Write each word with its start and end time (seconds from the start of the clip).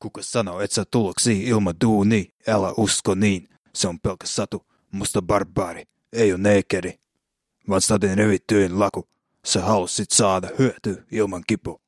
kuka 0.00 0.22
sanoo, 0.22 0.60
et 0.60 0.72
sä 0.72 0.84
tuloksi 0.90 1.42
ilman 1.42 1.74
duuni, 1.84 2.34
älä 2.48 2.72
usko 2.76 3.14
niin. 3.14 3.48
Se 3.74 3.88
on 3.88 4.00
pelkä 4.00 4.26
satu, 4.26 4.66
musta 4.90 5.22
barbaari, 5.22 5.84
ei 6.12 6.32
oo 6.32 6.38
neekeri. 6.38 7.00
Vaan 7.68 7.80
staden 7.80 8.18
revittyyn 8.18 8.78
laku, 8.78 9.08
sä 9.46 9.60
halusit 9.60 10.10
saada 10.10 10.48
hyötyä 10.58 11.04
ilman 11.12 11.42
kipu. 11.46 11.80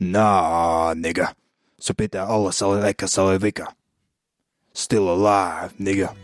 Naa, 0.00 0.94
nigga. 0.94 1.34
Se 1.80 1.94
pitää 1.96 2.26
olla 2.26 2.52
se 2.52 2.64
eikä 2.86 3.06
se 3.06 3.22
vika. 3.42 3.72
Still 4.74 5.08
alive, 5.08 5.74
nigga. 5.78 6.16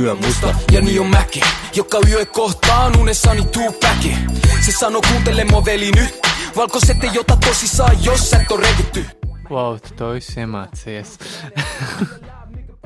Yö 0.00 0.14
musta 0.14 0.54
ja 0.72 0.80
niin 0.80 1.00
on 1.00 1.06
mäki 1.06 1.40
Joka 1.74 1.98
yö 2.08 2.26
kohtaan 2.26 2.98
unessani 2.98 3.44
tuu 3.44 3.72
päki 3.72 4.14
Se 4.66 4.72
sano 4.72 5.00
kuuntele 5.08 5.44
mua 5.44 5.64
veli 5.64 5.90
nyt 5.92 6.18
Valkoiset 6.56 7.04
ei 7.04 7.18
ota 7.18 7.36
tosissaan 7.36 8.04
jos 8.04 8.30
sä 8.30 8.36
et 8.36 8.50
oo 8.50 8.56
revitty 8.56 9.06
Wow, 9.50 9.78
tu 9.78 9.94
to 9.98 10.14
visu 10.16 10.40
iemācījies. 10.42 11.18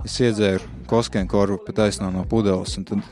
Es 0.01 0.15
iedzēru 0.17 0.65
koskēnu 0.89 1.29
korvu 1.29 1.59
pa 1.61 1.75
taisnā 1.77 2.07
no 2.09 2.23
pudeles, 2.25 2.73
un 2.81 2.87
tad 2.89 3.03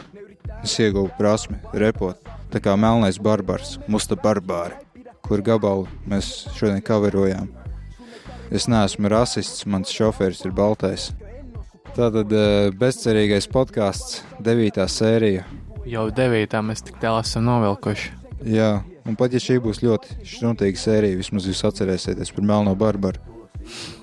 es 0.65 0.73
ieguvu 0.80 1.11
prasmi 1.19 1.59
repot. 1.77 2.16
Tā 2.48 2.62
kā 2.65 2.73
melnais 2.80 3.19
barbars, 3.20 3.75
musta 3.92 4.16
barbāri, 4.16 4.79
kur 5.20 5.42
gabalu 5.45 5.84
mēs 6.09 6.48
šodien 6.56 6.80
kaverojām. 6.84 7.51
Es 8.48 8.65
neesmu 8.73 9.11
rasists, 9.12 9.67
mans 9.69 9.92
šoferis 9.92 10.41
ir 10.48 10.55
baltais. 10.56 11.11
Tātad 11.92 12.33
eh, 12.33 12.70
bezcerīgais 12.73 13.51
podkāsts, 13.53 14.23
devītā 14.41 14.89
sērija. 14.89 15.45
Jau 15.89 16.09
devītā 16.15 16.65
mēs 16.65 16.87
tik 16.89 16.97
tālu 17.03 17.20
esam 17.20 17.45
novilkuši. 17.48 18.15
Jā, 18.48 18.78
un 19.05 19.17
pat 19.19 19.34
ja 19.37 19.42
šī 19.42 19.59
būs 19.61 19.83
ļoti 19.84 20.23
šķuntīga 20.25 20.80
sērija, 20.80 21.20
vismaz 21.20 21.48
jūs 21.48 21.65
atcerēsieties 21.69 22.33
par 22.33 22.48
melno 22.48 22.73
barbaru. 22.78 23.38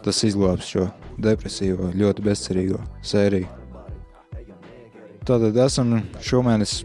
Tas 0.06 0.24
izglābs 0.28 0.70
šo 0.70 0.90
depresīvo, 1.22 1.92
ļoti 1.96 2.26
bezcerīgo 2.26 2.82
sēriju. 3.06 3.50
Tātad 5.26 5.56
esam 5.58 5.96
šomēnes, 6.22 6.84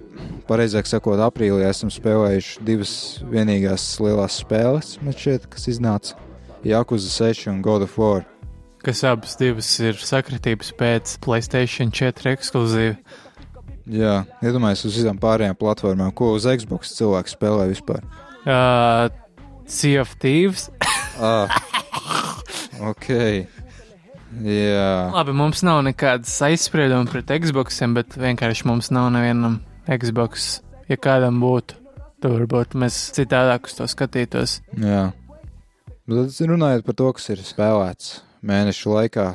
pareizāk 0.48 0.88
sakot, 0.88 1.20
aprīlī 1.20 1.66
esam 1.68 1.90
spēlējuši 1.92 2.62
divas 2.64 2.92
vienīgās 3.28 3.84
lielās 4.00 4.38
spēles, 4.40 4.94
šķiet, 5.04 5.44
kas 5.52 5.68
iznāca 5.68 6.16
Jakuza 6.64 7.10
6 7.12 7.50
un 7.52 7.60
God 7.64 7.84
of 7.84 7.98
War. 8.00 8.24
Kas 8.80 9.02
abas 9.04 9.36
divas 9.36 9.68
ir 9.84 10.00
sakritības 10.00 10.72
pēc 10.78 11.18
Playstation 11.20 11.92
4 11.92 12.32
ekskluzīva. 12.32 12.96
Jā, 13.90 14.22
iedomājieties 14.40 14.86
uz 14.88 14.98
visām 15.02 15.20
pārējām 15.20 15.56
platformām, 15.60 16.12
ko 16.16 16.32
uz 16.38 16.48
Xbox 16.48 16.94
cilvēks 16.96 17.36
spēlē 17.36 17.68
vispār. 17.74 18.04
Uh, 18.46 19.10
sea 19.68 20.00
of 20.00 20.16
Thieves. 20.22 20.70
Ah, 21.20 21.52
ok. 22.90 23.08
Jā, 24.46 25.10
Labi, 25.10 25.34
mums 25.34 25.60
nav 25.66 25.82
nekādas 25.84 26.32
aizsprieduma 26.46 27.08
pret 27.10 27.32
Xboxiem, 27.42 27.96
bet 27.98 28.14
vienkārši 28.18 28.66
mums 28.70 28.92
nav 28.94 29.10
nevienam 29.14 29.58
Xbox. 29.90 30.60
Ja 30.90 30.96
kādam 30.98 31.42
būtu, 31.42 31.76
tad 32.22 32.32
varbūt 32.34 32.76
mēs 32.78 32.96
citādāk 33.16 33.68
uz 33.68 33.76
to 33.78 33.88
skatītos. 33.90 34.60
jā. 34.78 35.10
Bet 36.10 36.32
tad 36.34 36.50
runājot 36.50 36.86
par 36.86 36.96
to, 36.98 37.12
kas 37.14 37.28
ir 37.30 37.42
spēlēts 37.46 38.08
mēnešu 38.42 38.90
laikā, 38.90 39.26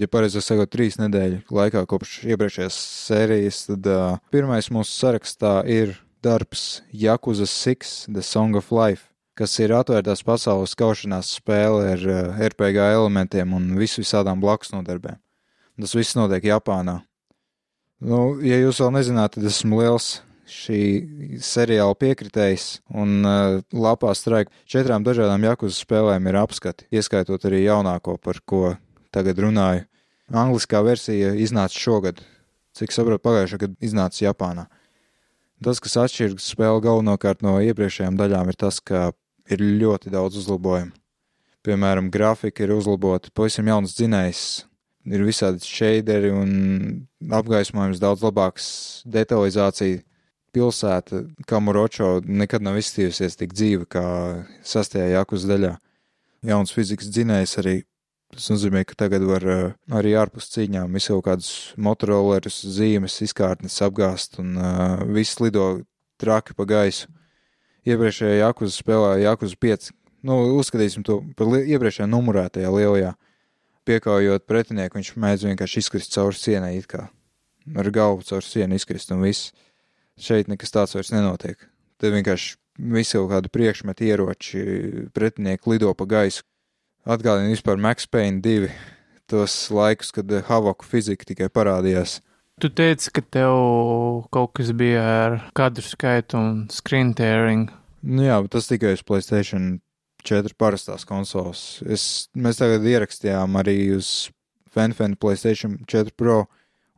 ja 0.00 0.08
pareizāk 0.08 0.44
sakot, 0.46 0.70
trīs 0.72 0.96
nedēļu 1.00 1.42
laikā 1.52 1.82
kopš 1.90 2.22
iepriekšējās 2.32 2.78
sērijas, 3.08 3.58
tad 3.68 3.88
uh, 3.92 4.16
pirmais 4.32 4.70
mūsu 4.72 4.94
sarakstā 4.96 5.58
ir 5.68 5.98
darbs 6.24 6.80
Jakuza 6.94 7.44
6, 7.50 8.06
The 8.14 8.24
Song 8.24 8.56
of 8.56 8.72
Life, 8.72 9.11
kas 9.42 9.58
ir 9.58 9.72
atvērtās 9.74 10.22
pasaules 10.22 10.76
kaušanās 10.78 11.34
spēle 11.40 11.94
ar 11.96 12.02
uh, 12.06 12.42
RPG 12.46 12.78
elementiem 12.92 13.54
un 13.56 13.72
visu 13.74 14.04
visādām 14.04 14.42
blakus 14.42 14.70
nodarbēm. 14.70 15.18
Tas 15.82 15.94
viss 15.98 16.14
notiek 16.14 16.44
Japānā. 16.46 17.00
Nu, 18.02 18.36
ja 18.46 18.60
jūs 18.60 18.78
vēl 18.82 18.92
nezināt, 18.94 19.34
tad 19.34 19.46
esmu 19.48 19.80
liels 19.80 20.20
šī 20.52 20.78
seriāla 21.42 21.96
piekritējs, 21.98 22.66
un 22.94 23.22
uh, 23.26 23.56
lapā 23.74 24.12
strāika 24.18 24.52
četrām 24.68 25.02
dažādām 25.06 25.42
jakuzu 25.48 25.74
spēlēm 25.80 26.28
ir 26.30 26.38
apskati, 26.42 26.86
ieskaitot 26.94 27.48
arī 27.48 27.64
jaunāko, 27.64 28.18
par 28.22 28.38
ko 28.46 28.76
tagad 29.14 29.40
runāju. 29.42 29.88
Angliskā 30.32 30.84
versija 30.86 31.32
iznāca 31.34 31.78
šogad, 31.78 32.22
cik 32.78 32.94
saprotu, 32.94 33.24
pagājušā 33.26 33.58
gada 33.64 33.88
iznāca 33.88 34.22
Japānā. 34.22 34.68
Tas, 35.62 35.82
kas 35.82 35.98
atšķiras 36.04 36.46
spēli 36.52 36.84
galvenokārt 36.84 37.42
no 37.46 37.58
iepriekšējām 37.62 38.16
daļām, 38.18 38.50
ir 38.50 38.58
tas, 38.58 38.80
ka 38.82 39.10
ir 39.50 39.62
ļoti 39.82 40.12
daudz 40.12 40.38
uzlabojumu. 40.42 40.92
Piemēram, 41.62 42.10
grafika 42.10 42.64
ir 42.64 42.72
uzlabota, 42.74 43.30
pavisam 43.34 43.68
jauns 43.70 43.94
dzinējs, 43.94 44.42
ir 45.14 45.22
visādi 45.26 45.62
šeideri 45.62 46.32
un 46.34 46.50
apgaismojums 47.30 48.02
daudz 48.02 48.24
labāks, 48.26 48.66
detalizācija. 49.06 50.02
Pilsēta 50.52 51.22
Kamuročo 51.48 52.18
nekad 52.28 52.60
nav 52.60 52.76
izstījusies 52.76 53.38
tik 53.40 53.54
dzīva 53.56 53.86
kā 53.88 54.04
sastajā 54.68 55.06
jakus 55.14 55.46
daļā. 55.48 55.70
Jauns 56.44 56.74
fizikas 56.76 57.08
dzinējs 57.08 57.56
arī. 57.62 57.76
Tas 58.32 58.48
nozīmē, 58.48 58.82
ka 58.88 58.96
tagad 58.96 59.24
var 59.28 59.44
uh, 59.44 59.62
arī 59.92 60.14
ārpus 60.16 60.50
cīņām 60.54 60.92
visu 60.96 61.14
kaut 61.14 61.26
kādus 61.26 61.50
motorolerus, 61.76 62.62
zīmes, 62.64 63.18
izkārtnes 63.24 63.76
apgāzt 63.84 64.38
un 64.40 64.54
uh, 64.56 65.02
viss 65.12 65.40
lido 65.40 65.66
traki 66.20 66.56
pa 66.56 66.64
gaisu. 66.68 67.11
Iepriekšējā 67.82 68.44
jakuza 68.44 68.76
spēlē 68.76 69.16
Jakuza 69.24 69.58
5. 69.58 69.90
Nu, 70.22 70.36
uzskatīsim 70.60 71.02
to 71.06 71.18
par 71.38 71.50
iepriekšējā 71.58 72.06
numurētajā 72.10 72.70
lielajā. 72.70 73.16
Piekaujot 73.88 74.46
pretinieku, 74.46 75.00
viņš 75.00 75.16
mēdz 75.18 75.48
vienkārši 75.48 75.82
izkrist 75.82 76.14
cauri 76.14 76.38
sienai, 76.38 76.76
it 76.78 76.86
kā 76.86 77.08
ar 77.74 77.90
galvu 77.90 78.22
cauri 78.26 78.46
sienu 78.46 78.78
izkrist 78.78 79.10
un 79.14 79.22
viss. 79.26 79.50
Šeit 80.20 80.50
nekas 80.50 80.74
tāds 80.74 80.94
vairs 80.94 81.10
nenotiek. 81.14 81.58
Te 81.98 82.10
vienkārši 82.12 82.56
visi 82.92 83.18
kaut 83.18 83.30
kādi 83.32 83.50
priekšmeti, 83.52 84.08
ieroči, 84.10 84.62
pretinieki 85.14 85.72
lido 85.72 85.92
pa 85.98 86.06
gaisu. 86.08 86.44
Atgādina 87.02 87.50
vispār 87.50 87.80
Max 87.82 88.06
Payne 88.06 88.38
2, 88.44 88.70
tos 89.30 89.54
laikus, 89.74 90.12
kad 90.14 90.30
Havoku 90.46 90.86
fizika 90.86 91.26
tikai 91.26 91.48
parādījās. 91.50 92.20
Tu 92.60 92.68
teici, 92.68 93.08
ka 93.14 93.22
tev 93.24 93.54
kaut 94.34 94.52
kas 94.58 94.72
bija 94.76 95.02
ar 95.24 95.38
kadru 95.56 95.84
skaitu 95.86 96.36
un 96.38 96.66
screen 96.70 97.14
tearing. 97.16 97.70
Nu 98.02 98.26
jā, 98.26 98.36
tas 98.50 98.68
tikai 98.68 98.92
uz 98.96 99.02
Playstation 99.06 99.78
4 100.26 100.54
parastās 100.58 101.06
konsoles. 101.08 101.82
Es, 101.86 102.28
mēs 102.34 102.60
tagad 102.60 102.84
ierakstījām 102.86 103.56
arī 103.58 103.76
uz 103.96 104.30
FanFan 104.74 105.16
Playstation 105.20 105.80
4 105.90 106.14
Pro, 106.16 106.44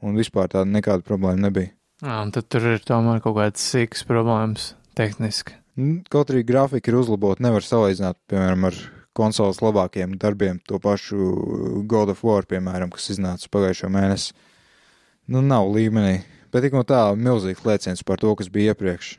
un 0.05 0.19
vispār 0.19 0.51
tāda 0.53 0.69
nekāda 0.71 1.07
problēma 1.07 1.47
nebija. 1.49 1.73
Jā, 2.05 2.19
un 2.21 2.33
tad 2.35 2.49
tur 2.53 2.67
ir 2.75 2.83
tomēr 2.85 3.23
kaut 3.25 3.39
kādas 3.39 3.65
sīkas 3.71 4.05
problēmas 4.09 4.73
tehniski. 4.99 5.57
Nu, 5.79 6.03
Kaut 6.11 6.31
arī 6.31 6.45
grafika 6.47 6.91
ir 6.91 6.99
uzlabota, 7.01 7.43
nevar 7.43 7.65
salīdzināt, 7.67 8.19
piemēram, 8.31 8.69
ar 8.69 8.77
konsoles 9.17 9.61
labākiem 9.63 10.19
darbiem, 10.21 10.61
to 10.69 10.79
pašu 10.83 11.85
God 11.91 12.13
of 12.13 12.23
War, 12.27 12.47
piemēram, 12.47 12.93
kas 12.95 13.11
iznāca 13.15 13.51
pagājušo 13.51 13.91
mēnesi. 13.95 14.35
Nu, 15.25 15.41
nav 15.41 15.71
līmenī, 15.73 16.19
bet 16.53 16.67
tik 16.67 16.75
no 16.77 16.83
tā 16.85 17.01
milzīgs 17.17 17.65
lēciens 17.65 18.05
par 18.05 18.21
to, 18.21 18.35
kas 18.37 18.51
bija 18.53 18.75
iepriekš. 18.75 19.15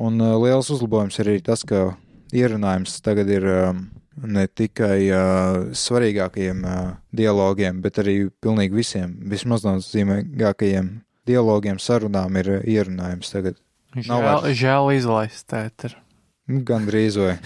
Un 0.00 0.16
uh, 0.24 0.38
liels 0.40 0.70
uzlabojums 0.72 1.18
ir 1.20 1.28
arī 1.28 1.42
tas, 1.44 1.64
ka 1.68 1.90
ierunājums 2.32 2.94
tagad 3.04 3.28
ir 3.28 3.44
um, 3.44 3.82
ne 4.16 4.46
tikai 4.48 4.96
uh, 5.12 5.58
svarīgākajiem 5.76 6.64
uh, 6.64 6.78
dialogiem, 7.12 7.82
bet 7.84 8.00
arī 8.00 8.16
pilnīgi 8.44 8.78
visiem, 8.80 9.12
vismaz 9.28 9.66
nozīmīgākajiem 9.68 10.88
dialogiem, 11.28 11.80
sarunām 11.82 12.40
ir 12.40 12.50
uh, 12.56 12.64
ierunājums 12.64 13.34
tagad. 13.36 13.60
Žēl, 13.92 14.24
vairs. 14.24 14.56
žēl 14.56 14.90
izlaist 14.96 15.46
tētru. 15.52 16.00
Nu, 16.48 16.64
Gan 16.66 16.88
drīz 16.88 17.20
vai. 17.20 17.36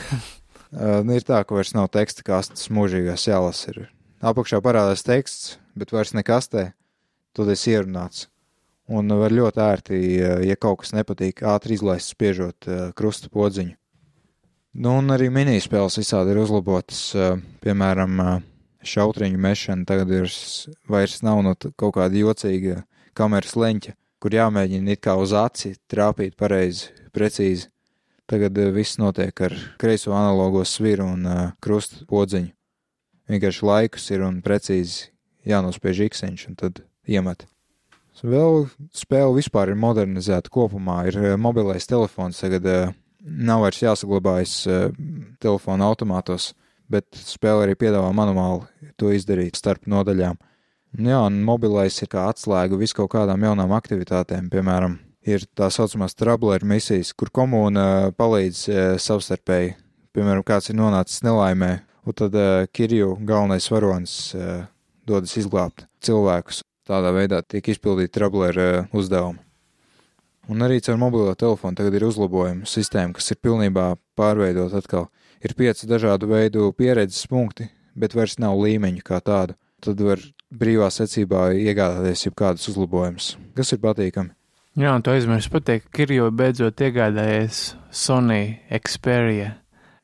Uh, 0.70 1.02
ir 1.18 1.26
tā, 1.26 1.42
ka 1.42 1.58
vairs 1.58 1.74
nav 1.74 1.90
teksta 1.94 2.22
kastes 2.26 2.70
mūžīgās 2.70 3.26
jālasa. 3.26 3.74
Ir. 3.74 3.88
Apakšā 4.22 4.62
parādās 4.62 5.02
teksts, 5.06 5.56
bet 5.74 5.90
vairs 5.90 6.14
ne 6.14 6.22
kastē. 6.26 6.70
Tad 7.36 7.50
es 7.52 7.66
ierunāts. 7.68 8.26
Un 8.86 9.10
var 9.18 9.34
ļoti 9.34 9.60
ērti, 9.60 9.96
ja 10.46 10.54
kaut 10.56 10.84
kas 10.84 10.92
nepatīk, 10.94 11.42
ātri 11.42 11.74
izlaist, 11.74 12.12
spiežot 12.14 12.68
uh, 12.70 12.84
krusta 12.96 13.28
podziņu. 13.34 13.74
Nu, 14.78 14.92
un 15.00 15.10
arī 15.10 15.26
minispēles 15.32 15.98
visādi 15.98 16.32
ir 16.32 16.38
uzlabotas. 16.44 17.00
uh, 17.18 17.40
Piemēram, 17.64 18.20
uh, 18.22 18.36
šautriņu 18.86 19.40
mešana 19.42 19.88
tagad 19.88 20.12
ir 20.14 20.30
vairs 20.86 21.18
nav 21.26 21.42
no 21.42 21.56
t- 21.58 21.72
kaut 21.74 21.96
kāda 21.98 22.14
jocīga 22.22 22.84
kameras 23.18 23.56
leņķa, 23.58 23.96
kur 24.22 24.38
jāmēģina 24.38 24.94
it 24.94 25.02
kā 25.02 25.16
uz 25.18 25.34
aci 25.34 25.74
trāpīt 25.90 26.38
pareizi, 26.38 26.92
precīzi. 27.10 27.72
Tagad 28.30 28.58
viss 28.74 28.98
notiek 28.98 29.34
ar 29.46 29.54
kreiso 29.82 30.14
analogo 30.14 30.62
sviru 30.66 31.10
un 31.10 31.26
uh, 31.26 31.46
krusta 31.62 32.06
podziņu. 32.06 32.52
Vienkārši 33.30 33.66
laikus 33.66 34.10
ir 34.14 34.22
un 34.22 34.38
precīzi 34.46 35.10
jānospiež 35.46 36.06
ikseņš 36.06 36.46
un 36.52 36.62
tad 36.62 36.84
iemet. 37.06 37.46
Vēl 38.24 38.64
spēle 38.96 39.34
vispār 39.36 39.72
ir 39.72 39.80
modernizēta 39.80 40.50
kopumā. 40.52 41.02
Ir 41.10 41.18
uh, 41.20 41.32
mobilais 41.40 41.84
telefons, 41.88 42.40
tagad 42.40 42.64
uh, 42.70 42.94
nav 43.20 43.66
vairs 43.66 43.82
jāsaglabājas 43.82 44.54
uh, 44.70 44.86
telefona 45.42 45.90
automātos. 45.90 46.54
bet 46.88 47.16
spēle 47.18 47.64
arī 47.64 47.74
piedāvā 47.74 48.12
manuāli 48.14 48.92
to 48.96 49.10
izdarīt 49.10 49.58
starp 49.58 49.88
nodaļām. 49.90 50.36
Jā, 51.02 51.18
un 51.26 51.40
mobilais 51.44 51.96
ir 51.98 52.08
kā 52.12 52.28
atslēga 52.30 52.78
vis 52.78 52.94
kaut 52.94 53.10
kādām 53.10 53.42
jaunām 53.42 53.74
aktivitātēm, 53.74 54.46
piemēram, 54.52 54.94
ir 55.26 55.42
tā 55.58 55.66
saucamās 55.74 56.14
trableru 56.14 56.68
misijas, 56.70 57.10
kur 57.12 57.32
komūna 57.34 58.14
palīdz 58.16 58.62
savstarpēji. 59.02 59.74
Piemēram, 60.14 60.46
kāds 60.46 60.70
ir 60.70 60.78
nonācis 60.78 61.26
nelaimē, 61.26 61.72
un 62.06 62.16
tad 62.16 62.38
Kirju 62.70 63.16
galvenais 63.26 63.66
varonis 63.68 64.14
dodas 65.04 65.36
izglābt 65.36 65.88
cilvēkus. 66.06 66.62
Tādā 66.86 67.10
veidā 67.14 67.40
tiek 67.42 67.66
izpildīti 67.72 68.14
trableru 68.14 68.86
uzdevumi. 68.94 69.42
Un 70.46 70.62
arī 70.62 70.78
caur 70.78 70.98
mobilo 71.00 71.32
telefonu 71.34 71.74
tagad 71.74 71.96
ir 71.98 72.04
uzlabojuma 72.06 72.68
sistēma, 72.70 73.16
kas 73.16 73.32
ir 73.34 73.40
pilnībā 73.42 73.88
pārveidot 74.18 74.76
atkal. 74.78 75.08
Ir 75.42 75.56
pieci 75.58 75.88
dažādu 75.90 76.30
veidu 76.30 76.70
pieredzes 76.78 77.26
punkti, 77.26 77.66
bet 77.98 78.14
vairs 78.14 78.38
nav 78.38 78.54
līmeņu 78.62 79.02
kā 79.02 79.18
tādu. 79.18 79.58
Tad 79.82 80.00
var 80.00 80.22
brīvā 80.54 80.86
secībā 80.94 81.48
iegādāties 81.58 82.28
jebkādus 82.28 82.70
uzlabojumus, 82.70 83.34
kas 83.58 83.74
ir 83.74 83.82
patīkami. 83.82 84.30
Jā, 84.76 84.92
un 84.92 85.02
tu 85.02 85.10
aizmirsti 85.10 85.50
pateikt, 85.50 85.90
ka 85.90 86.04
ir 86.04 86.14
jau 86.18 86.30
beidzot 86.30 86.82
iegādājies 86.86 87.60
Sony 87.90 88.60
Xperia. 88.70 89.56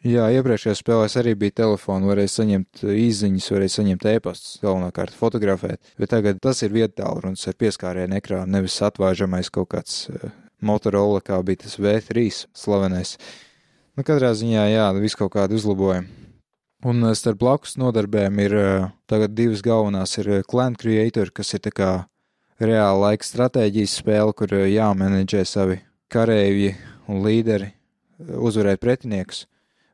Jā, 0.02 0.25
iepriekšējās 0.34 0.81
spēlēs 0.82 1.14
arī 1.20 1.37
bija 1.38 1.54
telefoni, 1.60 2.08
varēja 2.10 2.32
saņemt 2.32 2.82
īsiņas, 2.90 3.50
varēja 3.54 3.75
saņemt 3.76 4.06
e-pastus, 4.10 4.56
galvenokārt 4.64 5.14
fotografēt. 5.14 5.78
Bet 6.00 6.10
tagad 6.10 6.40
tas 6.43 6.64
ir 6.66 6.75
vietālrunis 6.75 7.46
ar 7.46 7.58
pieskārienu 7.60 8.19
ekrānu, 8.19 8.50
nevis 8.56 8.81
atvāžamais 8.82 9.52
kaut 9.54 9.70
kāds 9.76 10.08
uh, 10.10 10.32
Motorola, 10.58 11.22
kā 11.22 11.38
bija 11.46 11.62
tas 11.62 11.78
V3 11.78 12.26
slavenais. 12.50 13.14
Nu, 13.94 14.02
katrā 14.02 14.32
ziņā, 14.34 14.66
jā, 14.72 14.90
viss 14.99 15.19
kaut 15.19 15.37
kādi 15.37 15.54
uzlabojumi. 15.60 16.10
Un 16.90 17.06
uh, 17.06 17.14
starp 17.14 17.38
blakus 17.38 17.78
nodarbēm 17.78 18.43
ir 18.43 18.58
tagad 19.06 19.38
divas 19.38 19.62
galvenās 19.62 20.19
ir 20.19 20.40
Clan 20.50 20.75
Creator, 20.75 21.31
kas 21.31 21.54
ir 21.54 21.62
tā 21.62 21.70
kā 21.70 21.93
reāla 22.66 23.08
laika 23.08 23.26
stratēģijas 23.26 23.99
spēle, 24.00 24.34
kur 24.37 24.52
eh, 24.56 24.69
jāmenedžē 24.75 25.44
savi 25.49 25.78
kareivji 26.12 26.75
un 27.10 27.22
līderi, 27.25 27.72
eh, 27.72 28.34
uzvarēt 28.38 28.82
pretiniekus. 28.82 29.46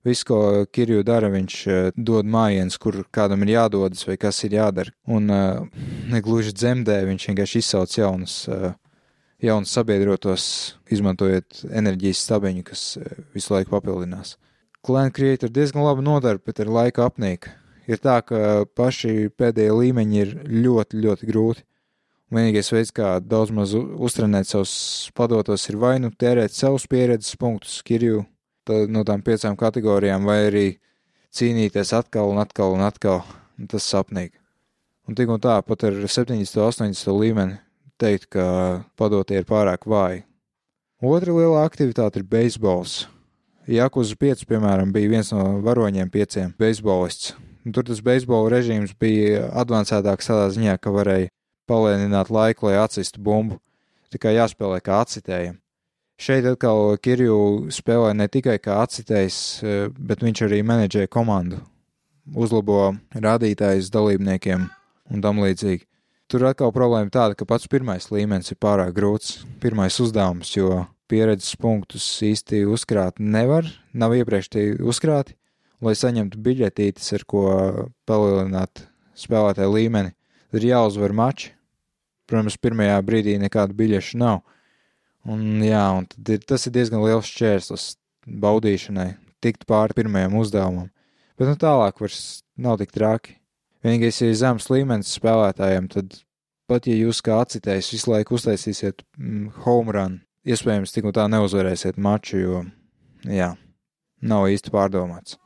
Viss, 0.07 0.25
ko 0.25 0.65
Kirju 0.73 1.03
dara, 1.07 1.31
viņš 1.33 1.55
eh, 1.67 1.89
dod 1.97 2.29
mājiens, 2.31 2.79
kur 2.79 3.01
kādam 3.15 3.43
ir 3.45 3.55
jādodas 3.57 4.07
vai 4.07 4.17
kas 4.21 4.43
ir 4.47 4.59
jādara. 4.59 4.95
Un 5.07 5.31
negluži 6.13 6.55
dzemdē, 6.55 7.01
viņš 7.09 7.31
vienkārši 7.31 7.63
izsauc 7.63 7.97
jaunus, 7.99 8.37
jaunus 9.43 9.75
sabiedrotos, 9.75 10.45
izmantojot 10.91 11.65
enerģijas 11.71 12.23
stabiņu, 12.27 12.67
kas 12.71 12.85
visu 13.35 13.55
laiku 13.55 13.75
papildinās. 13.75 14.37
Clan 14.87 15.11
Creator 15.11 15.51
diezgan 15.51 15.83
labi 15.85 16.05
nodara, 16.07 16.39
bet 16.39 16.61
ar 16.63 16.71
laika 16.71 17.09
apnīk. 17.11 17.51
Ir 17.89 18.01
tā, 18.05 18.21
ka 18.23 18.65
paši 18.77 19.31
pēdējie 19.37 19.75
līmeņi 19.75 20.21
ir 20.21 20.35
ļoti, 20.47 21.01
ļoti 21.03 21.29
grūti. 21.29 21.65
Vienīgais 22.29 22.69
veids, 22.75 22.93
kā 22.93 23.15
daudz 23.25 23.53
maz 23.57 23.73
uztrenēt 23.73 24.51
savus 24.51 24.73
padotos, 25.17 25.65
ir 25.71 25.79
vai 25.81 25.95
nu 26.03 26.11
tērēt 26.13 26.53
savus 26.53 26.85
pieredzes 26.91 27.39
punktus, 27.41 27.79
kirju 27.81 28.27
no 28.91 29.05
tām 29.07 29.23
piecām 29.25 29.57
kategorijām, 29.59 30.27
vai 30.29 30.39
arī 30.49 30.67
cīnīties 31.35 31.95
atkal 31.97 32.33
un 32.33 32.41
atkal 32.43 32.77
un 32.77 32.85
atkal. 32.87 33.23
Un 33.59 33.67
tas 33.67 33.83
sapnīgi. 33.91 34.37
Un 35.09 35.17
tik 35.19 35.31
un 35.35 35.41
tā, 35.43 35.57
pat 35.67 35.83
ar 35.89 35.97
70. 35.99 36.39
un 36.39 36.69
80. 36.71 37.09
līmeni 37.17 37.57
teikt, 37.99 38.29
ka 38.31 38.85
padotie 38.95 39.41
ir 39.41 39.47
pārāk 39.49 39.89
vāji. 39.89 40.23
Otra 41.03 41.35
liela 41.35 41.65
aktivitāte 41.67 42.21
ir 42.21 42.27
beisbols. 42.27 43.07
Jakuza 43.69 44.17
5, 44.17 44.47
piemēram, 44.49 44.93
bija 44.95 45.11
viens 45.11 45.33
no 45.35 45.59
varoņiem 45.65 46.11
pieciem 46.11 46.55
beisbolists. 46.59 47.35
Un 47.67 47.75
tur 47.77 47.85
tas 47.85 47.99
beisbola 48.01 48.53
režīms 48.55 48.95
bija 48.97 49.49
advancētāks 49.61 50.31
tādā 50.31 50.47
ziņā, 50.55 50.79
ka 50.81 50.95
varēja 50.95 51.33
palēnināt 51.69 52.31
laiku, 52.33 52.71
lai 52.71 52.79
atsistu 52.81 53.21
bumbu. 53.21 53.59
Tikai 54.09 54.39
jāspēlē 54.39 54.79
kā 54.81 55.03
acitējam. 55.03 55.59
Šeit 56.19 56.47
atkal 56.51 56.97
Kirju 56.99 57.71
spēlē 57.71 58.11
ne 58.19 58.27
tikai 58.27 58.57
kā 58.59 58.81
acitējs, 58.83 59.39
e, 59.63 59.75
bet 59.95 60.25
viņš 60.27 60.43
arī 60.49 60.61
menedžē 60.67 61.07
komandu, 61.07 61.61
uzlabo 62.35 62.97
rādītājus 63.15 63.93
dalībniekiem 63.95 64.67
un 65.15 65.23
tam 65.23 65.43
līdzīgi. 65.45 65.87
Tur 66.29 66.45
atkal 66.51 66.75
problēma 66.75 67.09
tāda, 67.15 67.39
ka 67.39 67.47
pats 67.49 67.71
pirmais 67.71 68.11
līmenis 68.13 68.53
ir 68.53 68.59
pārāk 68.61 68.93
grūts, 68.97 69.45
pirmais 69.63 69.95
uzdevums, 70.03 70.51
jo 70.57 70.85
pieredzes 71.09 71.55
punktus 71.57 72.07
īsti 72.27 72.67
uzkrāt 72.69 73.23
nevar, 73.23 73.71
nav 73.95 74.13
iepriekš 74.19 74.51
tie 74.53 74.65
uzkrāti, 74.83 75.39
lai 75.81 75.95
saņemtu 75.97 76.43
biļetītes, 76.45 77.13
ar 77.15 77.25
ko 77.31 77.45
palielināt 78.11 78.89
spēlētāju 79.17 79.79
līmeni. 79.79 80.13
Ir 80.53 80.65
jāuzvar 80.65 81.15
mači, 81.15 81.55
Protams, 82.29 82.59
pirmajā 82.61 82.99
brīdī 83.09 83.39
nekādu 83.41 83.73
biļešu 83.77 84.19
nav. 84.21 84.43
Un, 85.29 85.63
jā, 85.65 85.83
un 85.99 86.07
ir, 86.31 86.43
tas 86.47 86.67
ir 86.69 86.75
diezgan 86.77 87.03
liels 87.03 87.29
šķērslis 87.29 87.89
baudīšanai, 88.43 89.11
tikt 89.45 89.67
pāri 89.69 89.97
pirmajam 89.97 90.39
uzdevumam. 90.39 90.89
Bet 91.39 91.51
nu, 91.51 91.57
tālāk 91.59 92.01
vairs 92.03 92.43
nav 92.59 92.79
tik 92.81 92.95
traki. 92.95 93.37
Vienīgais, 93.85 94.21
ja 94.21 94.31
ir 94.31 94.39
zems 94.39 94.69
līmenis 94.73 95.13
spēlētājiem, 95.19 95.87
tad 95.93 96.21
pat 96.69 96.89
ja 96.91 96.97
jūs 96.99 97.21
kā 97.25 97.39
acitējs 97.45 97.93
visu 97.95 98.11
laiku 98.11 98.37
uztaisīsiet 98.39 99.05
mm, 99.19 99.63
home 99.65 99.95
run, 99.95 100.17
iespējams, 100.49 100.95
tik 100.95 101.07
un 101.09 101.15
tā 101.15 101.29
neuzvarēsiet 101.31 102.01
maču, 102.03 102.41
jo, 102.43 102.65
jā, 103.31 103.53
nav 104.21 104.49
īsti 104.51 104.75
pārdomāts. 104.75 105.39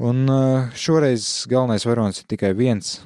Un 0.00 0.24
uh, 0.32 0.72
šoreiz 0.74 1.28
galvenais 1.48 1.86
varonis 1.86 2.22
ir 2.22 2.28
tikai 2.32 2.54
viens, 2.56 2.98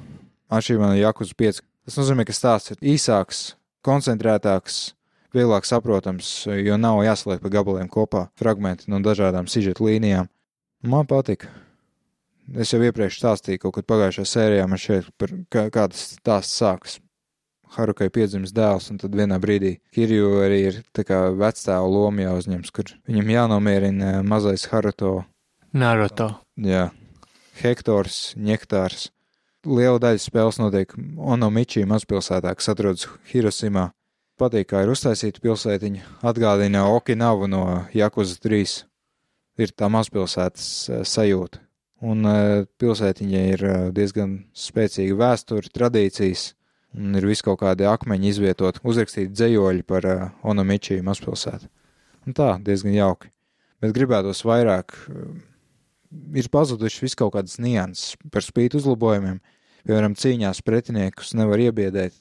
atšķirībā 0.49 0.89
no 0.89 0.97
Jakus 0.97 1.35
5, 1.37 1.61
Tas 1.85 1.99
nozīmē, 1.99 2.23
ka 2.25 2.33
stāsts 2.33 2.71
ir 2.73 2.79
īsāks, 2.95 3.39
koncentrētāks, 3.85 4.94
vieglāk 5.35 5.67
saprotams, 5.67 6.29
jo 6.47 6.77
nav 6.81 7.03
jāsaliek 7.05 7.43
pa 7.43 7.51
gabaliem 7.53 7.89
kopā 7.91 8.27
fragmenti 8.39 8.89
no 8.91 9.01
dažādām 9.03 9.49
sižeta 9.51 9.83
līnijām. 9.85 10.29
Man 10.85 11.07
patika. 11.09 11.49
Es 12.53 12.73
jau 12.73 12.81
iepriekš 12.85 13.17
stāstīju 13.17 13.63
kaut 13.63 13.79
kad 13.79 13.87
pagājušajā 13.89 14.29
sērijā, 14.29 14.67
man 14.69 14.81
šeit 14.81 15.09
par 15.17 15.33
kā, 15.49 15.65
kā 15.73 15.87
tas 15.89 16.11
stāsts 16.19 16.59
sākas. 16.61 16.99
Harukai 17.75 18.11
piedzimis 18.13 18.53
dēls, 18.55 18.91
un 18.93 18.99
tad 19.01 19.15
vienā 19.17 19.39
brīdī 19.41 19.79
Kirju 19.95 20.35
arī 20.45 20.59
ir 20.69 20.77
tā 20.95 21.03
kā 21.07 21.25
vecstāvu 21.35 21.89
lomu 21.91 22.21
jāuzņems, 22.23 22.69
kur 22.71 22.93
viņam 23.09 23.33
jānomierina 23.33 24.19
mazais 24.23 24.67
Haruto. 24.69 25.25
Naruto. 25.75 26.29
Jā, 26.61 26.91
Hektors, 27.59 28.35
Ņektārs 28.37 29.09
liela 29.65 29.99
daļa 30.01 30.21
spēles 30.21 30.59
notiek 30.61 30.93
Onomičī 31.17 31.85
mazpilsētā, 31.89 32.53
kas 32.57 32.71
atrodas 32.71 33.07
Hirosimā. 33.31 33.89
Patīk, 34.35 34.65
kā 34.67 34.81
ir 34.83 34.89
uztaisīta 34.91 35.39
pilsētiņa, 35.39 36.01
atgādina 36.27 36.81
Okinavu 36.91 37.47
no 37.47 37.61
Jakuza 37.95 38.35
3. 38.43 38.81
Ir 39.63 39.71
tā 39.71 39.87
mazpilsētas 39.87 40.65
eh, 40.89 41.03
sajūta. 41.07 41.61
Un 42.03 42.27
eh, 42.27 42.65
pilsētiņa 42.75 43.43
ir 43.53 43.63
eh, 43.63 43.77
diezgan 43.95 44.33
spēcīga 44.51 45.15
vēsture, 45.21 45.71
tradīcijas, 45.71 46.49
un 46.99 47.15
ir 47.15 47.29
vis 47.29 47.45
kaut 47.47 47.61
kādi 47.61 47.87
akmeņi 47.87 48.27
izvietot, 48.33 48.81
uzrakstīti 48.83 49.31
dzējoļi 49.31 49.87
par 49.87 50.09
Onomičī 50.43 50.99
mazpilsētu. 51.07 51.71
Un 52.27 52.35
tā, 52.35 52.57
diezgan 52.59 52.91
jauki. 52.91 53.31
Bet 53.79 53.95
gribētos 53.95 54.43
vairāk 54.43 54.97
ir 56.35 56.51
pazuduši 56.51 57.05
vis 57.07 57.15
kaut 57.15 57.37
kādas 57.37 57.55
nianses 57.63 58.19
par 58.35 58.43
spīti 58.43 58.81
uzlabojumiem. 58.81 59.39
Piemēram, 59.87 60.19
cīņās 60.19 60.59
pretiniekus 60.65 61.31
nevar 61.39 61.63
iebiedēt, 61.69 62.19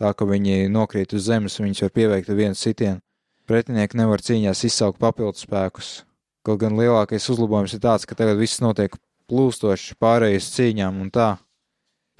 tā 0.00 0.12
ka 0.16 0.26
viņi 0.28 0.70
nokrīt 0.72 1.12
uz 1.16 1.28
zemes, 1.28 1.58
viņus 1.60 1.84
var 1.84 1.94
pieveikt 1.96 2.32
ar 2.32 2.38
vienu 2.38 2.56
sitienu. 2.56 3.02
Pretinieki 3.50 3.98
nevar 3.98 4.22
cīņās 4.22 4.64
izsaukt 4.68 5.00
papildus 5.02 5.44
spēkus. 5.44 5.90
Kaut 6.46 6.60
gan 6.62 6.78
lielākais 6.78 7.26
uzlabojums 7.32 7.74
ir 7.76 7.82
tāds, 7.84 8.06
ka 8.08 8.16
tagad 8.16 8.38
viss 8.40 8.62
notiek 8.62 8.94
plūstoši 9.30 9.98
pārējais 10.00 10.48
cīņām 10.54 11.00
un 11.04 11.10
tā 11.12 11.34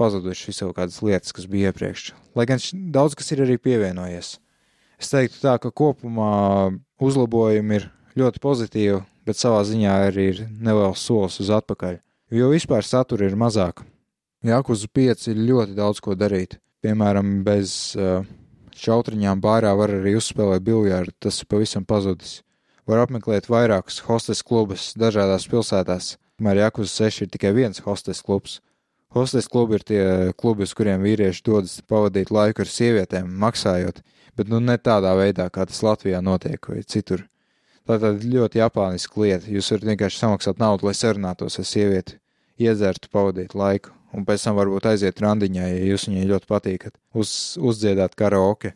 pazuduši 0.01 0.51
visu 0.51 0.71
kādas 0.77 1.01
lietas, 1.05 1.33
kas 1.37 1.49
bija 1.51 1.71
iepriekš. 1.71 2.11
Lai 2.37 2.47
gan 2.49 2.61
daudz 2.93 3.17
kas 3.19 3.33
ir 3.35 3.45
arī 3.45 3.59
pievienojies. 3.61 4.39
Es 5.01 5.13
teiktu 5.13 5.41
tā, 5.41 5.57
ka 5.61 5.73
kopumā 5.73 6.73
uzlabojumi 7.01 7.79
ir 7.79 7.89
ļoti 8.21 8.43
pozitīvi, 8.43 9.01
bet 9.25 9.41
savā 9.41 9.63
ziņā 9.65 9.97
arī 10.09 10.27
ir 10.35 10.43
neliels 10.51 11.05
solis 11.05 11.39
uz 11.41 11.53
atpakaļ, 11.57 12.01
jo 12.37 12.51
vispār 12.53 12.85
satura 12.85 13.29
ir 13.29 13.39
mazāk. 13.41 13.85
Jākuzu 14.45 14.89
5 14.97 15.31
ir 15.33 15.41
ļoti 15.51 15.77
daudz 15.77 16.01
ko 16.05 16.17
darīt. 16.17 16.59
Piemēram, 16.81 17.43
bez 17.45 17.93
uh, 17.99 18.23
šautriņām 18.81 19.43
bārā 19.45 19.75
var 19.77 19.93
arī 19.99 20.15
uzspēlēt 20.17 20.65
biljārdu, 20.65 21.13
tas 21.21 21.43
ir 21.43 21.49
pavisam 21.51 21.85
pazudis. 21.85 22.41
Var 22.89 23.03
apmeklēt 23.03 23.51
vairākus 23.53 24.01
hostes 24.07 24.41
klubus 24.47 24.91
dažādās 24.99 25.45
pilsētās, 25.51 26.15
kamēr 26.41 26.65
Jākuzu 26.65 26.91
6 26.95 27.27
ir 27.27 27.31
tikai 27.35 27.53
viens 27.57 27.83
hostes 27.85 28.23
klubs. 28.25 28.59
Hostes 29.13 29.51
klubi 29.51 29.77
ir 29.77 29.85
tie 29.85 30.03
klubi, 30.39 30.65
uz 30.65 30.73
kuriem 30.79 31.03
vīrieši 31.05 31.45
dodas 31.45 31.77
pavadīt 31.91 32.31
laiku 32.33 32.65
ar 32.65 32.71
sievietēm, 32.71 33.29
maksājot, 33.43 34.01
bet 34.39 34.49
nu 34.49 34.63
ne 34.63 34.79
tādā 34.79 35.13
veidā, 35.19 35.51
kā 35.53 35.67
tas 35.69 35.83
Latvijā 35.85 36.23
notiek 36.25 36.71
vai 36.71 36.81
citur. 36.87 37.27
Tā 37.85 37.99
ir 38.07 38.27
ļoti 38.33 38.61
japāniska 38.61 39.21
lieta. 39.21 39.51
Jūs 39.51 39.73
varat 39.75 39.89
vienkārši 39.91 40.23
samaksāt 40.23 40.61
naudu, 40.63 40.87
lai 40.87 40.95
sarunātos 40.95 41.59
ar 41.59 41.67
sievieti, 41.67 42.21
iedzertu, 42.63 43.11
pavadītu 43.11 43.59
laiku, 43.59 43.93
un 44.17 44.26
pēc 44.26 44.45
tam 44.47 44.57
varbūt 44.59 44.88
aiziet 44.90 45.21
randiņā, 45.23 45.67
ja 45.71 45.90
jūs 45.93 46.09
viņai 46.09 46.29
ļoti 46.31 46.50
patīkat, 46.50 46.97
uz, 47.14 47.57
uzdziedāt 47.61 48.17
karaoke. 48.19 48.75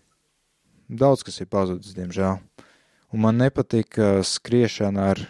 Daudz 0.89 1.25
kas 1.27 1.41
ir 1.41 1.49
pazudis, 1.51 1.95
diemžēl. 1.97 2.39
Un 3.15 3.23
man 3.23 3.39
nepatika 3.41 4.19
skriešana 4.27 5.11
ar 5.15 5.23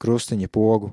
krustiņa 0.00 0.48
pogu. 0.52 0.92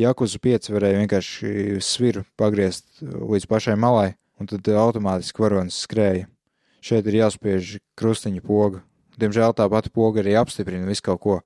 Jakuzu 0.00 0.40
5 0.40 0.70
varēja 0.72 1.02
vienkārši 1.02 1.80
sviru 1.84 2.24
pagriezt 2.40 3.02
līdz 3.02 3.46
pašai 3.48 3.76
malai, 3.76 4.14
un 4.40 4.48
tad 4.48 4.68
automātiski 4.72 5.44
varonis 5.44 5.82
skrēja. 5.84 6.28
Šeit 6.82 7.06
ir 7.06 7.20
jāspiež 7.20 7.76
krustiņa 8.00 8.42
poga. 8.42 8.82
Diemžēl 9.20 9.52
tā 9.54 9.68
pati 9.70 9.92
poga 9.92 10.22
arī 10.22 10.34
apstiprina 10.40 10.88
visu 10.88 11.04
kaut 11.06 11.20
ko. 11.22 11.36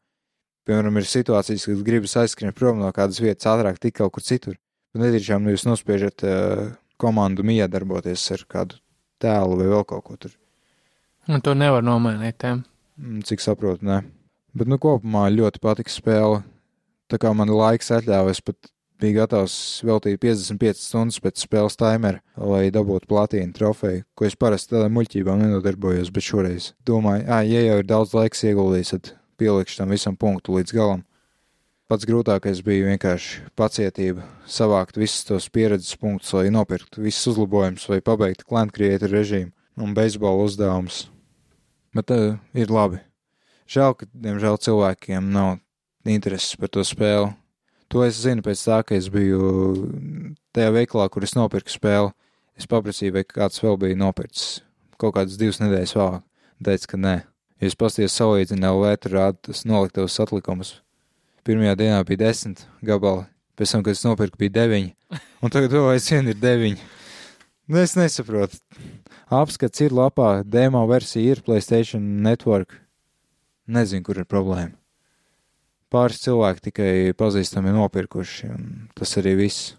Piemēram, 0.66 0.96
ir 0.98 1.06
situācijas, 1.06 1.66
kad 1.68 1.82
gribas 1.86 2.16
aizskrien 2.18 2.54
prom 2.54 2.80
no 2.80 2.88
kādas 2.94 3.20
vietas 3.22 3.46
ātrāk, 3.50 3.76
tik 3.82 3.98
kaut 4.00 4.14
kur 4.16 4.24
citur. 4.24 4.56
Bet 4.94 5.02
netīšām 5.04 5.44
nu 5.44 5.54
jūs 5.54 5.66
nospiežat 5.68 6.24
uh, 6.26 6.66
komandu 7.00 7.44
miedarboties 7.46 8.24
ar 8.36 8.44
kādu 8.48 8.80
tēlu 9.22 9.58
vai 9.60 9.70
vēl 9.72 9.86
kaut 9.88 10.04
ko 10.06 10.18
tur. 10.20 10.36
Un 11.26 11.42
to 11.42 11.56
nevar 11.58 11.82
nomainīt. 11.84 12.38
Tiem. 12.42 12.62
Mm, 13.00 13.24
Cik 13.26 13.42
saprotu, 13.42 13.84
nē. 13.86 14.02
Bet, 14.56 14.70
nu, 14.70 14.78
kopumā 14.80 15.26
ļoti 15.34 15.60
patika 15.60 15.92
spēle. 15.92 16.40
Tā 17.10 17.18
kā 17.22 17.30
man 17.36 17.50
laiks 17.52 17.92
atļāva, 17.94 18.32
es 18.32 18.40
pat 18.42 18.70
biju 19.00 19.18
gatavs 19.18 19.56
veltīt 19.86 20.18
55 20.22 20.80
stundas 20.80 21.18
pēc 21.22 21.42
spēles 21.44 21.76
timera, 21.78 22.22
lai 22.40 22.70
dabūtu 22.74 23.08
platīnu 23.10 23.54
trofeju, 23.56 24.04
ko 24.16 24.26
es 24.26 24.38
parasti 24.38 24.74
tādā 24.74 24.88
muļķībā 24.92 25.36
nenodarbojos, 25.42 26.10
bet 26.14 26.26
šoreiz 26.26 26.70
domāju, 26.88 27.26
ah, 27.28 27.44
ja 27.44 27.62
jau 27.66 27.76
ir 27.82 27.86
daudz 27.86 28.16
laiks 28.16 28.42
ieguldījis, 28.48 28.94
tad 28.94 29.12
pielikšu 29.40 29.82
tam 29.82 29.92
visam 29.92 30.16
punktu 30.16 30.56
līdz 30.56 30.74
galam. 30.76 31.04
Pats 31.86 32.02
grūtākais 32.02 32.64
bija 32.66 32.88
vienkārši 32.88 33.44
pacietība, 33.54 34.24
savākt 34.50 34.96
visus 34.98 35.22
tos 35.28 35.44
pieredzes 35.54 35.94
punktus, 36.00 36.32
lai 36.34 36.48
nopirktu 36.50 37.04
visus 37.04 37.28
uzlabojumus 37.30 37.84
vai 37.86 38.00
pabeigtu 38.02 38.42
klientu 38.48 39.06
režīmu 39.12 39.52
un 39.78 39.92
beisbola 39.94 40.42
uzdevumus. 40.48 41.04
Bet 41.94 42.10
uh, 42.10 42.40
ir 42.58 42.72
labi. 42.74 42.98
Žēl, 43.70 43.94
ka, 44.00 44.08
diemžēl, 44.10 44.58
cilvēkiem 44.66 45.28
nav 45.30 45.60
intereses 46.10 46.58
par 46.58 46.72
to 46.74 46.82
spēli. 46.82 47.30
To 47.94 48.02
es 48.02 48.18
zinu 48.18 48.42
pēc 48.42 48.64
tā, 48.66 48.80
ka 48.82 48.98
es 48.98 49.06
biju 49.06 49.86
tajā 50.54 50.72
veikalā, 50.74 51.06
kur 51.06 51.22
es 51.22 51.36
nopirku 51.38 51.70
spēli. 51.70 52.10
Es 52.58 52.66
paprasīju, 52.66 53.14
vai 53.14 53.22
kāds 53.30 53.62
vēl 53.62 53.78
bija 53.78 53.98
nopircis 54.00 54.64
kaut 54.98 55.14
kādas 55.16 55.38
divas 55.38 55.60
nedēļas 55.62 55.94
vēlāk. 55.96 56.26
Teica, 56.66 56.90
ka 56.90 57.00
nē. 57.00 57.14
Ja 57.60 57.70
es 57.70 57.78
pasties 57.78 58.16
salīdzinu 58.16 58.72
LV, 58.74 58.96
tur 59.04 59.16
rāda 59.20 59.38
tas 59.50 59.62
noliktavas 59.68 60.18
atlikumus. 60.24 60.80
Pirmajā 61.46 61.76
dienā 61.78 61.98
bija 62.08 62.24
desmit 62.24 62.64
gabali, 62.84 63.26
pēc 63.58 63.74
tam, 63.74 63.84
kad 63.86 63.94
es 63.94 64.02
nopirku, 64.06 64.40
bija 64.40 64.56
deviņi, 64.60 64.90
un 65.46 65.54
tagad 65.54 65.76
vēl 65.76 65.92
aizvien 65.92 66.32
ir 66.32 66.40
deviņi. 66.42 66.80
Nu, 67.70 67.82
es 67.82 67.94
nesaprotu. 67.98 68.58
Apskats 69.30 69.82
ir 69.82 69.94
lapā, 69.94 70.40
demo 70.46 70.84
versija 70.90 71.34
ir 71.34 71.44
Playstation 71.46 72.02
Network. 72.26 72.80
Nezinu, 73.66 74.06
kur 74.06 74.22
ir 74.22 74.28
problēma 74.30 74.74
pāris 75.92 76.22
cilvēki 76.24 76.64
tikai 76.68 76.92
pazīstami 77.18 77.74
nopirkuši, 77.76 78.52
un 78.52 78.70
tas 78.96 79.16
arī 79.20 79.36
viss. 79.42 79.74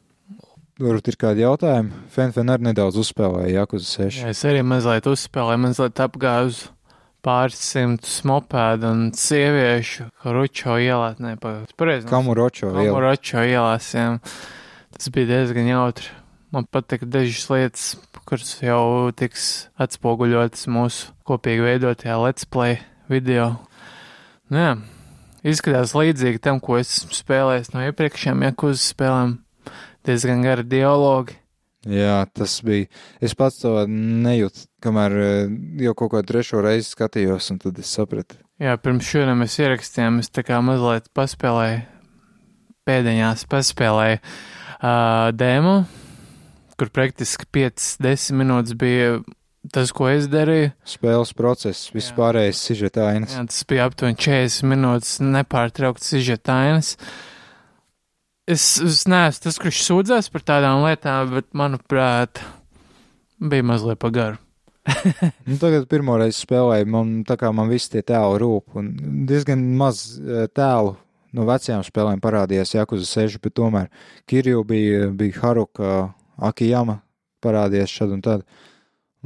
Varbūt 0.78 1.10
ir 1.10 1.18
kādi 1.18 1.42
jautājumi. 1.42 2.04
Fenfen 2.14 2.54
arī 2.54 2.68
nedaudz 2.70 3.00
uzspēlēja 3.02 3.64
Jakuza 3.64 3.88
6. 4.06 4.20
Jā, 4.22 4.34
es 4.34 4.44
arī 4.46 4.62
mazliet 4.66 5.10
uzspēlēju, 5.10 5.62
mazliet 5.64 6.02
apgāju 6.06 6.52
uz 6.52 6.60
pāris 7.28 7.60
simtus 7.60 8.22
mopēdu 8.28 8.88
un 8.88 9.02
sieviešu 9.16 10.08
Ručo 10.24 10.78
ielās, 10.80 11.20
ne, 11.24 11.36
pareizi. 11.40 12.08
Kamuročo 12.08 12.70
ielā. 12.72 12.86
Kamuročo 12.88 13.44
ielās, 13.44 13.92
jā. 13.98 14.08
Tas 14.96 15.12
bija 15.14 15.34
diezgan 15.34 15.68
jautri. 15.68 16.14
Man 16.56 16.68
patika 16.72 17.06
dažas 17.12 17.50
lietas, 17.52 17.88
kuras 18.28 18.54
jau 18.64 19.12
tiks 19.20 19.68
atspoguļotas 19.84 20.70
mūsu 20.72 21.12
kopīgi 21.28 21.66
veidotajā 21.66 22.16
Let's 22.24 22.48
Play 22.48 22.80
video. 23.12 23.58
Nu, 24.48 24.62
jā, 24.62 24.72
izskatās 25.44 25.92
līdzīgi 25.98 26.40
tam, 26.44 26.62
ko 26.64 26.80
es 26.80 26.94
spēlēju 27.20 27.74
no 27.76 27.84
iepriekšējām 27.90 28.48
Jakuza 28.48 28.80
spēlēm. 28.86 29.36
Diezgan 30.08 30.46
gari 30.48 30.64
dialogi. 30.64 31.36
Jā, 31.88 32.22
tas 32.32 32.58
bija. 32.64 32.88
Es 33.24 33.36
pats 33.36 33.60
to 33.60 33.74
nejūtu, 33.92 34.67
kamēr 34.84 35.16
eh, 35.22 35.54
jau 35.84 35.94
kaut 35.98 36.14
kādu 36.16 36.34
trešo 36.34 36.62
reizi 36.66 36.92
skatījos, 36.92 37.52
un 37.54 37.62
tad 37.64 37.80
es 37.82 37.92
sapratu. 37.98 38.40
Jā, 38.62 38.74
pirms 38.82 39.06
šodien 39.06 39.38
mēs 39.38 39.58
ierakstījām, 39.62 40.22
es 40.24 40.32
tā 40.34 40.44
kā 40.46 40.60
mazliet 40.66 41.10
paspēlēju, 41.18 41.82
pēdiņās 42.88 43.44
paspēlēju 43.52 44.18
uh, 44.18 45.30
dēmu, 45.38 45.74
kur 46.80 46.94
praktiski 46.94 47.46
5-10 47.54 48.38
minūtes 48.40 48.78
bija 48.80 49.20
tas, 49.74 49.92
ko 49.94 50.08
es 50.10 50.30
darīju. 50.32 50.72
Spēles 50.88 51.34
process, 51.38 51.92
vispārējais 51.94 52.64
sižetainas. 52.70 53.36
Jā, 53.38 53.46
tas 53.52 53.68
bija 53.70 53.88
aptuveni 53.90 54.18
40 54.24 54.72
minūtes 54.72 55.18
nepārtraukts 55.26 56.14
sižetainas. 56.16 56.96
Es, 58.48 58.66
es 58.80 59.04
neesmu 59.12 59.44
tas, 59.44 59.60
kurš 59.60 59.84
sūdzās 59.90 60.32
par 60.32 60.46
tādām 60.48 60.86
lietām, 60.86 61.36
bet, 61.36 61.50
manuprāt, 61.58 62.42
bija 63.44 63.66
mazliet 63.68 64.00
pagaru. 64.02 64.40
Nu, 65.48 65.58
tagad 65.60 65.88
pirmo 65.92 66.16
reizi 66.20 66.44
spēlēju, 66.46 66.88
man 66.92 67.12
man 67.56 67.72
visi 67.72 67.92
tie 67.96 68.04
tēli 68.08 68.40
rūp, 68.44 68.78
diezgan 69.30 69.64
maz 69.80 70.06
tēlu 70.56 70.96
no 71.36 71.48
vecajām 71.48 71.84
spēlēm 71.86 72.22
parādījās 72.24 72.76
Jakuza 72.78 73.08
6, 73.10 73.42
bet 73.44 73.58
tomēr 73.60 73.92
Kirju 74.30 74.64
bija, 74.68 75.12
bija 75.12 75.44
Haruka, 75.44 75.98
Akijama 76.38 77.02
parādījās 77.44 77.94
šad 77.94 78.16
un 78.16 78.24
tad. 78.26 78.42
Uh, 78.48 78.77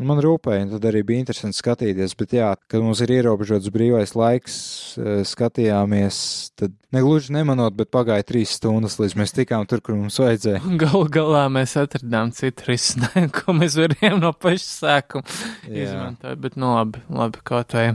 Man 0.01 0.17
rūpēja, 0.23 0.63
un 0.65 0.71
tad 0.73 0.85
arī 0.89 1.03
bija 1.05 1.21
interesanti 1.21 1.59
skatīties, 1.59 2.15
bet 2.17 2.31
jā, 2.33 2.47
kad 2.71 2.81
mums 2.81 3.03
ir 3.03 3.11
ierobežots 3.13 3.69
brīvais 3.73 4.13
laiks, 4.17 4.55
eh, 4.97 5.19
skatījāmies, 5.27 6.15
tad 6.57 6.73
negluži 6.95 7.35
nemanot, 7.35 7.75
bet 7.77 7.91
pagāja 7.93 8.25
trīs 8.25 8.55
stundas, 8.57 8.97
līdz 9.01 9.17
mēs 9.19 9.35
tikām 9.37 9.67
tur, 9.69 9.83
kur 9.85 9.99
mums 9.99 10.17
vajadzēja. 10.21 10.63
Galu 10.81 11.03
galā 11.13 11.43
mēs 11.53 11.75
atradām 11.77 12.31
citu 12.33 12.71
risinājumu, 12.71 13.33
ko 13.37 13.55
mēs 13.57 13.77
varējām 13.81 14.17
no 14.23 14.31
paša 14.33 14.69
sākuma 14.69 15.37
izmantot, 15.69 16.39
bet 16.47 16.57
nu 16.57 16.73
labi, 16.73 17.03
labi, 17.11 17.43
kaut 17.45 17.77
vai. 17.77 17.91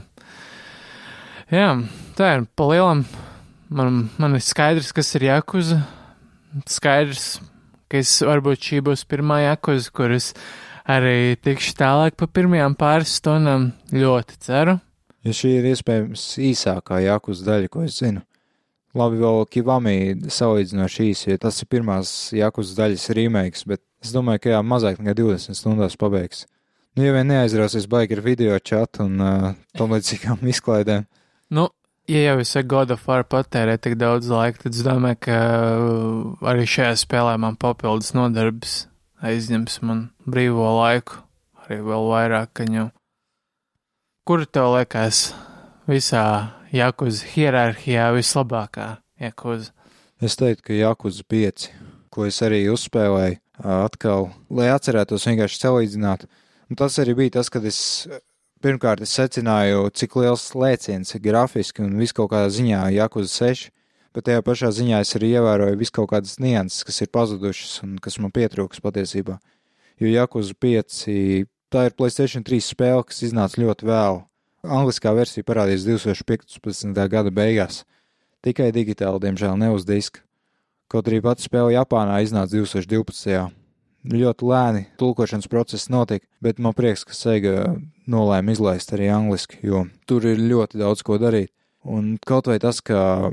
Jā, 1.51 1.73
tā 2.19 2.31
ir 2.37 2.47
pa 2.59 2.71
lielam. 2.71 3.03
Man, 3.67 4.05
man 4.23 4.39
ir 4.39 4.45
skaidrs, 4.47 4.93
kas 4.95 5.11
ir 5.19 5.27
jākuza. 5.27 5.81
Skaidrs, 6.71 7.27
ka 7.91 7.99
es 7.99 8.15
varbūt 8.23 8.63
šī 8.63 8.81
būs 8.87 9.03
pirmā 9.11 9.41
jākuza, 9.43 9.91
kuras. 9.95 10.31
Es 10.31 10.66
arī 10.87 11.37
tikšu 11.43 11.75
tālāk 11.79 12.17
pa 12.19 12.29
pirmajām 12.31 12.77
pāris 12.79 13.19
stundām. 13.19 13.71
Ļoti 13.93 14.41
ceru. 14.47 14.79
Ja 15.27 15.35
šī 15.35 15.57
ir 15.59 15.71
iespējams 15.73 16.25
īsākā 16.47 17.01
jākus 17.03 17.43
daļa, 17.47 17.71
ko 17.73 17.83
es 17.87 17.99
zinu. 17.99 18.23
Labi, 18.97 19.19
vēl 19.21 19.43
Kivami 19.53 19.97
salīdzinoši 20.33 21.09
īsi, 21.11 21.31
jo 21.33 21.41
tas 21.43 21.59
ir 21.61 21.69
pirmās 21.69 22.13
jākus 22.33 22.73
daļas 22.79 23.11
remakes, 23.19 23.67
bet 23.69 23.83
es 24.05 24.15
domāju, 24.15 24.45
ka 24.45 24.55
jā, 24.55 24.61
mazāk 24.65 25.03
nekā 25.03 25.17
20 25.19 25.59
stundās 25.59 25.99
pabeigs. 26.01 26.47
Nu, 26.97 27.05
ja 27.05 27.13
vien 27.13 27.29
neaizrausies 27.29 27.91
baigi 27.93 28.17
ar 28.17 28.23
video 28.25 28.57
čatu 28.57 29.05
un 29.05 29.21
uh, 29.21 29.51
tam 29.77 29.93
līdzīgām 29.93 30.47
izklaidēm. 30.53 31.05
Nu, 31.53 31.69
ja 32.09 32.23
jau 32.31 32.39
es 32.41 32.55
ar 32.57 32.65
God 32.71 32.95
of 32.95 33.05
War 33.11 33.27
patērēju 33.29 33.83
tik 33.85 33.99
daudz 34.01 34.31
laika, 34.33 34.63
tad 34.65 34.79
es 34.79 34.87
domāju, 34.87 35.21
ka 35.27 35.41
arī 36.55 36.65
šajā 36.71 36.95
spēlē 37.03 37.37
man 37.43 37.59
papildus 37.61 38.15
nodarbs 38.17 38.87
aizņems 39.25 39.81
man 39.87 40.03
brīvo 40.29 40.67
laiku, 40.81 41.21
arī 41.65 41.81
vēl 41.87 42.09
vairāk, 42.11 42.53
ka 42.57 42.67
jau. 42.69 42.89
Kur 44.27 44.45
tev 44.51 44.75
liekas 44.75 45.31
visā 45.87 46.25
Jakuza 46.75 47.29
hierarhijā 47.33 48.11
vislabākā 48.17 48.97
Jakuza? 49.23 49.73
Es 50.21 50.37
teiktu, 50.37 50.69
ka 50.69 50.77
Jakuza 50.77 51.25
5, 51.31 51.69
ko 52.11 52.27
es 52.27 52.41
arī 52.43 52.65
uzspēlēju 52.73 53.39
atkal, 53.63 54.31
lai 54.51 54.69
atcerētos 54.73 55.29
vienkārši 55.29 55.63
salīdzināt. 55.63 56.27
Un 56.71 56.79
tas 56.81 56.99
arī 57.01 57.15
bija 57.17 57.39
tas, 57.39 57.49
kad 57.53 57.65
es 57.65 57.79
pirmkārt 58.65 59.05
es 59.05 59.15
secināju, 59.15 59.87
cik 59.95 60.17
liels 60.19 60.51
lēciens 60.59 61.15
grafiski 61.23 61.85
un 61.85 61.97
viss 62.01 62.17
kaut 62.17 62.33
kādā 62.33 62.51
ziņā 62.53 62.83
Jakuza 62.97 63.33
6 63.47 63.71
bet 64.17 64.31
tajā 64.31 64.41
pašā 64.45 64.71
ziņā 64.73 65.03
es 65.05 65.13
arī 65.19 65.35
ievēroju 65.37 65.77
visu 65.77 65.93
kaut 65.99 66.09
kādas 66.15 66.39
nianses, 66.41 66.87
kas 66.89 67.03
ir 67.05 67.13
pazudušas 67.13 67.83
un 67.85 67.99
kas 68.01 68.17
man 68.23 68.33
pietrūks 68.33 68.81
patiesībā. 68.81 69.37
Jo 70.01 70.09
Jakuza 70.09 70.57
5, 70.57 71.03
tā 71.73 71.85
ir 71.89 71.97
Playstation 71.97 72.45
3 72.45 72.65
spēle, 72.65 73.05
kas 73.05 73.21
iznāca 73.29 73.61
ļoti 73.61 73.89
vēlu. 73.89 74.23
Angliskā 74.67 75.13
versija 75.15 75.47
parādījās 75.47 75.85
2015. 75.87 76.97
gada 77.13 77.31
beigās, 77.31 77.85
tikai 78.45 78.73
digitāli, 78.75 79.21
diemžēl, 79.27 79.55
ne 79.61 79.71
uz 79.75 79.85
diska. 79.87 80.25
Kaut 80.91 81.09
arī 81.11 81.21
pati 81.23 81.45
spēle 81.45 81.75
Japānā 81.75 82.21
iznāca 82.25 82.55
2012. 82.57 83.53
Ļoti 84.07 84.47
lēni 84.47 84.85
tulkošanas 85.01 85.51
process 85.51 85.91
notika, 85.91 86.29
bet 86.41 86.61
man 86.63 86.77
prieks, 86.79 87.03
ka 87.03 87.15
Sega 87.17 87.75
nolēma 88.07 88.55
izlaist 88.55 88.93
arī 88.95 89.09
angliski, 89.11 89.59
jo 89.67 89.89
tur 90.07 90.29
ir 90.31 90.39
ļoti 90.39 90.79
daudz 90.79 91.03
ko 91.03 91.19
darīt. 91.19 91.51
Un 91.87 92.17
kaut 92.27 92.49
vai 92.51 92.57
tas, 92.59 92.81
ka 92.83 93.31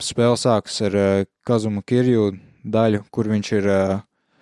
spēle 0.00 0.38
sākas 0.40 0.78
ar 0.88 0.96
uh, 0.96 1.24
Kazuma 1.44 1.82
Kirju 1.84 2.30
daļu, 2.64 3.04
kur 3.12 3.28
viņš 3.28 3.50
ir 3.58 3.68
uh, 3.68 3.98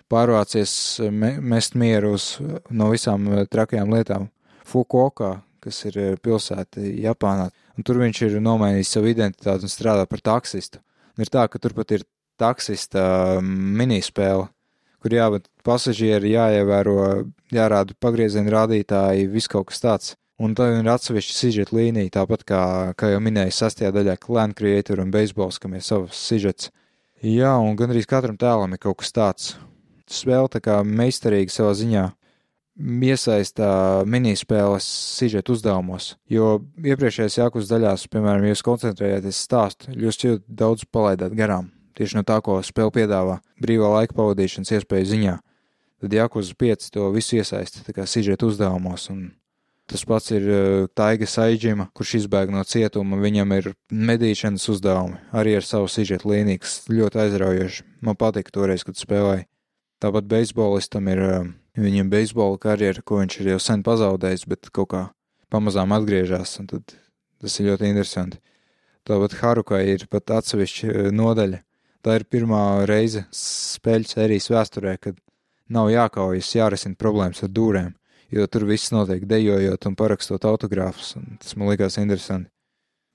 pārvācies 0.09 0.73
me, 1.11 1.35
mest 1.41 1.75
mieru 1.75 2.15
uz 2.17 2.31
no 2.69 2.89
visām 2.93 3.27
trakajām 3.51 3.91
lietām. 3.93 4.29
Fukuoka, 4.69 5.39
kas 5.63 5.81
ir 5.89 6.19
pilsēta 6.23 6.81
Japānā, 6.81 7.49
un 7.75 7.85
tur 7.85 7.99
viņš 8.01 8.21
ir 8.27 8.37
nomainījis 8.43 8.93
savu 8.95 9.11
identitāti 9.11 9.67
un 9.67 9.73
strādā 9.73 10.05
par 10.09 10.23
taksistu. 10.23 10.81
Un 11.17 11.25
ir 11.25 11.33
tā, 11.33 11.45
ka 11.51 11.59
tur 11.59 11.75
pat 11.75 11.91
ir 11.97 12.05
taksista 12.39 13.03
minispēle, 13.43 14.47
kur 15.03 15.15
jābūt 15.15 15.49
pasažieri, 15.67 16.33
jāievēro, 16.35 16.99
jārāda 17.55 17.95
pagrieziena 17.99 18.55
rādītāji, 18.55 19.27
viss 19.31 19.51
kaut 19.51 19.69
kas 19.71 19.83
tāds. 19.83 20.15
Un 20.39 20.53
tā 20.55 20.69
ir 20.71 20.87
atsevišķa 20.87 21.33
sižeta 21.35 21.75
līnija, 21.75 22.13
tāpat 22.21 22.45
kā, 22.47 22.61
kā 22.95 23.09
jau 23.11 23.19
minēju, 23.23 23.51
sastajā 23.51 23.91
daļā 23.91 24.15
Clan 24.23 24.53
Creator 24.55 25.01
un 25.03 25.09
Baseballs, 25.11 25.59
kam 25.59 25.73
ir 25.75 25.83
savs 25.83 26.15
sižets. 26.15 26.69
Jā, 27.19 27.57
un 27.59 27.75
gandrīz 27.75 28.07
katram 28.07 28.37
tēlam 28.39 28.71
ir 28.71 28.79
kaut 28.79 29.01
kas 29.01 29.11
tāds. 29.11 29.49
Spēle 30.09 30.47
tā 30.49 30.61
kā 30.63 30.77
meistarīga 30.87 31.51
savā 31.51 31.73
ziņā 31.75 32.05
iesaistā 32.79 33.71
minispēles 34.07 34.85
sižeta 35.19 35.51
uzdevumos, 35.51 36.13
jo 36.31 36.61
iepriekšējās 36.79 37.37
jākus 37.41 37.67
daļās, 37.67 38.07
piemēram, 38.07 38.47
jūs 38.47 38.63
koncentrējaties 38.63 39.41
stāstu, 39.43 39.91
jūs 39.91 40.21
ļoti 40.23 40.45
daudz 40.47 40.87
palaidāt 40.87 41.35
garām. 41.35 41.73
Tieši 41.99 42.15
no 42.15 42.23
tā, 42.23 42.39
ko 42.39 42.61
spēle 42.63 42.93
piedāvā 42.95 43.41
brīvā 43.59 43.91
laika 43.97 44.15
pavadīšanas 44.15 44.71
iespēju 44.77 45.11
ziņā. 45.11 45.35
Tad 45.99 46.15
jākus 46.15 46.53
5 46.55 46.93
to 46.95 47.09
visu 47.11 47.41
iesaista 47.41 47.83
tā 47.83 47.91
kā 47.97 48.07
sižeta 48.07 48.47
uzdevumos, 48.47 49.09
un 49.11 49.33
Tas 49.89 50.03
pats 50.05 50.29
ir 50.29 50.43
uh, 50.45 50.87
Taiga 50.93 51.25
Saidžima, 51.25 51.87
kurš 51.97 52.19
izbēg 52.19 52.51
no 52.53 52.61
cietuma. 52.67 53.17
Viņam 53.17 53.55
ir 53.55 53.71
medīšanas 53.89 54.67
uzdevumi, 54.69 55.17
arī 55.33 55.55
ar 55.57 55.65
savu 55.65 55.89
sižetu 55.89 56.29
līniju, 56.29 56.61
kas 56.61 56.75
ļoti 56.93 57.23
aizraujoši. 57.23 57.85
Man 58.05 58.19
patika 58.19 58.53
toreiz, 58.53 58.85
kad 58.85 58.99
spēlēju. 59.01 59.47
Tāpat 59.99 60.29
beisbolistam 60.29 61.09
ir 61.09 61.23
uh, 61.25 61.49
viņam 61.81 62.11
beisbola 62.13 62.61
karjera, 62.61 63.01
ko 63.01 63.23
viņš 63.23 63.39
ir 63.41 63.51
jau 63.55 63.57
sen 63.65 63.81
pazaudējis, 63.87 64.45
bet 64.51 64.69
kaut 64.75 64.91
kā 64.93 65.01
pamazām 65.49 65.97
atgriežas, 65.97 66.59
tas 66.69 67.57
ir 67.57 67.71
ļoti 67.71 67.89
interesanti. 67.89 68.37
Tāpat 69.09 69.39
Harukai 69.41 69.87
ir 69.95 70.05
pat 70.13 70.37
atsevišķa 70.37 70.91
uh, 70.93 71.09
nodaļa. 71.09 71.63
Tā 72.05 72.19
ir 72.21 72.29
pirmā 72.29 72.85
reize 72.87 73.25
spēļu 73.35 74.13
sērijas 74.13 74.53
vēsturē, 74.53 74.99
kad 75.01 75.17
nav 75.73 75.89
jākaujas, 75.89 76.53
jārisina 76.61 76.95
problēmas 76.95 77.41
ar 77.43 77.49
dūrēm 77.51 77.95
jo 78.31 78.45
tur 78.47 78.65
viss 78.69 78.93
notiek 78.93 79.25
dejojot 79.29 79.87
un 79.89 79.97
parakstot 79.99 80.45
autogrāfus, 80.45 81.15
un 81.19 81.37
tas 81.41 81.55
man 81.57 81.71
likās 81.71 81.97
interesanti. 82.01 82.49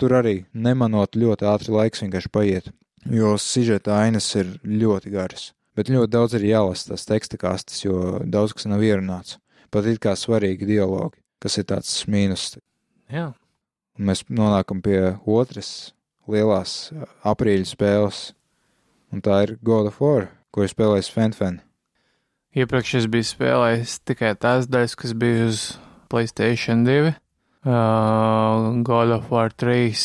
Tur 0.01 0.17
arī 0.19 0.41
nemanot 0.55 1.15
ļoti 1.15 1.47
ātri 1.47 1.75
laiks 1.75 2.03
vienkārši 2.03 2.33
paiet, 2.35 2.73
jo 3.11 3.37
sižeta 3.39 3.95
ainas 4.01 4.27
ir 4.35 4.57
ļoti 4.67 5.13
garas, 5.15 5.53
bet 5.79 5.93
ļoti 5.93 6.11
daudz 6.11 6.35
ir 6.39 6.49
jālasa 6.49 6.93
tās 6.93 7.07
teksta 7.07 7.39
kastes, 7.39 7.85
jo 7.85 8.21
daudz 8.25 8.57
kas 8.57 8.67
nav 8.71 8.83
ierunāts. 8.83 9.39
Pat 9.71 9.87
it 9.91 10.01
kā 10.03 10.15
svarīgi 10.19 10.67
dialogi, 10.69 11.19
kas 11.43 11.59
ir 11.59 11.67
tāds 11.71 11.95
mīnus. 12.11 12.55
Jā. 13.11 13.33
Un 13.99 14.11
mēs 14.11 14.25
nonākam 14.31 14.83
pie 14.83 15.17
otras 15.27 15.95
lielās 16.31 16.93
aprīļa 17.27 17.69
spēles, 17.69 18.21
un 19.15 19.23
tā 19.23 19.43
ir 19.47 19.57
God 19.63 19.91
of 19.91 20.01
War, 20.03 20.29
ko 20.55 20.65
ir 20.65 20.71
spēlējis 20.71 21.11
Fenfen. 21.15 21.61
Iepriekš 22.55 22.93
es 23.01 23.07
biju 23.11 23.27
spēlējis 23.27 23.97
tikai 24.07 24.29
tās 24.39 24.69
daļas, 24.71 24.93
kas 24.95 25.13
bija 25.19 25.49
uz 25.49 25.63
Playstation 26.07 26.85
2, 26.87 27.11
uh, 27.67 28.69
God 28.87 29.11
of 29.17 29.33
War 29.35 29.51
3 29.51 30.05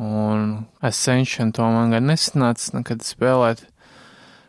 un 0.00 0.46
Ascension. 0.80 1.50
To 1.52 1.66
man 1.68 1.92
gan 1.92 2.08
nesanāca 2.08 2.78
nekad 2.78 3.04
spēlēt, 3.04 3.66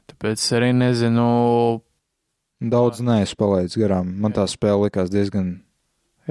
tāpēc 0.08 0.46
arī 0.56 0.72
nezinu. 0.78 1.28
Daudz 2.64 3.04
neesmu 3.04 3.42
palaidis 3.44 3.76
garām. 3.76 4.16
Man 4.24 4.32
tā 4.32 4.48
spēle 4.48 4.88
likās 4.88 5.12
diezgan, 5.12 5.58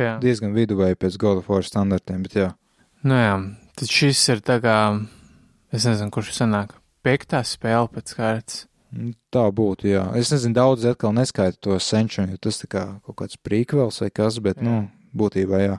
Jā. 0.00 0.16
diezgan 0.24 0.56
viduvēja 0.56 0.96
pēc 0.96 1.20
God 1.20 1.42
of 1.42 1.52
War 1.52 1.68
standartiem, 1.68 2.24
bet 2.24 2.40
jā. 2.40 2.50
Nu 3.04 3.20
jā, 3.20 3.36
tad 3.76 3.92
šis 3.92 4.24
ir 4.32 4.40
tā 4.40 4.62
kā, 4.64 4.80
es 5.76 5.84
nezinu, 5.84 6.08
kurš 6.14 6.32
sanāk, 6.40 6.72
piektā 7.04 7.44
spēle 7.44 7.92
pēc 7.92 8.16
kārtas. 8.16 8.62
Tā 9.32 9.46
būtu, 9.48 9.88
jā. 9.88 10.02
Es 10.20 10.32
nezinu, 10.34 10.56
daudz 10.58 10.84
atkal 10.90 11.14
neskaita 11.16 11.56
to 11.64 11.78
senču, 11.80 12.26
jo 12.28 12.36
tas 12.44 12.60
tā 12.60 12.68
kā 12.68 12.82
kaut 13.06 13.16
kāds 13.22 13.38
prīkvels 13.40 14.02
vai 14.04 14.10
kas, 14.12 14.36
bet, 14.44 14.60
jā. 14.60 14.68
nu, 14.68 14.76
būtībā, 15.16 15.62
jā. 15.64 15.78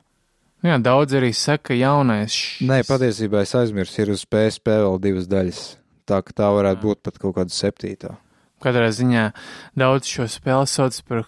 Jā, 0.64 0.78
daudz 0.80 1.14
arī 1.20 1.34
saka 1.36 1.76
jaunais. 1.76 2.34
Šis... 2.34 2.66
Nē, 2.70 2.82
patiesībā 2.88 3.44
es 3.44 3.54
aizmirsu, 3.60 4.00
ir 4.02 4.14
uz 4.16 4.24
PSP 4.26 4.80
vēl 4.80 4.98
divas 5.04 5.28
daļas. 5.30 5.62
Tā 6.10 6.22
ka 6.24 6.36
tā 6.36 6.50
varētu 6.56 6.80
jā. 6.80 6.88
būt 6.88 7.02
pat 7.04 7.20
kaut 7.20 7.36
kāda 7.38 7.54
septītā. 7.54 8.16
Katrā 8.64 8.88
ziņā 8.96 9.28
daudz 9.76 10.08
šo 10.08 10.26
spēli 10.32 10.70
sauc 10.72 10.98
par 11.06 11.26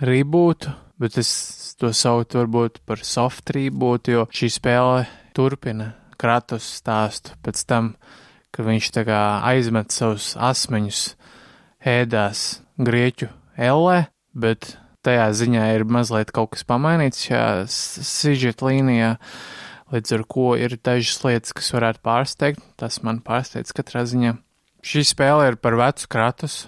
rebootu, 0.00 0.72
bet 1.00 1.18
es 1.20 1.30
to 1.80 1.92
saucu 1.96 2.40
varbūt 2.40 2.80
par 2.88 3.04
soft 3.04 3.52
rebootu, 3.52 4.16
jo 4.16 4.26
šī 4.32 4.48
spēle 4.56 5.04
turpina 5.36 5.92
kratus 6.20 6.66
stāstu 6.80 7.36
pēc 7.44 7.62
tam, 7.68 7.94
ka 8.52 8.64
viņš 8.64 8.90
tā 8.96 9.04
kā 9.08 9.20
aizmet 9.52 9.92
savus 9.92 10.32
asmeņus 10.40 11.04
ēdās 11.80 12.60
grieķu 12.80 13.30
ellē, 13.56 14.04
bet 14.36 14.76
tajā 15.04 15.30
ziņā 15.36 15.64
ir 15.76 15.86
mazliet 15.88 16.32
kaut 16.34 16.52
kas 16.54 16.66
pamainīts 16.68 17.24
šajā 17.24 17.64
sižeta 17.72 18.68
līnijā, 18.68 19.14
līdz 19.90 20.16
ar 20.16 20.24
ko 20.30 20.52
ir 20.60 20.76
dažas 20.76 21.22
lietas, 21.24 21.54
kas 21.56 21.72
varētu 21.74 22.02
pārsteigt. 22.04 22.62
Tas 22.80 23.00
man 23.06 23.22
pārsteidz 23.24 23.72
katrā 23.76 24.04
ziņā. 24.08 24.36
Šī 24.84 25.04
spēle 25.08 25.50
ir 25.50 25.58
par 25.60 25.76
vecu 25.76 26.08
kratus, 26.08 26.62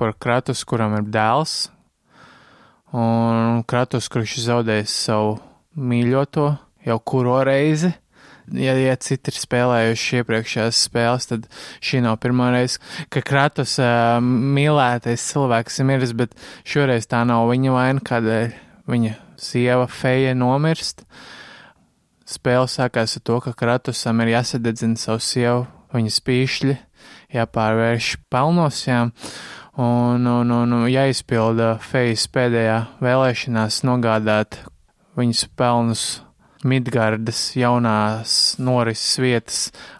par 0.00 0.12
kratus, 0.20 0.64
kuram 0.68 0.96
ir 0.98 1.06
dēls, 1.08 1.70
un 2.92 3.62
kratus, 3.68 4.10
kurš 4.12 4.38
zaudējis 4.44 4.96
savu 5.06 5.38
mīļoto 5.74 6.48
jau 6.84 6.98
kuro 7.00 7.38
reizi 7.46 7.94
ja, 8.52 8.74
ja 8.78 8.96
citi 9.00 9.32
ir 9.32 9.38
spēlējuši 9.38 10.20
iepriekšējās 10.20 10.80
spēles, 10.88 11.28
tad 11.30 11.46
šī 11.84 12.02
nav 12.04 12.18
pirmā 12.22 12.50
reize, 12.54 12.80
ka 13.12 13.22
Kratos 13.24 13.76
uh, 13.82 14.18
mīlētais 14.20 15.24
cilvēks 15.32 15.80
ir 15.80 15.88
miris, 15.88 16.14
bet 16.16 16.36
šoreiz 16.68 17.08
tā 17.10 17.24
nav 17.28 17.48
viņa 17.52 17.74
vaina, 17.74 18.04
kad 18.04 18.28
viņa 18.90 19.14
sieva 19.40 19.86
Feja 19.90 20.34
nomirst. 20.36 21.04
Spēle 22.28 22.68
sākās 22.70 23.18
ar 23.18 23.24
to, 23.24 23.40
ka 23.44 23.52
Kratosam 23.56 24.22
ir 24.24 24.34
jāsadedzina 24.34 24.96
savu 25.00 25.20
sievu, 25.20 25.66
viņas 25.92 26.20
pīšļi, 26.24 26.78
jāpārvērš 27.36 28.14
pelnosjām. 28.32 29.12
Un, 29.74 30.26
un, 30.30 30.52
un 30.54 30.74
jāizpilda 30.86 31.74
Fejas 31.82 32.28
pēdējā 32.30 32.78
vēlēšanās 33.02 33.82
nogādāt 33.84 34.60
viņas 35.18 35.48
pelnus 35.58 36.04
Midgardas 36.64 37.50
jaunās 37.58 38.56
norises 38.56 39.18
vietas 39.20 39.58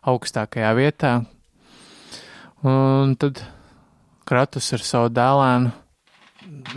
augstākajā 0.09 0.71
vietā. 0.79 1.13
Un 2.65 3.13
tad 3.21 3.43
Kratus 4.25 4.71
ar 4.73 4.81
savu 4.81 5.11
dēlēnu, 5.13 5.73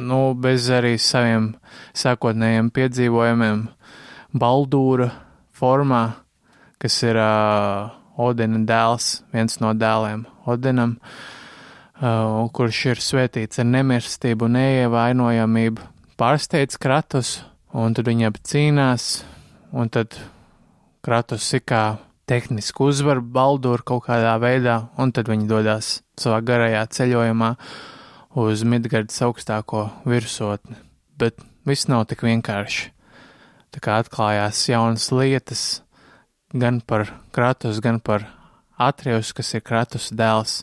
nu, 0.04 0.20
bez 0.36 0.68
arī 0.74 0.98
saviem 1.00 1.54
sākotnējiem 1.96 2.72
piedzīvojumiem, 2.76 3.62
Baldūra 4.36 5.08
formā, 5.56 6.02
kas 6.84 7.00
ir 7.08 7.16
uh, 7.22 7.88
Odina 8.20 8.60
dēls, 8.68 9.22
viens 9.32 9.56
no 9.64 9.72
dēliem 9.72 10.26
Odinam, 10.52 10.98
uh, 11.00 12.44
kurš 12.52 12.82
ir 12.92 13.04
svētīts 13.04 13.64
ar 13.64 13.70
nemirstību 13.72 14.50
un 14.50 14.58
neievainojamību, 14.60 15.88
pārsteidz 16.20 16.76
Kratus, 16.84 17.38
un 17.72 17.96
tad 17.96 18.12
viņi 18.12 18.28
abi 18.28 18.44
cīnās, 18.52 19.10
un 19.72 19.90
tad 19.90 20.18
Kratos 21.04 21.48
ikā 21.56 21.98
tehniski 22.28 22.84
uzvar 22.84 23.22
Balduru 23.22 23.86
kaut 23.88 24.08
kādā 24.10 24.34
veidā, 24.44 24.82
un 25.00 25.14
tad 25.16 25.30
viņi 25.32 25.48
dodas 25.48 26.02
savā 26.20 26.42
garajā 26.44 26.84
ceļojumā 26.98 27.54
uz 28.38 28.64
Midgardas 28.68 29.22
augstāko 29.24 29.88
virsotni. 30.06 30.76
Bet 31.18 31.40
viss 31.68 31.88
nav 31.88 32.06
tik 32.12 32.26
vienkārši. 32.28 32.92
Tā 33.72 33.84
kā 33.84 33.98
atklājās 34.02 34.66
jaunas 34.70 35.10
lietas 35.12 35.64
gan 36.54 36.82
par 36.82 37.08
Kratos, 37.36 37.80
gan 37.84 38.00
par 38.00 38.28
Atrius, 38.78 39.34
kas 39.34 39.54
ir 39.56 39.64
Kratos 39.66 40.12
dēls. 40.14 40.62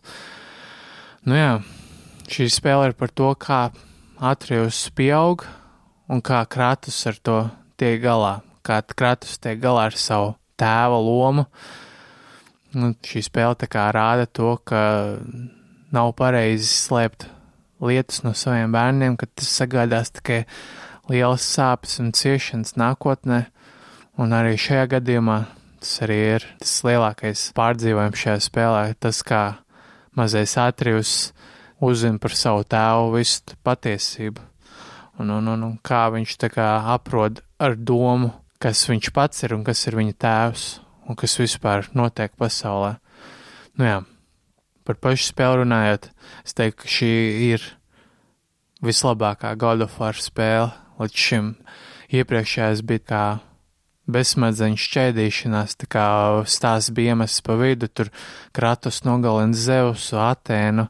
Nu 1.25 1.37
jā, 1.37 1.51
šī 2.29 2.49
spēle 2.53 2.91
ir 2.91 2.97
par 2.99 3.13
to, 3.13 3.33
kā 3.35 3.69
Atrius 4.21 4.87
pieaug 4.95 5.45
un 6.09 6.23
kā 6.25 6.45
Kratos 6.49 7.01
ar 7.09 7.19
to 7.19 7.39
tiek 7.81 8.01
galā, 8.05 8.39
kā 8.65 8.81
Kratos 8.97 9.39
tiek 9.43 9.61
galā 9.63 9.89
ar 9.91 9.99
savu 9.99 10.35
tēva 10.61 10.99
lomu. 11.01 11.47
Nu, 12.75 12.91
šī 13.07 13.23
spēle 13.29 13.59
tā 13.61 13.69
kā 13.71 13.87
rāda 13.95 14.27
to, 14.27 14.57
ka 14.67 14.81
nav 15.95 16.15
pareizi 16.19 16.67
slēpt 16.73 17.29
lietas 17.85 18.25
no 18.25 18.33
saviem 18.35 18.73
bērniem, 18.75 19.19
ka 19.21 19.29
tas 19.31 19.51
sagādās 19.61 20.11
tikai 20.17 20.45
lielas 21.11 21.45
sāpes 21.47 22.01
un 22.03 22.11
ciešanas 22.17 22.75
nākotnē, 22.81 23.45
un 24.19 24.35
arī 24.35 24.57
šajā 24.59 24.89
gadījumā 24.97 25.39
tas 25.85 25.99
arī 26.07 26.19
ir 26.37 26.47
tas 26.63 26.79
lielākais 26.87 27.45
pārdzīvojums 27.57 28.25
šajā 28.25 28.41
spēlē. 28.47 28.85
Tas, 28.99 29.21
kā 29.27 29.43
mazais 30.17 30.57
Atrijus 30.61 31.33
uzzina 31.85 32.19
par 32.23 32.35
savu 32.39 32.65
tēvu 32.65 33.13
visu 33.19 33.59
patiesību. 33.67 34.51
Un, 35.21 35.31
un, 35.31 35.51
un, 35.53 35.67
un 35.69 35.75
kā 35.85 36.09
viņš 36.11 36.39
tā 36.43 36.51
kā 36.51 36.69
aprod 36.95 37.43
ar 37.63 37.77
domu, 37.77 38.33
kas 38.63 38.85
viņš 38.89 39.11
pats 39.15 39.45
ir 39.47 39.55
un 39.57 39.65
kas 39.67 39.87
ir 39.89 39.97
viņa 39.99 40.17
tēvs 40.25 40.67
un 41.09 41.19
kas 41.21 41.39
vispār 41.41 41.89
notiek 41.97 42.33
pasaulē. 42.41 42.97
Nu 43.79 43.89
jā, 43.89 43.97
par 44.87 45.01
pašu 45.01 45.31
spēli 45.31 45.63
runājot, 45.63 46.11
es 46.45 46.57
teiktu, 46.57 46.85
ka 46.85 46.93
šī 46.97 47.15
ir 47.51 47.67
vislabākā 48.85 49.55
God 49.59 49.85
of 49.87 49.99
War 50.01 50.17
spēle 50.19 50.71
līdz 51.01 51.27
šim. 51.27 51.51
Iepriekšējais 52.15 52.85
bija 52.87 53.03
kā 53.09 53.25
bezsmadzeņu 54.15 54.79
šķēdīšanās, 54.81 55.79
tā 55.81 55.89
kā 55.91 56.07
stāsts 56.51 56.93
bija 56.95 57.15
iemests 57.15 57.43
pa 57.45 57.57
vidu, 57.59 57.89
tur 57.89 58.11
Kratos 58.55 59.01
nogalina 59.07 59.57
Zeusu, 59.57 60.19
Atēnu 60.21 60.87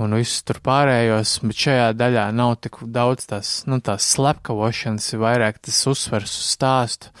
un 0.00 0.16
visus 0.16 0.44
tur 0.48 0.60
pārējos, 0.64 1.36
bet 1.44 1.64
šajā 1.64 1.90
daļā 1.98 2.26
nav 2.36 2.56
tik 2.64 2.80
daudz 2.88 3.28
tās, 3.30 3.52
nu, 3.68 3.80
tās 3.84 4.06
slepkavošanas, 4.14 5.10
ir 5.12 5.22
vairāk 5.24 5.60
tas 5.66 5.80
uzsvers 5.90 6.32
uz 6.40 6.48
stāstu. 6.54 7.12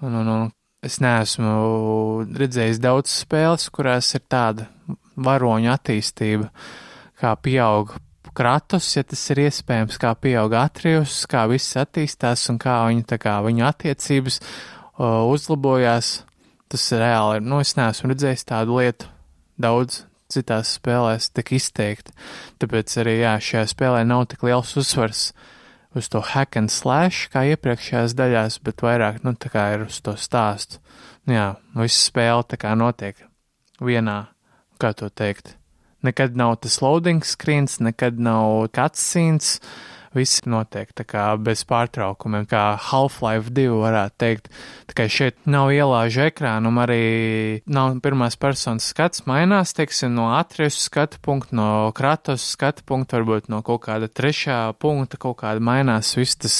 Un, 0.00 0.14
un, 0.14 0.28
un 0.32 0.44
es 0.84 1.00
neesmu 1.02 2.26
redzējis 2.38 2.80
daudz 2.82 3.12
spēles, 3.24 3.68
kurās 3.74 4.12
ir 4.16 4.24
tāda 4.30 4.68
varoņa 5.18 5.74
attīstība, 5.74 6.52
kā 7.18 7.34
pieaug 7.42 7.96
kratus, 8.38 8.92
ja 8.94 9.02
tas 9.02 9.24
ir 9.32 9.42
iespējams, 9.48 9.98
kā 9.98 10.12
pieaug 10.14 10.54
atrijus, 10.54 11.24
kā 11.30 11.44
viss 11.50 11.76
attīstās 11.80 12.46
un 12.52 12.60
kā 12.62 12.78
viņu, 12.86 13.18
kā 13.18 13.38
viņu 13.44 13.66
attiecības 13.66 14.38
uh, 14.40 15.26
uzlabojās. 15.26 16.20
Tas 16.68 16.84
reāli 16.92 17.40
ir, 17.40 17.46
nu, 17.48 17.62
es 17.64 17.72
neesmu 17.78 18.12
redzējis 18.12 18.44
tādu 18.50 18.76
lietu 18.76 19.08
daudz 19.58 20.02
citās 20.32 20.74
spēlēs 20.78 21.30
tik 21.34 21.52
izteikti. 21.56 22.14
Tāpēc 22.60 22.96
arī, 23.02 23.18
jā, 23.22 23.36
šajā 23.42 23.64
spēlē 23.72 24.02
nav 24.08 24.26
tik 24.32 24.44
liels 24.46 24.74
uzsvars 24.80 25.30
uz 25.96 26.08
to 26.12 26.20
hack 26.20 26.58
and 26.60 26.70
slash 26.72 27.30
kā 27.32 27.46
iepriekšējās 27.54 28.14
daļās, 28.18 28.58
bet 28.64 28.84
vairāk, 28.84 29.22
nu, 29.24 29.34
ir 29.34 29.86
uz 29.86 30.00
to 30.04 30.14
stāstu. 30.20 30.82
Nu, 31.26 31.34
jā, 31.34 31.46
visa 31.76 32.02
spēle 32.10 32.44
tā 32.48 32.60
kā 32.60 32.74
notiek 32.78 33.16
vienā, 33.80 34.28
kā 34.80 34.92
to 34.96 35.08
teikt. 35.08 35.56
Nekad 36.04 36.36
nav 36.38 36.60
tas 36.62 36.78
loading 36.84 37.24
screens, 37.26 37.80
nekad 37.82 38.20
nav 38.22 38.68
cutscenes, 38.70 39.58
viss 40.18 40.42
notiek 40.48 40.90
tā 40.96 41.06
kā 41.08 41.24
bez 41.40 41.62
pārtraukumiem, 41.68 42.44
kā 42.50 42.62
Half-Life 42.88 43.52
2 43.54 43.78
varētu 43.80 44.18
teikt. 44.20 44.50
Kā 44.98 45.06
šeit 45.12 45.36
nav 45.46 45.70
ielāžu 45.70 46.24
ekrānu, 46.26 46.72
arī 46.82 47.02
nav 47.70 48.00
pirmās 48.02 48.34
personas 48.40 48.88
skats, 48.90 49.22
mainās, 49.30 49.74
teiksim, 49.78 50.10
no 50.16 50.32
atriesu 50.34 50.82
skatu 50.82 51.20
punktu, 51.22 51.54
no 51.58 51.68
kratos 51.96 52.48
skatu 52.56 52.82
punktu, 52.88 53.18
varbūt 53.18 53.52
no 53.52 53.62
kaut 53.66 53.84
kāda 53.86 54.10
trešā 54.10 54.58
punkta, 54.82 55.20
kaut 55.22 55.38
kāda 55.44 55.62
mainās 55.62 56.16
viss 56.18 56.40
tas 56.40 56.58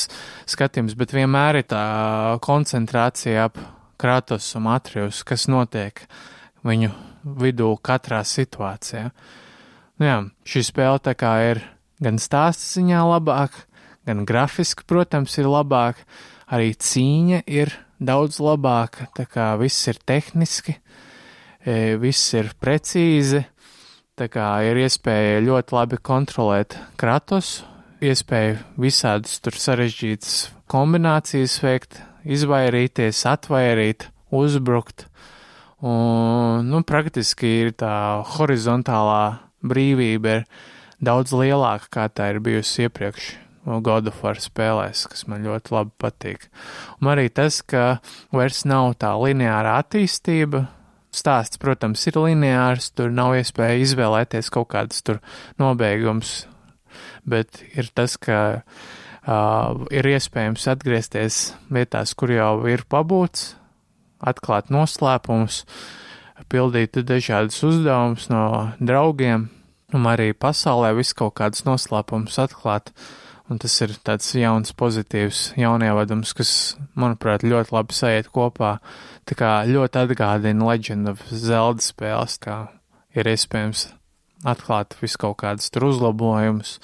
skatījums, 0.49 0.95
bet 0.99 1.17
vienmēr 1.17 1.63
ir 1.63 1.69
tā 1.73 1.83
koncentrācija 2.45 3.49
ap 3.49 3.59
kratos 3.99 4.53
un 4.55 4.71
atrius, 4.71 5.25
kas 5.27 5.49
notiek 5.51 6.05
viņu 6.67 6.93
vidū 7.39 7.73
katrā 7.83 8.23
situācijā. 8.27 9.09
Nu 9.99 10.07
jā, 10.07 10.19
šī 10.47 10.63
spēle 10.69 11.03
tā 11.03 11.17
kā 11.19 11.33
ir 11.49 11.65
gan 12.03 12.19
stāsta 12.23 12.79
ziņā 12.79 13.03
labāk, 13.09 13.55
gan 14.09 14.25
grafiski, 14.29 14.87
protams, 14.89 15.37
ir 15.41 15.49
labāk, 15.51 16.01
arī 16.49 16.73
cīņa 16.75 17.43
ir 17.51 17.75
daudz 17.99 18.39
labāka, 18.43 19.09
tā 19.17 19.27
kā 19.29 19.53
viss 19.61 19.89
ir 19.91 19.99
tehniski, 20.07 20.79
e, 21.67 21.97
viss 22.01 22.35
ir 22.39 22.53
precīzi, 22.63 23.43
tā 24.19 24.29
kā 24.31 24.51
ir 24.67 24.81
iespēja 24.85 25.43
ļoti 25.45 25.77
labi 25.77 25.99
kontrolēt 26.03 26.79
kratos, 27.01 27.63
iespēja 28.03 28.61
visādas 28.79 29.41
tur 29.43 29.59
sarežģītas 29.59 30.49
kombinācijas 30.71 31.59
veikt, 31.65 32.01
izvairīties, 32.29 33.25
atvairīt, 33.31 34.09
uzbrukt, 34.35 35.07
un, 35.83 36.67
nu, 36.69 36.83
praktiski 36.87 37.53
ir 37.65 37.75
tā 37.79 37.93
horizontālā 38.37 39.23
brīvība 39.65 40.39
ir 40.39 40.45
daudz 41.05 41.35
lielāka, 41.37 41.91
kā 41.91 42.09
tā 42.11 42.33
ir 42.35 42.43
bijusi 42.45 42.87
iepriekš. 42.87 43.37
God 43.85 44.09
of 44.09 44.23
War 44.25 44.39
spēlēs, 44.41 45.05
kas 45.11 45.27
man 45.29 45.45
ļoti 45.45 45.75
labi 45.75 45.93
patīk. 46.01 46.47
Un 47.03 47.11
arī 47.13 47.27
tas, 47.29 47.61
ka 47.61 47.99
vairs 48.33 48.63
nav 48.65 48.95
tā 49.03 49.13
lineāra 49.21 49.77
attīstība. 49.83 50.65
Stāsts, 51.13 51.61
protams, 51.61 52.05
ir 52.09 52.17
lineārs, 52.21 52.91
tur 52.97 53.13
nav 53.13 53.35
iespēja 53.37 53.81
izvēlēties 53.83 54.51
kaut 54.53 54.71
kādus 54.73 55.05
tur 55.05 55.21
nobeigums, 55.61 56.47
bet 57.29 57.63
ir 57.73 57.89
tas, 57.97 58.17
ka 58.21 58.39
uh, 58.61 59.87
ir 59.93 60.09
iespējams 60.13 60.69
atgriezties 60.73 61.41
vietās, 61.73 62.13
kur 62.17 62.33
jau 62.33 62.53
ir 62.69 62.85
pabūts, 62.89 63.55
atklāt 64.21 64.73
noslēpumus, 64.73 65.63
pildīt 66.53 67.01
dažādus 67.09 67.61
uzdevumus 67.67 68.29
no 68.33 68.45
draugiem, 68.81 69.49
un 69.95 70.09
arī 70.11 70.33
pasaulē 70.37 70.93
viss 70.99 71.17
kaut 71.17 71.37
kādas 71.41 71.65
noslēpumus 71.69 72.39
atklāt. 72.43 72.93
Un 73.49 73.57
tas 73.57 73.73
ir 73.81 73.95
tāds 74.05 74.27
jauns, 74.37 74.75
pozitīvs 74.77 75.55
jaunievadums, 75.57 76.35
kas, 76.37 76.51
manuprāt, 76.93 77.47
ļoti 77.49 77.73
labi 77.73 77.97
sajiet 77.97 78.29
kopā. 78.29 78.75
Tā 79.25 79.37
kā 79.41 79.53
ļoti 79.65 80.03
atgādina 80.03 80.69
Legend 80.69 81.15
of 81.15 81.23
Zelda 81.33 81.81
spēles, 81.81 82.37
kā 82.45 82.59
ir 83.17 83.31
iespējams 83.33 83.87
atklāt 84.45 84.99
visu 85.01 85.23
kaut 85.25 85.41
kādus 85.41 85.73
tur 85.73 85.89
uzlabojumus. 85.89 86.77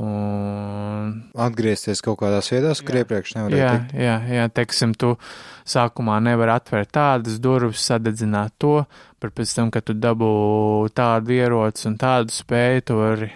Un... 0.00 1.10
Atgriezties 1.36 2.00
kaut 2.04 2.20
kādās 2.22 2.48
vietās, 2.48 2.80
kur 2.80 2.96
iepriekš 3.02 3.34
nevarēja 3.36 3.60
jā, 3.60 3.72
tikt. 3.74 3.94
jā, 4.00 4.14
jā, 4.32 4.46
teiksim, 4.56 4.94
tu 4.96 5.10
sākumā 5.68 6.16
nevar 6.24 6.54
atvērt 6.54 6.92
tādas 6.96 7.36
durvis, 7.42 7.82
sadedzināt 7.84 8.54
to, 8.62 8.78
bet 9.20 9.34
pēc 9.36 9.52
tam, 9.58 9.72
kad 9.74 9.84
tu 9.90 9.96
dabū 9.98 10.30
tādu 10.96 11.36
ieroci 11.36 11.90
un 11.90 11.98
tādu 12.00 12.32
spēju, 12.32 12.84
tu 12.88 12.96
vari 12.96 13.28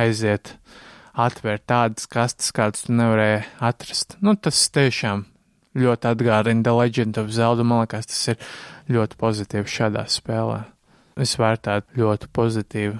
aiziet, 0.00 0.56
atvērt 1.18 1.68
tādas 1.70 2.10
kastes, 2.10 2.50
kādas 2.56 2.88
tu 2.88 2.96
nevarēji 2.98 3.44
atrast. 3.70 4.18
Nu, 4.24 4.34
tas 4.34 4.64
tiešām 4.74 5.22
ļoti 5.78 6.10
atgādina 6.10 6.66
The 6.66 6.74
Legend 6.80 7.20
of 7.22 7.30
Zelda, 7.34 7.66
man 7.66 7.84
liekas, 7.84 8.10
tas 8.10 8.34
ir 8.34 8.42
ļoti 8.90 9.20
pozitīvi 9.22 9.70
šādā 9.70 10.08
spēlē. 10.10 10.64
Es 11.18 11.38
vērtētu 11.38 11.98
ļoti 11.98 12.30
pozitīvi. 12.34 12.98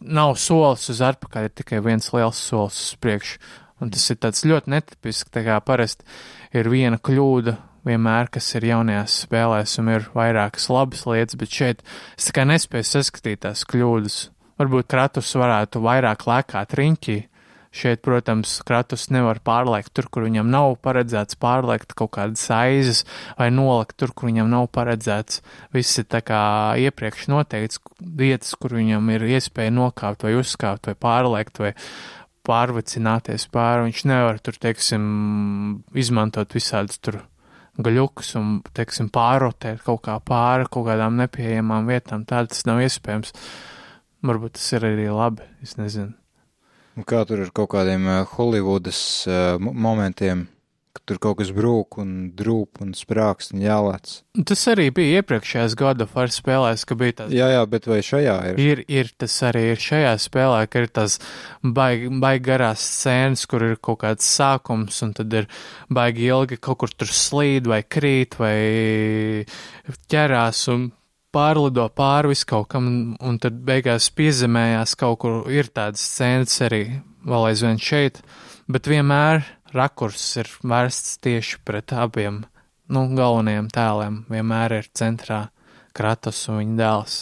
Nav 0.00 0.36
solis 0.40 0.88
uz 0.88 1.02
atpakaļ, 1.04 1.48
ir 1.48 1.56
tikai 1.60 1.80
viens 1.84 2.06
liels 2.14 2.38
solis 2.40 2.78
uz 2.86 3.00
priekšu. 3.04 3.40
Un 3.80 3.90
tas 3.92 4.04
ir 4.12 4.18
tāds 4.20 4.44
ļoti 4.44 4.72
netipisks, 4.72 5.32
tā 5.32 5.42
kā 5.44 5.56
parasti 5.64 6.04
ir 6.56 6.68
viena 6.72 6.98
kļūda 7.00 7.56
vienmēr, 7.88 8.28
kas 8.32 8.48
ir 8.58 8.66
jaunajās 8.68 9.22
spēlēs, 9.24 9.78
un 9.80 9.88
ir 9.94 10.08
vairākas 10.16 10.68
labas 10.72 11.06
lietas, 11.08 11.38
bet 11.40 11.56
šeit 11.56 11.82
es 12.18 12.28
kā 12.36 12.44
nespēju 12.48 12.88
saskatīt 12.88 13.42
tās 13.46 13.64
kļūdas. 13.68 14.18
Varbūt 14.60 14.90
Kratus 14.92 15.32
varētu 15.40 15.80
vairāk 15.84 16.26
lēkāt 16.28 16.76
riņķī. 16.76 17.16
Šeit, 17.70 18.00
protams, 18.02 18.56
Kratus 18.66 19.04
nevar 19.14 19.38
pārliekt 19.46 19.92
tur, 19.94 20.08
kur 20.10 20.24
viņam 20.26 20.48
nav 20.50 20.72
paredzēts 20.82 21.38
pārliekt 21.38 21.94
kaut 21.94 22.10
kādas 22.16 22.42
aizes, 22.50 23.04
vai 23.38 23.46
nolikt 23.54 23.94
tur, 24.02 24.10
kur 24.10 24.26
viņam 24.26 24.50
nav 24.50 24.66
paredzēts. 24.74 25.38
Viss 25.70 26.00
ir 26.02 26.08
tā 26.10 26.18
kā 26.26 26.40
iepriekš 26.82 27.28
noteikts 27.30 27.78
vietas, 28.02 28.56
kur 28.58 28.74
viņam 28.74 29.06
ir 29.14 29.28
iespēja 29.36 29.70
nokāpt 29.76 30.26
vai 30.26 30.34
uzkāpt 30.40 30.90
vai 30.90 30.96
pārliekt 30.98 31.62
vai 31.62 31.70
pārvicināties 32.50 33.46
pāri. 33.54 33.86
Viņš 33.86 34.04
nevar 34.10 34.42
tur, 34.42 34.58
teiksim, 34.66 35.04
izmantot 35.94 36.58
visādus 36.58 36.98
tur 36.98 37.22
gaļukus 37.78 38.34
un, 38.40 38.54
teiksim, 38.74 39.12
pārrotēt 39.14 39.84
kaut 39.86 40.02
kā 40.08 40.18
pāri 40.18 40.66
kaut 40.66 40.88
kādām 40.90 41.22
nepieejamām 41.22 41.86
vietām. 41.86 42.26
Tā 42.26 42.42
tas 42.50 42.66
nav 42.66 42.82
iespējams. 42.82 43.30
Varbūt 44.26 44.58
tas 44.58 44.72
ir 44.74 44.90
arī 44.90 45.06
labi, 45.14 45.46
es 45.62 45.78
nezinu. 45.78 46.19
Un 46.98 47.06
Kā 47.06 47.22
tur 47.28 47.44
ar 47.46 47.52
kaut 47.54 47.70
kādiem 47.76 48.06
uh, 48.10 48.22
Holivudas 48.36 48.98
uh, 49.30 49.54
mo- 49.62 49.72
momentiem, 49.72 50.48
ka 50.90 51.04
tur 51.06 51.20
kaut 51.22 51.36
kas 51.38 51.52
brūk 51.54 52.00
un 52.02 52.10
drūp 52.34 52.80
un 52.82 52.90
sprākst 52.98 53.52
un 53.54 53.62
jālēc. 53.62 54.16
Tas 54.46 54.64
arī 54.72 54.88
bija 54.94 55.20
iepriekšējās 55.22 55.76
gada 55.78 56.08
ar 56.18 56.32
spēlēs, 56.34 56.82
ka 56.90 56.96
bija 56.98 57.14
tāds. 57.20 57.36
Jā, 57.38 57.46
jā, 57.54 57.60
bet 57.70 57.86
vai 57.86 58.00
šajā 58.02 58.34
ir? 58.50 58.58
Ir, 58.64 58.82
ir 58.90 59.12
tas 59.22 59.36
arī 59.46 59.62
ir 59.70 59.80
šajā 59.86 60.16
spēlē, 60.26 60.64
ka 60.66 60.82
ir 60.82 60.90
tas 60.98 61.20
baigi, 61.62 62.10
baigi 62.20 62.44
garās 62.50 62.82
scēnas, 62.98 63.46
kur 63.46 63.68
ir 63.70 63.78
kaut 63.78 64.02
kāds 64.02 64.26
sākums, 64.26 64.98
un 65.06 65.14
tad 65.14 65.38
ir 65.40 65.46
baigi 65.94 66.26
ilgi 66.34 66.58
kaut 66.58 66.82
kur 66.82 66.90
tur 66.90 67.14
slīd 67.14 67.70
vai 67.70 67.84
krīt 67.86 68.34
vai 68.42 68.56
ķerās 70.10 70.66
un 70.74 70.90
pārlido 71.34 71.86
pāri 71.94 72.32
vis 72.32 72.44
kaut 72.48 72.68
kam, 72.72 73.16
un 73.20 73.38
tad 73.42 73.60
beigās 73.66 74.10
piezemējās 74.14 74.96
kaut 75.00 75.20
kur. 75.22 75.42
Ir 75.52 75.70
tādas 75.72 76.02
scēnas 76.04 76.56
arī 76.66 76.84
vēl 77.26 77.50
aizvien 77.50 77.80
šeit, 77.80 78.22
bet 78.70 78.90
vienmēr 78.90 79.44
rakurs 79.74 80.24
ir 80.40 80.50
vērsts 80.62 81.20
tieši 81.24 81.60
pret 81.64 81.94
abiem 81.94 82.42
nu, 82.90 83.06
galvenajiem 83.14 83.70
tēliem 83.72 84.22
vienmēr 84.30 84.80
ir 84.80 84.90
centrā 84.96 85.48
Kratos 85.96 86.44
un 86.50 86.60
viņa 86.60 86.76
dēls. 86.78 87.18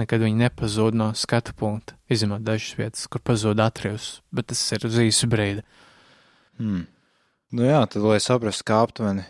Nekad 0.00 0.22
viņi 0.24 0.40
nepazūd 0.40 0.96
no 0.96 1.10
skatu 1.16 1.52
punkta, 1.56 1.96
izņemot 2.12 2.44
dažas 2.44 2.76
vietas, 2.76 3.06
kur 3.12 3.22
pazūd 3.24 3.60
Atrijus, 3.64 4.20
bet 4.32 4.50
tas 4.52 4.60
ir 4.76 4.84
uz 4.88 4.96
īsu 5.00 5.28
brīdi. 5.32 5.64
Hmm. 6.60 6.84
Nu 7.52 7.64
jā, 7.68 7.80
tad, 7.88 8.04
lai 8.04 8.18
saprastu, 8.20 8.64
kā 8.68 8.82
aptuveni 8.84 9.24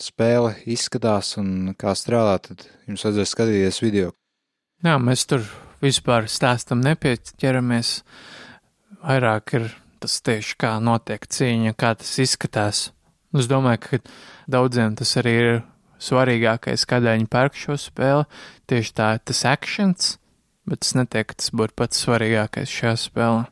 spēle 0.00 0.54
izskatās 0.68 1.36
un 1.40 1.74
kā 1.78 1.94
strādā, 1.96 2.38
tad 2.48 2.66
jums 2.88 3.04
vajadzēs 3.06 3.32
skatīties 3.32 3.82
video. 3.84 4.12
Jā, 4.84 4.98
mēs 5.00 5.24
tur 5.28 5.44
vispār 5.80 6.28
stāstam 6.30 6.82
nepieķeramies. 6.84 8.00
Vairāk 9.06 9.54
ir 9.56 9.70
tas 10.02 10.18
tieši 10.24 10.58
kā 10.60 10.76
notiek 10.82 11.24
cīņa, 11.24 11.72
kā 11.78 11.94
tas 11.98 12.12
izskatās. 12.22 12.90
Es 13.36 13.48
domāju, 13.50 13.82
ka 13.82 13.98
daudziem 14.52 14.94
tas 14.98 15.16
arī 15.20 15.34
ir 15.40 15.50
svarīgākais, 16.02 16.84
kādēļ 16.88 17.18
viņi 17.20 17.32
pērk 17.32 17.58
šo 17.58 17.76
spēli. 17.80 18.28
Tieši 18.68 18.94
tā, 18.96 19.10
tas 19.24 19.42
akcents, 19.48 20.16
bet 20.68 20.84
es 20.84 20.94
neteiktu, 20.98 21.32
ka 21.32 21.40
tas 21.42 21.52
būtu 21.56 21.76
pats 21.80 22.04
svarīgākais 22.04 22.72
šajā 22.72 22.96
spēlē. 23.06 23.44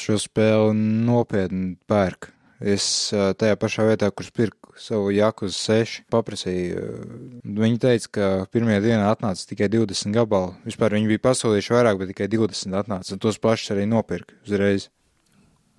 Šo 0.00 0.18
spēli 0.20 0.76
nopietni 1.06 1.74
pērk. 1.90 2.32
Es 2.60 2.84
tajā 3.10 3.56
pašā 3.56 3.86
vietā, 3.88 4.10
kur 4.12 4.28
pirku 4.36 4.74
savu 4.76 5.08
jaku 5.14 5.48
uz 5.48 5.56
6, 5.64 6.02
paprasīju. 6.12 6.82
Viņi 7.44 7.80
teica, 7.80 8.10
ka 8.12 8.28
pirmajā 8.52 8.82
dienā 8.84 9.06
atnāca 9.08 9.46
tikai 9.48 9.70
20 9.72 10.12
gabali. 10.12 10.52
Vispār 10.68 10.96
viņi 10.96 11.08
bija 11.08 11.24
pasūtījuši 11.30 11.74
vairāk, 11.76 12.00
bet 12.00 12.12
tikai 12.12 12.28
20 12.32 12.76
atnāca. 12.82 13.14
Un 13.16 13.22
tos 13.22 13.40
pašus 13.40 13.72
arī 13.74 13.86
nopirka 13.88 14.36
uzreiz. 14.44 14.90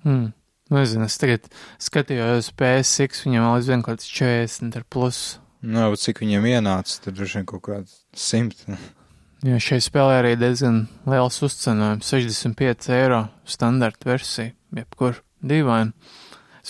Hmm. 0.06 0.32
Nezinu, 0.72 1.06
es 1.06 1.20
tagad 1.20 1.50
skatījos 1.84 2.50
PSX, 2.58 3.26
viņam 3.28 3.46
vēl 3.46 3.58
aizvien 3.60 3.86
kaut 3.86 4.00
kāds 4.00 4.10
40 4.10 4.80
ar 4.80 4.86
plusu. 4.88 5.42
Nu, 5.62 5.84
bet 5.94 6.02
cik 6.02 6.24
viņiem 6.24 6.48
ienāca, 6.56 6.98
tad 7.04 7.18
droši 7.20 7.42
vien 7.42 7.48
kaut 7.52 7.66
kāds 7.68 8.02
100. 8.18 8.80
Jo 9.42 9.56
šai 9.58 9.80
spēlē 9.82 10.20
arī 10.20 10.36
diezgan 10.38 10.84
liels 11.10 11.40
uzcenojums- 11.42 12.06
65 12.14 12.92
eiro 12.94 13.24
standarta 13.50 14.06
versija, 14.12 14.52
jebkur 14.78 15.18
dīvaini. 15.42 15.96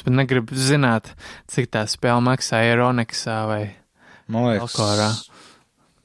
Es 0.02 0.06
pat 0.08 0.16
negribu 0.18 0.56
zināt, 0.58 1.12
cik 1.46 1.68
tā 1.76 1.84
spēle 1.86 2.24
maksā 2.26 2.64
Eironeksā 2.66 3.36
vai 3.46 3.60
Man 4.34 4.48
Alkorā. 4.58 5.12
liekas, 5.12 5.28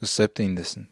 uz 0.04 0.12
70. 0.20 0.84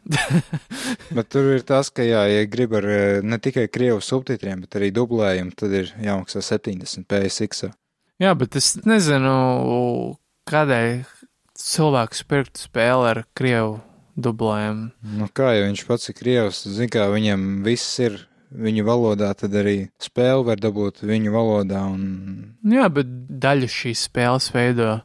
bet 1.18 1.28
tur 1.28 1.50
ir 1.52 1.66
tas, 1.68 1.90
ka, 1.92 2.00
jā, 2.00 2.22
ja 2.32 2.46
grib 2.48 2.72
ar 2.80 2.88
eh, 2.88 3.18
ne 3.20 3.36
tikai 3.36 3.66
krievu 3.68 4.00
subtitriem, 4.00 4.62
bet 4.64 4.78
arī 4.80 4.88
dublējumu, 4.96 5.52
tad 5.52 5.76
ir 5.76 5.92
jāmaksā 6.00 6.40
70 6.48 7.04
PSX. 7.04 7.66
Jā, 8.24 8.32
bet 8.40 8.56
es 8.56 8.72
nezinu, 8.88 9.36
kādēļ 10.48 11.04
cilvēks 11.60 12.24
pirktu 12.32 12.64
spēli 12.70 13.10
ar 13.10 13.26
krievu 13.36 13.82
dublējumu. 14.16 14.94
Nu, 15.20 15.28
kā 15.28 15.52
jau 15.58 15.68
viņš 15.68 15.84
pats 15.92 16.08
ir 16.08 16.16
krievs, 16.22 16.64
zina, 16.72 16.88
kā 16.96 17.10
viņam 17.12 17.50
viss 17.68 18.00
ir 18.00 18.22
viņu 18.54 18.86
valodā, 18.86 19.32
tad 19.38 19.54
arī 19.58 19.76
spēli 20.02 20.46
var 20.48 20.62
dabūt 20.62 21.02
viņu 21.06 21.34
valodā. 21.34 21.84
Un... 21.90 22.56
Jā, 22.70 22.88
bet 22.92 23.10
daļu 23.42 23.70
šīs 23.70 24.06
spēles 24.08 24.50
veido 24.54 24.98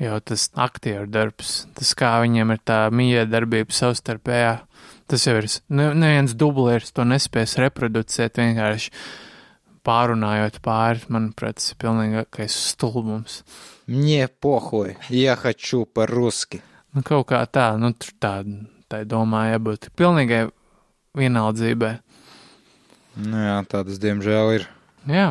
jau 0.00 0.18
tas 0.24 0.48
aktieru 0.58 1.06
darbs, 1.10 1.64
tas 1.76 1.92
kā 1.98 2.16
viņiem 2.24 2.54
ir 2.54 2.62
tā 2.66 2.82
miedarbība 2.94 3.74
savstarpējā. 3.76 4.54
Tas 5.10 5.26
jau 5.26 5.34
ir, 5.40 5.48
ne, 5.74 5.90
neviens 5.98 6.36
dublieris 6.38 6.94
to 6.94 7.04
nespēs 7.08 7.56
reproducēt 7.60 8.38
vienkārši 8.40 8.92
pārunājot 9.86 10.60
pāri, 10.62 11.02
manuprāt, 11.12 11.58
tas 11.58 11.72
ir 11.72 11.80
pilnīgais 11.82 12.56
stulbums. 12.70 13.40
Nie 13.90 14.28
pohoj, 14.28 14.94
ja 15.10 15.34
haču 15.40 15.82
par 15.88 16.12
ruski. 16.12 16.60
Nu, 16.94 17.02
kaut 17.06 17.28
kā 17.30 17.40
tā, 17.50 17.72
nu, 17.80 17.92
tā, 18.22 18.40
tā 18.90 19.02
domā 19.08 19.48
jābūt 19.50 19.90
pilnīgai 19.98 20.44
vienaldzībai. 21.18 21.92
Nu, 23.20 23.36
jā, 23.44 23.56
tādas 23.68 24.00
diemžēl 24.00 24.54
ir. 24.56 24.66
Jā, 25.10 25.28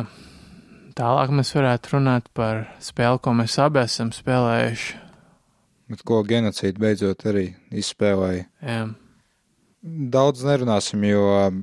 tālāk 0.98 1.34
mēs 1.34 1.52
varētu 1.56 1.96
runāt 1.96 2.30
par 2.36 2.64
spēli, 2.82 3.22
ko 3.22 3.34
mēs 3.38 3.58
abi 3.62 3.82
esam 3.82 4.14
spēlējuši. 4.14 4.98
Bet 5.90 6.02
ko 6.06 6.20
genocīdu 6.26 6.82
beidzot 6.82 7.26
arī 7.26 7.48
izspēlēja. 7.74 8.46
Jā, 8.62 8.82
Daudz 9.80 10.42
nerunāsim, 10.44 11.00
jo 11.08 11.22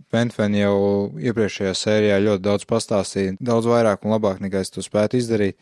Bentfen 0.09 0.55
jau 0.57 0.77
iepriekšējā 1.21 1.73
sērijā 1.77 2.15
ļoti 2.23 2.43
daudz 2.47 2.63
pastāstīja, 2.65 3.35
daudz 3.37 3.67
vairāk 3.69 4.07
un 4.07 4.15
labāk 4.15 4.39
nekā 4.41 4.63
es 4.65 4.73
to 4.73 4.81
spētu 4.81 5.19
izdarīt, 5.19 5.53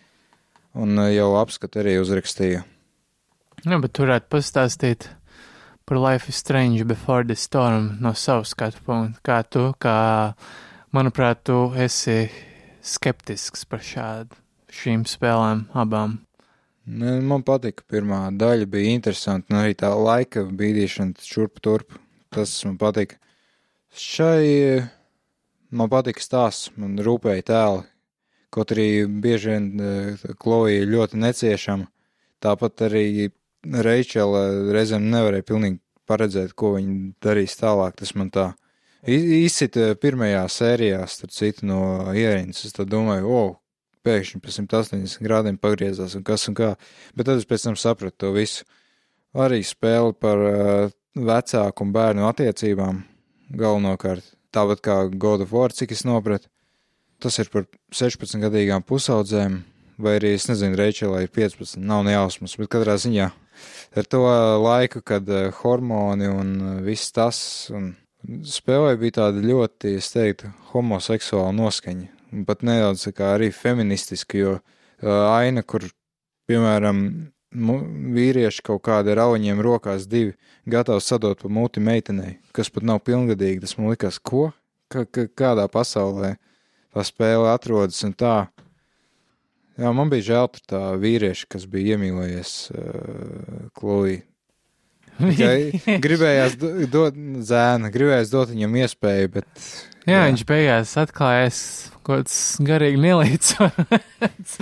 un 0.72 0.96
jau 1.12 1.34
apskatu 1.36 1.82
arī 1.84 1.98
uzrakstīju. 2.00 2.62
Jā, 3.66 3.80
bet 3.84 3.92
tur 3.92 4.08
varētu 4.08 4.32
pastāstīt 4.32 5.10
par 5.86 5.98
Life 6.00 6.30
is 6.30 6.36
Strange 6.36 6.84
Before 6.84 7.24
the 7.24 7.36
Storm 7.36 7.98
no 8.02 8.14
savas 8.14 8.50
skatu 8.56 8.82
punkta. 8.86 9.22
Kā 9.22 9.44
tu, 9.46 9.70
kā, 9.78 10.34
manuprāt, 10.90 11.44
tu 11.46 11.70
esi 11.78 12.26
skeptisks 12.82 13.68
par 13.70 13.84
šādu 13.86 14.34
šīm 14.74 15.06
spēlēm 15.06 15.68
abām. 15.78 16.18
Nu, 16.86 17.20
Man 17.22 17.46
patika 17.46 17.86
pirmā 17.90 18.28
daļa, 18.34 18.66
bija 18.70 18.98
interesanti, 18.98 19.54
un 19.54 19.62
arī 19.62 19.78
tā 19.78 19.94
laika 19.94 20.48
bīdīšana 20.50 21.22
šurp 21.22 21.62
turp. 21.62 22.00
Tas 22.34 22.58
man 22.66 22.80
patika. 22.82 23.22
Šai 23.96 24.42
eh, 24.50 24.90
man 25.70 25.90
patika 25.94 26.22
stāsts, 26.22 26.74
man 26.82 26.98
rūpēja 26.98 27.46
tēli, 27.52 27.86
kaut 28.50 28.74
arī 28.74 28.90
bieži 29.06 29.54
vien 29.54 29.72
eh, 29.80 30.30
Kloja 30.42 30.82
ir 30.82 30.90
ļoti 30.98 31.22
neciešama. 31.22 31.88
Tāpat 32.42 32.90
arī 32.90 33.30
Reičela 33.66 34.46
reizēm 34.76 35.10
nevarēja 35.10 35.46
pilnīgi 35.48 35.80
paredzēt, 36.10 36.54
ko 36.58 36.76
viņa 36.76 36.96
darīs 37.24 37.58
tālāk. 37.60 37.98
Tas 38.00 38.14
man 38.18 38.30
tā 38.34 38.52
izsita 39.06 39.94
pirmajā 40.02 40.46
sērijā, 40.52 41.04
starp 41.10 41.34
citu, 41.34 41.68
no 41.70 41.80
ierīnas. 42.14 42.66
Es 42.68 42.76
domāju, 42.78 43.30
o, 43.30 43.44
pēkšņi 44.06 44.42
pa 44.44 44.54
180 44.54 45.26
grādiem 45.26 45.60
pagriezās 45.62 46.16
un 46.18 46.26
kas 46.26 46.48
un 46.50 46.58
kā. 46.58 46.74
Bet 47.18 47.30
tad 47.30 47.42
es 47.42 47.50
pēc 47.50 47.70
tam 47.70 47.78
sapratu 47.80 48.26
to 48.26 48.34
visu. 48.36 48.66
Arī 49.36 49.60
spēle 49.68 50.14
par 50.16 50.42
uh, 50.42 50.92
vecāku 51.18 51.84
un 51.84 51.94
bērnu 51.96 52.28
attiecībām 52.30 53.02
galvenokārt. 53.60 54.36
Tāpat 54.56 54.84
kā 54.86 55.00
God 55.12 55.44
of 55.44 55.52
War, 55.52 55.74
cik 55.76 55.92
es 55.92 56.06
nopratu. 56.08 56.48
Tas 57.20 57.36
ir 57.42 57.50
par 57.52 57.66
16-gadīgām 57.96 58.86
pusaudzēm, 58.88 59.58
vai 60.00 60.18
arī 60.20 60.36
es 60.36 60.48
nezinu, 60.48 60.78
Reičelai 60.80 61.26
ir 61.26 61.34
15, 61.36 61.80
nav 61.80 62.06
nejausmas, 62.08 62.56
bet 62.60 62.72
katrā 62.72 62.96
ziņā 63.00 63.30
ar 63.96 64.10
to 64.10 64.24
laiku, 64.62 65.02
kad 65.06 65.30
uh, 65.30 65.52
hormoni 65.62 66.30
un 66.32 66.56
uh, 66.62 66.74
viss 66.86 67.14
tas, 67.16 67.40
un 67.74 67.94
spēlē 68.46 68.96
bija 69.02 69.22
tāda 69.22 69.44
ļoti, 69.46 69.96
es 70.00 70.10
teiktu, 70.14 70.52
homoseksuāla 70.74 71.54
noskaņa, 71.56 72.10
pat 72.48 72.66
nedaudz 72.66 73.08
arī 73.14 73.52
feministiska, 73.54 74.42
jo 74.42 74.58
uh, 74.58 74.66
aina, 75.36 75.64
kur, 75.64 75.88
piemēram, 76.50 77.06
vīrieši 78.16 78.64
kaut 78.66 78.84
kādi 78.84 79.14
ar 79.14 79.22
auņiem 79.30 79.62
rokās 79.64 80.08
divi 80.12 80.36
gatavi 80.66 81.02
sadot 81.02 81.40
pa 81.42 81.50
muti 81.50 81.80
meitenei, 81.80 82.40
kas 82.52 82.70
pat 82.70 82.84
nav 82.84 83.02
pilngadīgi, 83.06 83.62
tas 83.64 83.78
man 83.78 83.94
likās, 83.94 84.20
ko? 84.20 84.52
Ka, 84.92 85.06
kādā 85.10 85.66
pasaulē 85.72 86.36
tā 86.94 87.04
spēle 87.04 87.50
atrodas 87.52 88.04
un 88.06 88.14
tā. 88.14 88.48
Jā, 89.76 89.92
man 89.92 90.12
bija 90.14 90.24
žēl 90.30 90.48
par 90.54 90.62
tā 90.72 90.84
vīrieša, 91.02 91.50
kas 91.52 91.66
bija 91.68 91.98
iemīlējies 91.98 92.54
uh, 92.72 93.66
Kloju. 93.76 94.22
Tikai 95.16 95.98
gribējās 96.04 96.58
do- 96.60 96.74
dot 96.92 97.16
zēnu, 97.48 97.92
gribējās 97.94 98.32
dot 98.34 98.50
viņam 98.52 98.74
iespēju, 98.84 99.30
bet. 99.38 99.68
Jā, 100.06 100.18
jā. 100.20 100.24
viņš 100.30 100.42
beigās 100.50 100.92
atklājās 101.02 101.60
kaut 102.06 102.28
kāds 102.28 102.36
garīgi 102.62 103.00
nelīdzsvarots. 103.02 104.58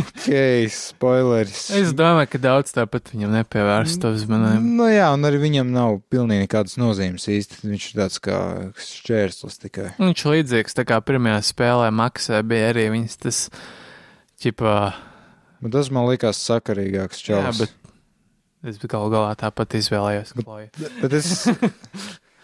Ok, 0.00 0.30
spoileris. 0.74 1.60
es 1.78 1.92
domāju, 1.96 2.32
ka 2.32 2.40
daudz 2.42 2.72
tāpat 2.74 3.12
viņam 3.12 3.36
nepievērst 3.36 4.00
to 4.02 4.10
uzmanību. 4.16 4.72
Nu 4.80 4.88
jā, 4.90 5.06
un 5.14 5.28
arī 5.28 5.38
viņam 5.44 5.70
nav 5.76 6.00
pilnīgi 6.10 6.48
nekādas 6.48 6.74
nozīmes 6.80 7.28
īsti. 7.30 7.60
Viņš 7.70 7.86
ir 7.92 8.00
tāds 8.00 8.18
kā 8.24 8.40
šķērslis 8.80 9.60
tikai. 9.68 9.92
Viņš 10.00 10.24
līdzīgs 10.32 10.76
tā 10.80 10.86
kā 10.88 10.98
pirmajā 11.04 11.38
spēlē 11.52 11.92
Maksā 11.94 12.42
bija 12.46 12.72
arī 12.72 12.88
viņas 12.96 13.16
tas, 13.22 13.42
ķipā, 14.40 14.74
Bet 15.60 15.74
tas 15.76 15.90
man 15.92 16.06
likās 16.08 16.40
sakarīgāks 16.40 17.20
jā, 17.20 17.36
čels. 17.36 17.58
bet 17.60 18.70
es 18.70 18.78
galu 18.88 19.10
galā 19.12 19.34
tāpat 19.36 19.76
izvēlējos 19.76 20.32
Kloju. 20.38 20.70
Bet 21.02 21.16
es, 21.18 21.44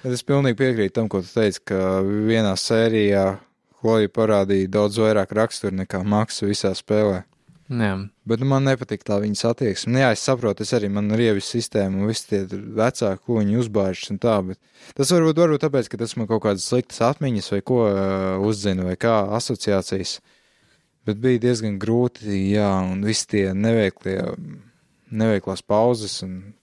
bet 0.03 0.13
es 0.13 0.25
pilnīgi 0.27 0.59
piekrītu 0.61 0.99
tam, 0.99 1.09
ko 1.13 1.23
tu 1.25 1.31
teici, 1.33 1.63
ka 1.73 2.03
vienā 2.05 2.53
sērijā 2.61 3.39
Kloja 3.81 4.11
parādīja 4.13 4.69
daudz 4.73 5.01
vairāk 5.01 5.33
raksturu 5.37 5.77
nekā 5.81 6.03
Maksa 6.05 6.49
visā 6.49 6.73
spēlē. 6.77 7.25
Jā, 7.67 7.95
Bet 8.31 8.45
man 8.47 8.63
nepatīk 8.69 9.03
tā 9.03 9.17
viņas 9.19 9.43
attieksme. 9.49 9.91
Nu, 9.91 9.99
Jā, 10.05 10.13
es 10.15 10.23
saprotu, 10.23 10.63
es 10.63 10.71
arī 10.77 10.87
man 10.93 11.09
ir 11.17 11.25
ievis 11.33 11.49
sistēma 11.51 11.99
un 11.99 12.07
visi 12.13 12.29
tie 12.31 12.45
vecāki, 12.47 13.25
ko 13.27 13.41
viņi 13.41 13.59
uzbāžas 13.59 14.13
un 14.13 14.21
tā, 14.23 14.37
bet 14.47 14.61
tas 14.95 15.11
varbūt, 15.11 15.41
varbūt 15.41 15.65
tāpēc, 15.65 15.89
ka 15.91 15.99
tas 16.05 16.15
man 16.21 16.29
kaut 16.31 16.45
kādas 16.45 16.69
sliktas 16.71 17.03
atmiņas 17.09 17.51
vai 17.57 17.61
ko 17.67 17.81
uh, 17.89 17.99
uzzina 18.47 18.87
vai 18.87 18.95
kā 19.01 19.17
asociācijas. 19.41 20.21
Bet 21.07 21.21
bija 21.23 21.43
diezgan 21.45 21.77
grūti, 21.83 22.35
jā, 22.51 22.71
un 22.83 23.05
visi 23.07 23.29
tie 23.31 23.45
neveiklie 23.55 24.19
neveiklās 25.15 25.63
pauzes. 25.63 26.19
Un... 26.27 26.55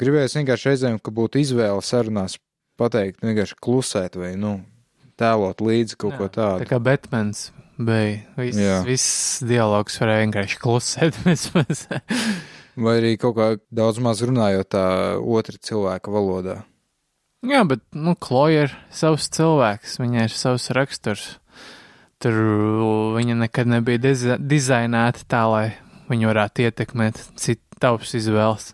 Gribējās 0.00 0.38
vienkārši 0.38 0.70
reizēm, 0.70 1.00
ka 1.02 1.12
būtu 1.14 1.42
izvēle 1.42 1.82
sarunās 1.84 2.38
pateikt, 2.80 3.20
vienkārši 3.22 3.58
klusēt 3.62 4.16
vai, 4.18 4.32
nu, 4.40 4.56
tēlot 5.20 5.62
līdzi 5.62 5.98
kaut 6.00 6.16
Jā, 6.16 6.18
ko 6.18 6.28
Tā 6.30 6.34
tādu. 6.40 6.68
kā 6.72 6.80
Batmans 6.82 7.46
bija. 7.78 8.24
Viss, 8.38 8.58
Jā. 8.60 8.80
viss 8.86 9.44
dialogs 9.46 9.98
varēja 10.00 10.26
vienkārši 10.26 10.60
klusēt. 10.62 11.20
vismaz. 11.28 11.86
Vai 12.74 12.98
arī 12.98 13.14
kaut 13.22 13.36
kā 13.38 13.48
daudz 13.74 14.00
maz 14.02 14.22
runājot 14.26 14.72
tā 14.74 14.86
otra 15.20 15.60
cilvēka 15.62 16.14
valodā. 16.14 16.62
Jā, 17.44 17.60
bet, 17.68 17.82
nu, 17.92 18.14
Kloja 18.16 18.66
ir 18.66 18.76
savs 18.94 19.28
cilvēks, 19.36 19.98
viņai 20.00 20.28
ir 20.30 20.32
savs 20.34 20.70
raksturs. 20.74 21.26
Tur 22.22 22.36
viņa 23.18 23.34
nekad 23.42 23.68
nebija 23.68 23.98
diza 24.00 24.36
dizainēta 24.38 25.24
tā, 25.28 25.42
lai 25.50 25.64
viņu 26.10 26.28
varētu 26.30 26.64
ietekmēt 26.68 27.20
citu 27.40 27.80
tavs 27.82 28.14
izvēles. 28.20 28.72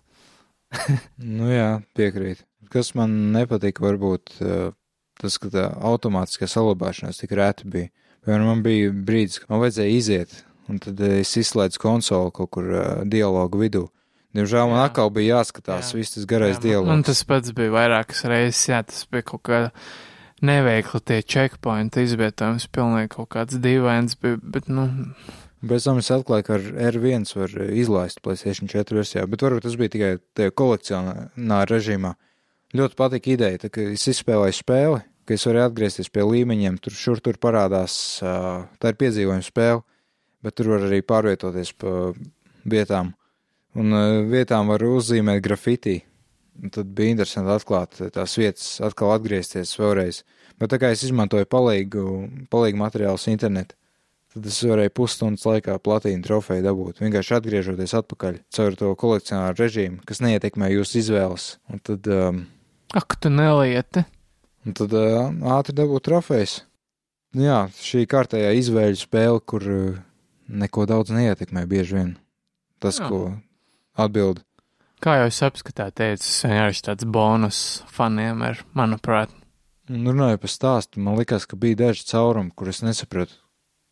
Nu 1.19 1.49
jā, 1.51 1.81
piekrīt. 1.99 2.45
Kas 2.71 2.93
man 2.95 3.33
nepatika, 3.35 3.83
varbūt 3.83 4.37
eh, 4.45 4.69
tas, 5.19 5.39
ka 5.43 5.51
tā 5.51 5.65
automātiskā 5.91 6.47
salabāšanās 6.51 7.19
tik 7.19 7.33
rēta 7.35 7.67
bija. 7.71 7.91
Piemēram, 8.23 8.47
man 8.53 8.63
bija 8.63 8.93
brīdis, 8.93 9.41
kad 9.43 9.51
man 9.51 9.63
vajadzēja 9.65 9.97
iziet, 9.97 10.35
un 10.71 10.79
tad 10.83 11.01
es 11.09 11.33
izslēdzu 11.41 11.81
konsoli 11.83 12.31
kaut 12.37 12.51
kur 12.55 12.69
uh, 12.69 12.83
dialogu 13.09 13.59
vidū. 13.65 13.87
Diemžēl 14.37 14.69
man 14.71 14.79
Jā. 14.79 14.85
atkal 14.91 15.09
bija 15.11 15.41
jāskatās 15.41 15.89
Jā. 15.91 15.97
viss 15.99 16.15
tas 16.15 16.27
garais 16.31 16.53
Jā, 16.55 16.61
man- 16.61 16.67
dialogs. 16.69 16.91
Man 16.93 17.03
tas 17.09 17.23
pats 17.27 17.51
bija 17.57 17.73
vairākas 17.75 18.21
reizes, 18.31 18.61
jā, 18.71 18.83
tas 18.87 19.03
bija 19.11 19.27
kaut 19.33 19.43
kā 19.49 19.63
neveikli 20.47 21.01
tie 21.05 21.21
checkpointi 21.23 22.07
izvietojums, 22.07 22.69
pilnīgi 22.73 23.13
kaut 23.17 23.31
kāds 23.35 23.61
dīvains 23.63 24.17
bija, 24.21 24.41
bet, 24.43 24.69
nu, 24.73 24.89
Bez 25.61 25.85
tam 25.85 25.99
es 26.01 26.09
atklāju, 26.09 26.45
ka 26.47 26.55
ar 26.57 26.63
R1 26.89 27.27
var 27.37 27.53
izlaist 27.77 28.23
PlayStation 28.25 28.69
4 28.71 28.97
versijā, 28.97 29.27
bet 29.29 29.43
varbūt 29.45 29.67
tas 29.67 29.77
bija 29.77 29.93
tikai 29.93 30.11
tajā 30.39 30.55
kolekcionārā 30.57 31.67
režīmā. 31.69 32.15
Ļoti 32.73 32.97
patika 32.97 33.33
ideja, 33.35 33.61
tā, 33.61 33.69
ka 33.75 33.85
es 33.93 34.07
izspēlēju 34.09 34.57
spēli, 34.57 35.03
ka 35.29 35.37
es 35.37 35.45
varu 35.45 35.61
atgriezties 35.67 36.09
pie 36.09 36.25
līmeņiem, 36.25 36.81
tur 36.81 36.97
šur 36.97 37.21
tur 37.21 37.37
parādās, 37.43 37.95
tā 38.23 38.93
ir 38.93 39.01
piedzīvojuma 39.03 39.45
spēle, 39.45 39.85
bet 40.41 40.57
tur 40.57 40.73
var 40.73 40.87
arī 40.89 41.03
pārvietoties 41.05 41.75
pa 41.77 42.15
vietām. 42.65 43.13
Un 43.77 43.93
vietām 44.33 44.73
var 44.73 44.83
uzzīmēt 44.87 45.45
grafiti. 45.45 46.01
Un 46.61 46.73
tad 46.75 46.91
bija 46.93 47.15
interesanti 47.15 47.53
atklāt 47.55 48.01
tās 48.13 48.37
vietas, 48.37 48.67
atkal 48.85 49.15
atgriezties 49.15 49.73
vēlreiz. 49.81 50.23
Bet 50.61 50.75
tā 50.75 50.81
kā 50.83 50.91
es 50.93 51.05
izmantoju 51.07 51.49
palīgu, 51.49 52.03
palīgu 52.53 52.81
materiālus 52.83 53.25
internetu, 53.33 53.79
tad 54.35 54.47
es 54.51 54.59
varēju 54.69 54.93
pusstundas 54.95 55.47
laikā 55.49 55.79
platīnu 55.81 56.27
trofeju 56.27 56.65
dabūt. 56.67 57.01
Vienkārši 57.01 57.37
atgriežoties 57.39 57.97
atpakaļ 58.03 58.41
caur 58.53 58.77
to 58.79 58.93
kolekcionāru 59.01 59.57
režīmu, 59.57 60.03
kas 60.07 60.21
neietekmē 60.21 60.69
jūsu 60.75 61.01
izvēles. 61.01 61.49
Un 61.73 61.81
tad, 61.87 62.11
um, 62.13 62.45
ak, 62.93 63.17
tu 63.17 63.33
nelieti. 63.33 64.05
un 64.69 64.77
tad 64.77 64.93
uh, 65.01 65.33
ātri 65.57 65.77
dabūt 65.81 66.11
trofejas. 66.11 66.61
Nu 67.33 67.47
Jā, 67.47 67.61
šī 67.79 68.05
kārtējā 68.11 68.53
izvēļu 68.59 69.01
spēle, 69.01 69.41
kur 69.41 69.65
uh, 69.65 69.99
neko 70.51 70.85
daudz 70.91 71.15
neietekmē 71.15 71.65
bieži 71.71 71.97
vien. 71.97 72.17
Tas, 72.83 72.99
Jā. 73.01 73.09
ko 73.09 73.21
atbild. 73.97 74.43
Kā 75.01 75.17
jau 75.17 75.29
es 75.31 75.39
apskatā 75.47 75.87
teicu, 75.97 76.23
tas 76.27 76.43
vienkārši 76.45 76.83
tāds 76.91 77.07
bonus 77.09 77.61
faniem 77.89 78.43
ir, 78.51 78.65
manuprāt. 78.77 79.33
Un 79.91 80.05
runāju 80.07 80.43
par 80.43 80.53
stāstu, 80.53 81.01
man 81.03 81.17
likās, 81.19 81.47
ka 81.49 81.57
bija 81.59 81.87
daži 81.87 82.05
caurumi, 82.11 82.53
kurus 82.55 82.83
nesapratu. 82.85 83.39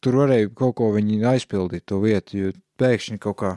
Tur 0.04 0.20
varēja 0.20 0.50
kaut 0.54 0.76
ko 0.78 0.92
viņi 0.94 1.24
aizpildīt 1.26 1.86
to 1.88 1.98
vietu, 2.04 2.36
jo 2.38 2.52
pēkšņi 2.78 3.18
kaut 3.24 3.38
kā 3.40 3.54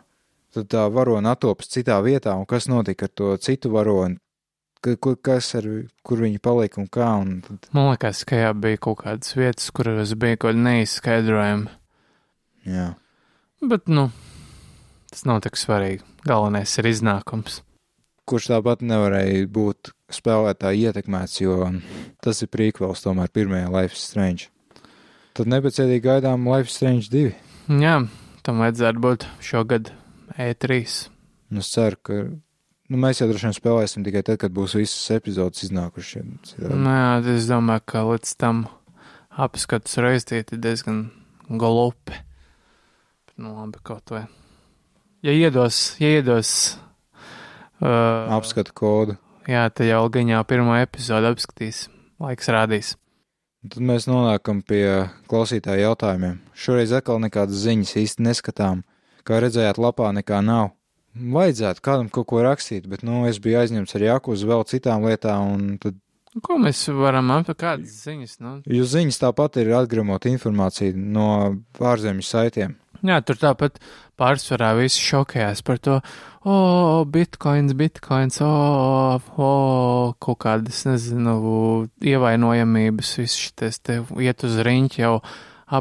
tad 0.55 0.67
tā 0.71 0.85
varona 0.91 1.35
atopas 1.35 1.69
citā 1.71 1.99
vietā, 2.03 2.33
un 2.35 2.47
kas 2.49 2.67
notika 2.71 3.07
ar 3.07 3.13
to 3.15 3.29
citu 3.43 3.71
varoni, 3.71 4.17
ka, 4.83 4.95
kur, 4.95 5.17
kas 5.21 5.53
ar, 5.59 5.67
kur 6.07 6.23
viņi 6.25 6.41
palika 6.43 6.81
un 6.81 6.89
kā, 6.91 7.11
un 7.21 7.37
tad, 7.45 7.69
Man 7.75 7.91
liekas, 7.91 8.23
ka 8.27 8.39
jā, 8.39 8.55
bija 8.57 8.81
kaut 8.87 9.03
kādas 9.03 9.35
vietas, 9.37 9.69
kuras 9.75 10.15
bija 10.15 10.39
kaut 10.39 10.55
kāda 10.55 10.65
neizskaidrojuma. 10.65 11.77
jā. 12.67 12.89
Bet, 13.61 13.87
nu, 13.87 14.09
tas 15.11 15.25
nav 15.27 15.41
tik 15.45 15.59
svarīgi. 15.59 16.05
Galvenais 16.27 16.73
ir 16.79 16.89
iznākums. 16.89 17.61
Kurš 18.29 18.51
tāpat 18.51 18.83
nevarēja 18.85 19.47
būt 19.51 19.91
spēlētāji 20.13 20.87
ietekmēts, 20.87 21.39
jo 21.41 21.71
tas 22.23 22.43
ir 22.43 22.51
prīkvels 22.53 23.03
tomēr 23.03 23.31
pirmajā 23.33 23.71
Life 23.73 23.97
Strange. 23.99 24.51
Tad 25.35 25.49
nepacietīgi 25.51 26.03
gaidām 26.05 26.47
Life 26.47 26.71
Strange 26.71 27.09
2. 27.11 27.31
Jā, 27.81 27.97
tam 28.45 28.61
vajadzētu 28.63 29.03
būt 29.03 29.27
šogad 29.43 29.91
E 30.37 30.51
E3. 30.51 30.81
Un 31.51 31.59
es 31.59 31.71
ceru, 31.71 31.99
ka 32.03 32.17
nu, 32.23 32.99
mēs 32.99 33.21
jau 33.21 33.27
droši 33.29 33.49
vien 33.49 33.55
spēlēsim 33.55 34.05
tikai 34.07 34.23
tad, 34.27 34.39
kad 34.43 34.53
būs 34.55 34.77
visas 34.79 35.11
epizodes 35.15 35.65
iznākušas. 35.67 36.55
Nē, 36.59 36.97
tad 37.23 37.31
es 37.35 37.47
domāju, 37.49 37.85
ka 37.91 38.03
līdz 38.07 38.35
tam 38.39 38.65
apskats 39.31 39.99
reizīt 40.03 40.53
ir 40.55 40.61
diezgan 40.63 41.09
galopi. 41.49 42.19
Nu, 43.39 43.55
labi, 43.57 43.79
kaut 43.83 44.11
vai. 44.13 44.25
Ja 45.21 45.31
iedos, 45.31 45.95
ja 46.01 46.15
iedos. 46.17 46.77
Uh, 47.77 48.25
Apskatu 48.33 48.73
kodu. 48.73 49.15
Jā, 49.45 49.67
tad 49.69 49.85
jau 49.85 50.01
gaņā 50.09 50.39
pirmo 50.49 50.73
epizodu 50.73 51.29
apskatīs. 51.29 51.83
Laiks 52.21 52.49
rādīs. 52.49 52.95
Tad 53.61 53.85
mēs 53.85 54.07
nonākam 54.09 54.63
pie 54.65 55.11
klausītāja 55.29 55.91
jautājumiem. 55.91 56.39
Šoreiz 56.57 56.93
atkal 56.97 57.21
nekādas 57.21 57.61
ziņas 57.61 57.93
īsti 58.01 58.25
neskatām. 58.25 58.81
Kā 59.21 59.37
redzējāt, 59.45 59.77
lapā 59.77 60.09
nekā 60.17 60.41
nav. 60.41 60.71
Vajadzētu 61.13 61.85
kādam 61.85 62.09
kaut 62.09 62.31
ko 62.31 62.41
rakstīt, 62.41 62.89
bet, 62.89 63.05
nu, 63.05 63.27
es 63.29 63.37
biju 63.43 63.61
aizņemts 63.61 63.93
ar 63.99 64.07
Jaku 64.07 64.33
uz 64.33 64.41
vēl 64.47 64.65
citām 64.73 65.05
lietām, 65.05 65.53
un 65.53 65.77
tad 65.83 66.01
Ko 66.41 66.55
mēs 66.63 66.85
varam 66.95 67.27
aptvērt? 67.35 67.59
Kādas 67.59 67.95
ziņas? 68.07 68.37
Nu? 68.39 68.57
jūs 68.63 68.93
ziņas 68.93 69.17
tāpat 69.19 69.57
ir 69.59 69.73
atgremot 69.75 70.25
informāciju 70.31 70.95
no 70.95 71.27
ārzemju 71.77 72.23
saitiem. 72.23 72.77
Jā, 73.01 73.17
tur 73.25 73.39
tāpat 73.41 73.81
pārsvarā 74.21 74.71
visi 74.77 75.01
šokējās 75.01 75.63
par 75.65 75.79
to, 75.81 75.97
o, 76.41 76.53
oh, 76.53 76.99
bitkoins, 77.09 77.73
bitkoins, 77.77 78.37
o, 78.45 78.49
oh, 78.49 79.31
oh, 79.41 80.11
kaut 80.21 80.41
kādas, 80.45 80.83
nezinu, 80.87 81.37
ievainojamības, 82.13 83.15
viss 83.21 83.41
šitais 83.47 83.81
te 83.81 84.01
iet 84.21 84.45
uz 84.47 84.59
riņķi 84.67 85.03
jau 85.03 85.15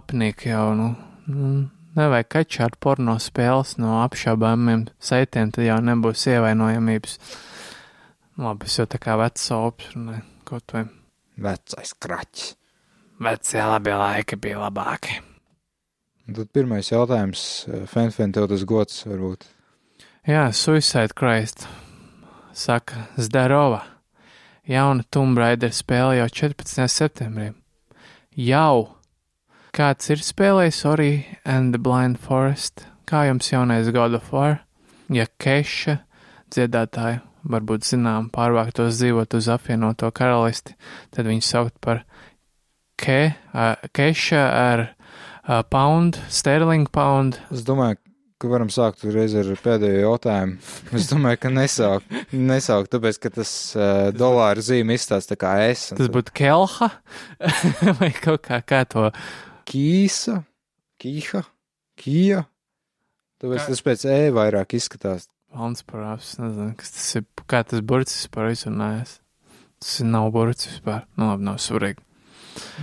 apnīk 0.00 0.46
jau, 0.48 0.64
nu, 0.79 0.92
nu, 1.29 1.53
nevajag 1.98 2.31
kačāt 2.37 2.79
porno 2.83 3.18
spēles 3.20 3.76
no 3.83 4.00
apšaubāmiem 4.05 4.88
saitiem, 5.03 5.53
tad 5.55 5.66
jau 5.68 5.81
nebūs 5.85 6.29
ievainojamības. 6.33 7.18
Labi, 8.40 8.70
es 8.70 8.79
jau 8.81 8.88
tā 8.88 9.00
kā 9.03 9.18
vecs 9.20 9.50
ops, 9.53 9.92
runāju, 9.92 10.24
kaut 10.48 10.72
vai. 10.76 10.87
Vecais 11.40 11.92
kraķis. 12.00 12.55
Vecie 13.20 13.61
labi 13.61 13.92
laiki 13.92 14.38
bija 14.40 14.62
labāki. 14.62 15.18
Un 16.30 16.36
tad 16.36 16.52
pirmais 16.54 16.86
jautājums, 16.86 17.40
Fenfen, 17.90 18.30
tev 18.30 18.44
tas 18.52 18.62
gods 18.62 19.00
varbūt. 19.02 19.48
Jā, 20.30 20.44
Suicide 20.54 21.16
Christ. 21.18 21.64
Saka, 22.54 23.08
Zdarova. 23.18 23.80
Jauna 24.62 25.02
Tomb 25.10 25.40
Raider 25.42 25.72
spēle 25.74 26.20
jau 26.20 26.28
14. 26.30 26.86
septembrī. 26.86 27.48
Jau! 28.38 28.94
Kāds 29.74 30.06
ir 30.14 30.22
spēlējis 30.22 30.78
Ori 30.86 31.10
and 31.42 31.74
the 31.74 31.82
Blind 31.82 32.22
Forest? 32.22 32.86
Kā 33.10 33.24
jums 33.26 33.50
jaunais 33.50 33.90
God 33.90 34.14
of 34.14 34.30
War? 34.30 34.60
Ja 35.10 35.26
Keša 35.26 35.96
dziedātāja, 36.54 37.24
varbūt 37.42 37.90
zinām, 37.90 38.30
pārvāktos 38.30 39.02
dzīvot 39.02 39.34
uz 39.34 39.50
apvienoto 39.50 40.14
karalisti, 40.14 40.78
tad 41.10 41.26
viņu 41.26 41.42
saukt 41.42 41.74
par 41.82 42.04
Ke, 42.94 43.34
uh, 43.50 43.74
Keša 43.90 44.46
ar 44.46 44.86
pound, 45.72 46.18
sterling 46.32 46.86
pound, 46.94 47.38
Es 47.54 47.64
domāju, 47.66 47.98
ka 48.40 48.48
varam 48.48 48.70
sākt 48.72 49.02
uzreiz 49.04 49.34
ar 49.36 49.48
pēdējo 49.64 50.00
jautājumu. 50.04 50.54
Es 50.96 51.08
domāju, 51.10 51.40
ka 51.42 51.50
nesāk, 51.52 52.06
nesāk 52.32 52.88
tāpēc, 52.92 53.18
ka 53.24 53.32
tas 53.40 53.52
uh, 53.76 54.08
dolāra 54.16 54.62
zīme 54.64 54.96
izstāsta 54.96 55.35
tā 55.35 55.40
kā 55.42 55.54
es. 55.68 55.88
Tas 55.92 56.00
tad 56.00 56.14
būtu 56.14 56.33
Kelha 56.40 56.88
vai 58.00 58.12
kaut 58.16 58.44
kā, 58.46 58.62
kā 58.64 58.85
to. 58.88 59.10
Kīsa, 59.68 60.40
Kīha, 61.00 61.44
Kija. 62.00 62.44
Tāpēc 63.40 63.62
Kā- 63.64 63.70
tas 63.72 63.85
pēc 63.87 64.06
E 64.08 64.18
vairāk 64.37 64.75
izskatās. 64.77 65.29
Valns 65.50 65.83
parāds, 65.83 66.37
nezinu, 66.38 66.77
kas 66.79 66.92
tas 66.94 67.06
ir, 67.18 67.25
kā 67.50 67.64
tas 67.66 67.81
burts 67.83 68.14
vispār 68.20 68.52
izrunājas. 68.54 69.16
Tas 69.81 69.96
nav 70.06 70.29
burts 70.35 70.68
vispār, 70.70 71.02
nu 71.18 71.27
labi, 71.33 71.46
nav 71.48 71.56
svarīgi. 71.62 71.98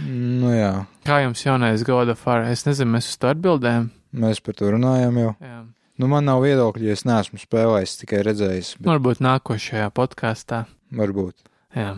Nu 0.08 0.52
jā, 0.54 0.72
Kā 1.08 1.22
jums 1.24 1.42
jaunais 1.46 1.84
God 1.88 2.10
of 2.14 2.26
War? 2.28 2.44
Es 2.52 2.66
nezinu, 2.68 2.92
mēs 2.98 3.10
uz 3.12 3.18
to 3.22 3.30
atbildējam. 3.32 3.90
mēs 4.14 4.40
par 4.44 4.54
to 4.60 4.72
runājam 4.76 5.18
jau. 5.22 5.36
Jā. 5.42 5.64
Nu, 5.98 6.06
man 6.12 6.26
nav 6.30 6.44
viedokļa, 6.46 6.84
jo 6.86 6.94
es 6.94 7.06
neesmu 7.10 7.40
spēlējis, 7.42 7.96
tikai 8.04 8.20
redzējis. 8.28 8.76
Bet 8.78 8.90
Varbūt 8.92 9.22
nākošajā 9.26 9.88
podkāstā. 9.98 10.66
varbūt. 10.94 11.34
Jā. 11.76 11.96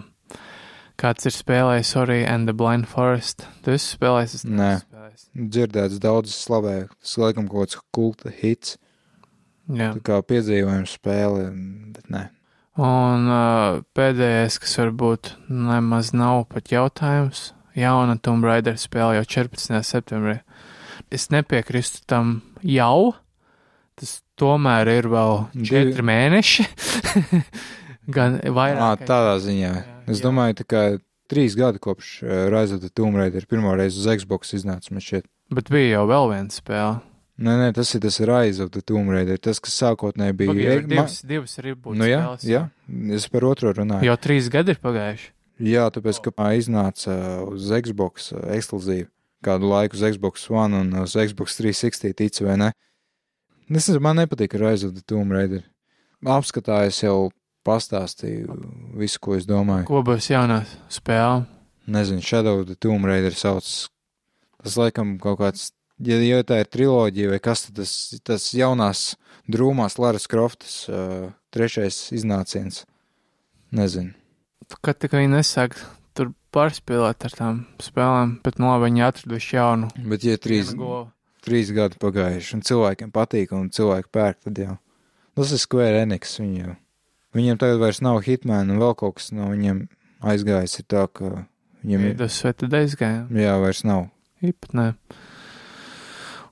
Kāds 1.00 1.26
ir 1.28 1.32
spēlējis 1.36 1.94
Ori 2.00 2.24
and 2.28 2.48
the 2.48 2.54
Blind 2.54 2.88
Forest? 2.88 3.46
Tu 3.64 3.72
esi 3.76 3.96
spēlējis? 3.98 4.34
Es 4.40 4.44
Nē. 4.48 4.72
spēlējis. 4.86 5.26
Dzirdēts 5.36 6.00
daudz 6.04 6.32
slavē. 6.36 6.88
Tas 7.00 7.18
laikam 7.20 7.48
kaut 7.52 7.68
kāds 7.70 7.78
kulta 7.96 8.32
hits. 8.32 8.78
Jā. 9.70 9.94
Tā 9.96 10.02
kā 10.02 10.18
piedzīvojam 10.26 10.88
spēli, 10.90 11.46
bet 11.96 12.08
nē. 12.10 12.24
Un 12.80 13.28
uh, 13.28 13.82
pēdējais, 13.96 14.58
kas 14.64 14.78
varbūt 14.80 15.34
nemaz 15.52 16.14
nav 16.16 16.46
pat 16.50 16.72
jautājums, 16.72 17.50
jauna 17.76 18.18
Tomb 18.22 18.44
Raider 18.46 18.78
spēle 18.80 19.20
jau 19.20 19.26
14. 19.26 19.82
septembrī. 19.84 20.40
Es 21.12 21.30
nepiekrīstu 21.34 22.04
tam 22.10 22.42
jau, 22.64 23.14
tas 23.98 24.22
tomēr 24.40 24.88
ir 24.98 25.08
vēl 25.12 25.48
Divi- 25.54 25.70
četri 25.72 26.06
mēneši. 26.06 26.66
Gan 28.16 28.40
vairāk. 28.42 29.04
tādā 29.06 29.36
ziņā. 29.44 29.70
Jā, 29.74 29.84
Es 30.10 30.18
jā. 30.20 30.26
domāju, 30.26 30.64
kā 30.66 30.84
trīs 31.30 31.54
gadi 31.58 31.78
kopš 31.84 32.24
uh, 32.24 32.48
Rise 32.50 32.74
of 32.74 32.82
the 32.82 32.90
Tomb 32.90 33.16
Raider 33.20 33.46
pirmo 33.46 33.76
reizi 33.78 34.00
uz 34.02 34.08
Xbox 34.18 34.56
iznāca, 34.58 34.90
man 34.96 35.04
šķiet. 35.06 35.28
Bet 35.54 35.70
bija 35.70 36.00
jau 36.00 36.08
vēl 36.10 36.30
viena 36.34 36.54
spēle. 36.54 36.96
Nē, 37.40 37.54
nē, 37.62 37.68
tas 37.78 37.94
ir 37.96 38.02
tas 38.04 38.18
Rise 38.28 38.64
of 38.66 38.72
the 38.74 38.82
Tomb 38.82 39.14
Raider, 39.14 39.38
tas, 39.40 39.62
kas 39.64 39.78
sākotnēji 39.80 40.34
bija. 40.42 40.52
Pagaid, 40.52 40.72
e- 40.72 40.82
ma- 40.82 40.90
divas, 41.06 41.20
divas 41.24 41.54
arī 41.62 41.76
būtu 41.78 41.96
Nu 42.02 42.10
jā, 42.10 42.24
spēles. 42.26 42.48
jā, 42.50 42.64
es 43.16 43.28
par 43.32 43.46
otro 43.48 43.72
runāju. 43.78 44.10
Jau 44.10 44.18
trīs 44.26 44.50
gadi 44.52 44.74
ir 44.76 44.82
pagājuši. 44.84 45.30
Jā, 45.60 45.90
tāpēc, 45.92 46.22
ka 46.24 46.52
iznāca 46.56 47.14
uz 47.44 47.68
Xbox 47.84 48.32
ā, 48.32 48.44
ekskluzīvi 48.56 49.10
kādu 49.44 49.70
laiku 49.72 49.98
uz 49.98 50.04
Xbox 50.04 50.48
One 50.52 50.84
un 50.84 50.94
uz 51.02 51.16
Xbox 51.16 51.58
360 51.60 52.16
tic 52.16 52.40
vai 52.44 52.56
ne. 52.60 52.70
Es 53.70 53.88
nezinu, 53.88 54.02
man 54.04 54.18
nepatīk 54.18 54.56
the 54.56 55.04
Tomb 55.06 55.32
Raider. 55.32 55.64
Apskatā 56.26 56.86
es 56.88 57.04
jau 57.04 57.32
pastāstīju 57.68 58.56
visu, 58.98 59.20
ko 59.20 59.36
es 59.36 59.46
domāju. 59.46 59.86
Ko 59.88 60.02
būs 60.04 60.32
jaunā 60.32 60.64
spēle? 60.90 61.46
Nezinu, 61.88 62.22
Shadow 62.22 62.62
of 62.62 62.68
the 62.68 62.76
Tomb 62.76 63.06
Raider 63.06 63.36
sauc. 63.36 63.90
Tas 64.64 64.76
laikam 64.76 65.18
kaut 65.22 65.40
kāds, 65.40 65.72
ja, 66.04 66.20
ja 66.20 66.44
tā 66.44 66.60
ir 66.64 66.72
triloģija 66.72 67.32
vai 67.32 67.40
kas, 67.40 67.68
tad 67.68 67.80
tas, 67.80 67.94
tas 68.24 68.50
jaunās 68.54 69.16
drūmās 69.48 70.00
Laras 70.02 70.28
Kroftas 70.28 70.82
uh, 70.90 71.30
trešais 71.54 72.10
iznāciens. 72.16 72.84
Nezinu. 73.72 74.19
Kad 74.86 75.00
tikai 75.02 75.26
nesāk 75.32 75.78
tur 76.18 76.34
pārspīlēt 76.56 77.26
ar 77.26 77.36
tām 77.38 77.64
spēlēm, 77.82 78.36
bet 78.46 78.60
no 78.62 78.74
labi 78.74 78.90
viņi 78.90 79.06
atraduši 79.08 79.56
jaunu. 79.56 79.90
Bet, 80.12 80.26
ja 80.28 80.38
trīs, 80.42 80.74
trīs 81.46 81.72
gadi 81.76 82.00
pagājuši 82.02 82.58
un 82.58 82.66
cilvēkiem 82.68 83.14
patīk 83.16 83.56
un 83.56 83.72
cilvēki 83.74 84.12
pērk, 84.14 84.44
tad 84.48 84.62
jau. 84.62 84.76
Tas 85.40 85.54
ir 85.56 85.62
Square 85.62 86.04
Enix. 86.04 86.36
Viņi 86.42 86.64
jau. 86.66 86.76
Viņiem 87.38 87.60
tagad 87.62 87.80
vairs 87.80 88.02
nav 88.04 88.20
Hitman 88.26 88.74
un 88.74 88.82
vēl 88.82 88.96
kaut 89.00 89.20
kas 89.20 89.30
no 89.36 89.52
viņiem 89.54 89.86
aizgājis. 90.26 90.80
Ir 90.82 90.88
tā, 90.90 91.06
ka 91.08 91.46
viņiem 91.84 92.08
ir. 92.10 92.16
Tas 92.20 92.40
vai 92.44 92.54
tad 92.58 92.78
aizgāja? 92.82 93.26
Jā, 93.40 93.58
vairs 93.62 93.84
nav. 93.88 94.08
Īpat 94.44 94.76
nē. 94.76 94.88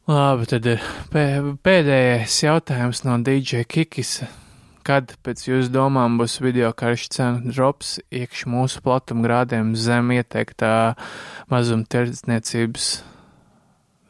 Labi, 0.08 0.48
tad 0.48 0.68
ir 0.72 0.84
pē, 1.12 1.24
pēdējais 1.68 2.38
jautājums 2.46 3.04
no 3.04 3.18
DJ 3.20 3.66
Kikis. 3.68 4.22
Kad 4.88 5.18
pēc 5.20 5.42
jūsu 5.50 5.68
domām 5.74 6.16
būs 6.16 6.38
video 6.40 6.70
karš 6.72 7.10
cenu 7.12 7.52
drops 7.52 7.98
iekš 8.08 8.46
mūsu 8.48 8.80
platumgrādiem 8.86 9.74
zem 9.76 10.14
ieteiktā 10.16 10.96
mazumtirdzniecības, 11.52 12.86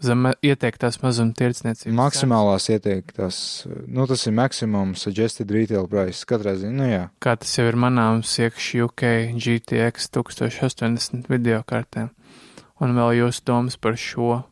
zem 0.06 0.30
ieteiktās 0.46 1.00
mazumtirdzniecības? 1.02 1.98
Maksimālās 1.98 2.70
ieteiktās, 2.76 3.40
nu 3.90 4.06
tas 4.06 4.28
ir 4.30 4.38
maksimums 4.38 5.08
suggested 5.08 5.50
retail 5.50 5.90
price. 5.90 6.22
Katrā 6.30 6.54
ziņā, 6.62 6.78
nu 6.78 6.92
jā. 6.92 7.04
kā 7.26 7.34
tas 7.42 7.58
jau 7.58 7.66
ir 7.72 7.82
manāms 7.82 8.38
iekš 8.46 8.72
UK 8.86 9.10
GTX 9.34 10.14
1080 10.14 11.26
video 11.34 11.66
kartēm. 11.66 12.14
Un 12.86 12.94
vēl 12.94 13.24
jūsu 13.24 13.48
domas 13.50 13.82
par 13.82 13.98
šo. 13.98 14.44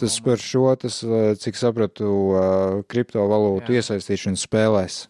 Tas 0.00 0.22
par 0.24 0.40
šo, 0.40 0.70
tas, 0.80 1.02
eh, 1.04 1.34
cik 1.36 1.58
sapratu, 1.60 2.08
eh, 2.38 2.84
kriptovalūtu 2.88 3.76
iesaistīšanu 3.76 4.40
spēlēs. 4.40 5.04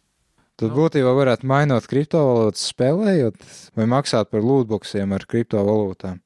Tad 0.56 0.70
Nu. 0.70 0.76
būtībā 0.76 1.10
varētu 1.18 1.48
mainot 1.50 1.86
kriptovalūtas 1.90 2.68
spēlējot, 2.70 3.40
vai 3.74 3.86
maksāt 3.90 4.30
par 4.30 4.44
lootboxiem 4.46 5.12
ar 5.16 5.24
kriptovalūtām. 5.26 6.20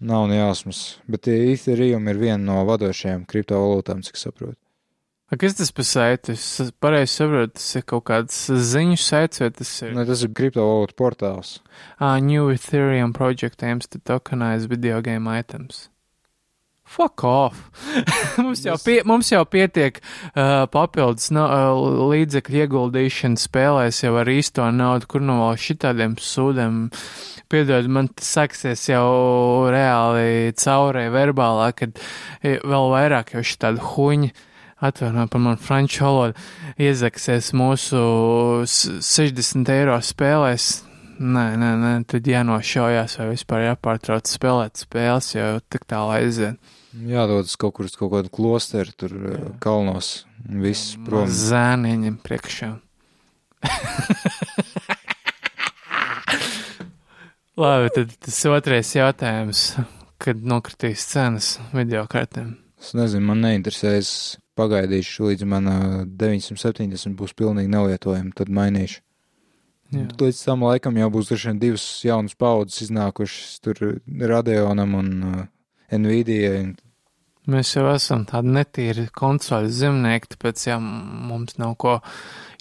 Nav 0.00 0.28
ne 0.30 0.36
jausmas, 0.38 0.98
bet 1.10 1.26
Ethereum 1.32 2.06
ir 2.12 2.18
viena 2.20 2.38
no 2.44 2.60
vadošajām 2.68 3.24
kriptovalūtām, 3.26 4.04
cik 4.06 4.20
saprotu. 4.20 4.58
A, 5.28 5.36
Kas 5.36 5.56
tas 5.58 5.72
par 5.72 5.84
saiti? 5.84 6.32
Es 6.38 6.70
pareizi 6.80 7.18
saprotu, 7.18 7.56
tas 7.58 7.66
ir 7.76 7.82
kaut 7.88 8.04
kāds 8.08 8.36
ziņu 8.48 8.96
saits, 9.00 9.40
vai 9.42 9.50
tas 9.50 9.72
ir 9.82 9.92
Ne, 9.96 10.04
tas 10.08 10.22
ir 10.24 10.30
kriptovalūtu 10.32 10.94
portāls. 10.96 11.58
uh, 12.00 12.16
New 12.20 12.48
Ethereum 12.52 13.12
project 13.12 13.62
aims 13.62 13.88
to 13.88 13.98
tokenize 13.98 14.68
video 14.68 15.02
game 15.02 15.26
items. 15.28 15.88
Fuck 16.88 17.22
off! 17.28 17.58
mums, 18.42 18.62
jau 18.64 18.74
pie, 18.80 19.02
mums 19.06 19.28
jau 19.30 19.42
pietiek 19.44 19.98
uh, 20.00 20.64
papildus 20.72 21.28
no, 21.36 21.44
uh, 21.44 22.08
līdzekļu 22.14 22.62
ieguldīšana 22.64 23.38
spēlēs 23.42 24.00
jau 24.06 24.14
ar 24.22 24.30
īsto 24.32 24.64
naudu, 24.72 25.06
kur 25.12 25.20
no 25.24 25.36
vēl 25.42 25.60
šitādiem 25.60 26.16
sūdiem. 26.22 26.86
Piedod, 27.52 27.86
man 27.92 28.08
tas 28.16 28.32
saksies 28.38 28.86
jau 28.90 29.04
reāli 29.72 30.50
caurē 30.60 31.06
verbālā, 31.12 31.70
kad 31.76 32.00
eh, 32.42 32.58
vēl 32.60 32.90
vairāk 32.92 33.34
jau 33.36 33.44
šitādi 33.52 33.84
huņi 33.92 34.32
atvainojiet 34.84 35.32
par 35.32 35.40
manu 35.42 35.58
franču 35.58 36.04
valodu, 36.06 36.44
iezaksies 36.78 37.52
mūsu 37.58 38.02
s- 38.68 39.00
60 39.08 39.72
eiro 39.74 39.96
spēlēs. 40.04 40.68
Nē, 41.18 41.46
nē, 41.58 41.70
nē, 41.82 41.92
tad 42.06 42.28
jānošaujās 42.30 43.16
vai 43.18 43.24
vispār 43.32 43.64
jāpārtrauc 43.72 44.28
spēlēt 44.30 44.78
spēles, 44.84 45.32
jo 45.34 45.48
tik 45.72 45.88
tālu 45.90 46.12
aiziet. 46.14 46.60
Jādodas 46.96 47.56
kaut 47.60 47.74
kur 47.76 47.84
uz 47.84 47.96
kaut 47.98 48.12
kādu 48.14 48.30
klosteru, 48.32 48.92
tur 48.96 49.12
Jā. 49.12 49.52
kalnos, 49.60 50.24
un 50.48 50.62
viss 50.64 50.96
prom. 51.04 51.28
Zēniņam 51.28 52.16
priekšā. 52.24 52.70
Labi, 57.58 57.90
tad 57.92 58.08
tas 58.22 58.38
otrais 58.48 58.94
jautājums, 58.94 59.76
kad 60.22 60.36
nokritīs 60.46 61.04
cenas 61.10 61.58
video 61.74 62.06
kartēm. 62.08 62.56
Es 62.78 62.94
nezinu, 62.94 63.26
man 63.26 63.42
neinteresē, 63.42 63.98
es 63.98 64.38
pagaidīšu 64.58 65.28
līdz 65.32 65.42
man 65.50 65.64
ā, 65.68 66.06
970 66.06 67.18
būs 67.18 67.32
pilnīgi 67.36 67.68
nelietojami, 67.74 68.32
tad 68.38 68.48
mainīšu. 68.54 69.02
Jā. 69.92 70.06
Līdz 70.20 70.40
tam 70.44 70.62
laikam 70.68 70.96
jau 71.00 71.08
būs 71.12 71.32
divas 71.58 72.04
jaunas 72.04 72.34
paudzes 72.36 72.82
iznākušas 72.86 73.60
tur 73.64 73.76
Radeonam 74.06 74.94
un 74.98 75.08
uh, 75.24 75.46
Nvidia. 75.92 76.74
Mēs 77.48 77.70
jau 77.72 77.86
esam 77.94 78.26
tādi 78.28 78.52
netīri 78.52 79.06
konsoļu 79.16 79.70
zemnieki, 79.72 80.34
tāpēc 80.34 80.66
jā, 80.66 80.76
mums 80.80 81.56
nav 81.60 81.78
ko 81.80 81.94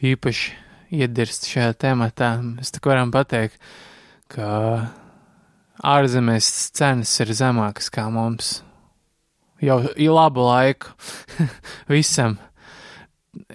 īpaši 0.06 0.54
iedirst 0.96 1.50
šajā 1.52 1.74
tematā. 1.84 2.38
Mēs 2.40 2.72
tik 2.72 2.88
varam 2.88 3.12
pateikt, 3.12 3.60
ka 4.32 4.48
ārzemēs 5.84 6.48
cenas 6.78 7.12
ir 7.20 7.36
zemākas 7.36 7.92
kā 7.92 8.08
mums. 8.14 8.62
Jau 9.60 9.82
labu 10.14 10.46
laiku 10.46 10.94
visam, 11.92 12.38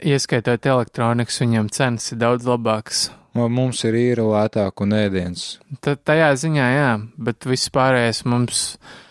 ieskaitot 0.03 0.66
elektronikas, 0.66 1.41
viņam 1.41 1.73
cenas 1.73 2.12
ir 2.12 2.20
daudz 2.20 2.49
labākas. 2.51 3.07
Mums 3.33 3.80
ir 3.89 3.97
īra 3.97 4.24
lētāk 4.28 4.83
un 4.85 4.93
ēdiens. 4.93 5.45
Tad 5.80 6.03
tajā 6.05 6.33
ziņā, 6.37 6.66
jā, 6.76 6.91
bet 7.16 7.47
viss 7.49 7.70
pārējais 7.72 8.26
mums, 8.28 8.64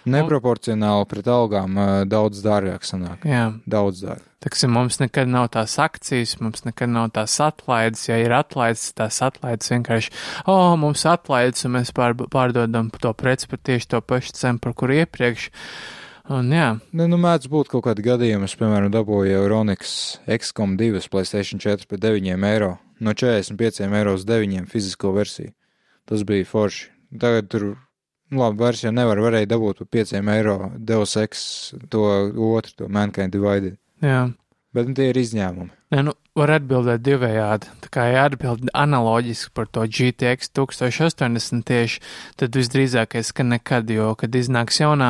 Neproporcionāli 0.05 1.05
pret 1.09 1.28
algām 1.30 1.78
daudz 2.09 2.41
dārgāk 2.45 2.86
sanāk. 2.86 3.26
jā, 3.26 3.51
Daudz 3.69 4.01
dārgāk. 4.05 4.28
Teksim, 4.41 4.72
mums 4.74 4.97
nekad 4.97 5.30
nav 5.30 5.51
tās 5.53 5.76
akcijas, 5.78 6.39
mums 6.41 6.63
nekad 6.65 6.89
nav 6.89 7.11
tās 7.13 7.36
atlaides. 7.45 8.07
Ja 8.09 8.17
ir 8.17 8.34
atlaides, 8.34 8.88
tās 8.97 9.19
atlaides 9.22 9.69
vienkārši, 9.69 10.09
oh, 10.49 10.74
mums 10.82 11.05
atlaides, 11.05 11.61
un 11.67 11.76
mēs 11.76 11.93
pār, 11.93 12.15
pārdodam 12.17 12.89
to 12.97 13.13
preci 13.13 13.49
par 13.51 13.61
tieši 13.61 13.91
to 13.93 14.01
pašu 14.01 14.34
cenu, 14.39 14.61
par 14.63 14.74
kuru 14.74 14.97
iepriekš. 15.03 15.51
Un 16.34 16.49
jā, 16.53 16.72
Ne, 16.93 17.05
nu, 17.09 17.17
mēdz 17.22 17.49
būt 17.51 17.69
kaut 17.69 17.86
kādi 17.86 18.05
gadījumi, 18.05 18.49
es, 18.49 18.57
piemēram, 18.57 18.89
dabūju 18.93 19.38
Euronix 19.43 20.17
XCOM 20.26 20.74
2 20.80 21.05
PlayStation 21.13 21.61
4 21.61 21.86
par 21.89 22.01
9 22.01 22.45
eiro, 22.49 22.76
no 23.02 23.14
45 23.18 23.82
eiro 23.89 24.16
uz 24.18 24.26
9 24.30 24.68
fizisko 24.70 25.12
versiju. 25.16 25.54
Tas 26.06 26.24
bija 26.28 26.45
forši. 26.45 26.89
Tagad 27.20 27.49
tur, 27.52 27.66
nu, 28.30 28.39
labi, 28.39 28.62
vairs 28.62 28.84
jau 28.86 28.91
nevar, 28.95 29.20
varēja 29.20 29.49
dabūt 29.52 29.82
par 29.84 29.89
5 29.99 30.14
eiro 30.36 30.58
Deus 30.78 31.18
Ex 31.20 31.41
to 31.91 32.06
otru, 32.56 32.78
to 32.78 32.89
Mankind 32.89 33.34
Divided. 33.36 33.78
jā. 34.02 34.30
Bet 34.72 34.88
nu, 34.88 34.95
tie 34.95 35.09
ir 35.11 35.17
izņēmumi. 35.19 35.74
Nē, 35.91 36.05
nu, 36.07 36.13
var 36.39 36.53
atbildēt 36.55 37.01
divējādi. 37.03 37.67
Tā 37.84 37.89
kā 37.91 38.05
jāatbild 38.07 38.69
analoģiski 38.78 39.49
par 39.57 39.65
to 39.67 39.84
GTX 39.84 40.53
1080 40.55 41.65
tieši, 41.67 41.99
tad 42.39 42.55
visdrīzākais, 42.55 43.34
ka 43.36 43.43
nekad, 43.43 43.91
jo, 43.91 44.13
kad 44.15 44.38
iznāks 44.39 44.80
jaunā, 44.80 45.09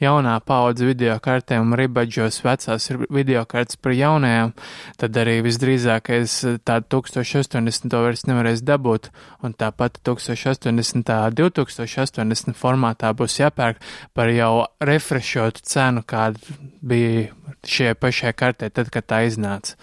jaunā 0.00 0.38
paudze 0.48 0.88
video 0.88 1.18
kartēm 1.20 1.66
un 1.66 1.76
ribadžos 1.76 2.40
vecās 2.46 2.88
video 3.12 3.44
kartes 3.50 3.76
par 3.76 3.92
jaunajām, 3.92 4.54
tad 5.02 5.20
arī 5.20 5.36
visdrīzākais 5.44 6.38
tādu 6.64 7.02
1080 7.04 7.92
to 7.92 8.02
vairs 8.06 8.24
nevarēs 8.30 8.64
dabūt, 8.64 9.10
un 9.44 9.52
tāpat 9.52 10.00
1080 10.08 11.04
2080 11.44 12.56
formātā 12.56 13.12
būs 13.12 13.36
jāpērk 13.42 13.84
par 14.16 14.32
jau 14.32 14.64
refrešotu 14.80 15.68
cenu, 15.68 16.00
kāda 16.08 16.56
bija 16.80 17.28
šajā 17.70 17.94
pašā 18.00 18.32
kartē, 18.36 18.70
tad, 18.74 18.90
kad 18.94 19.06
tā 19.10 19.22
iznāca. 19.28 19.76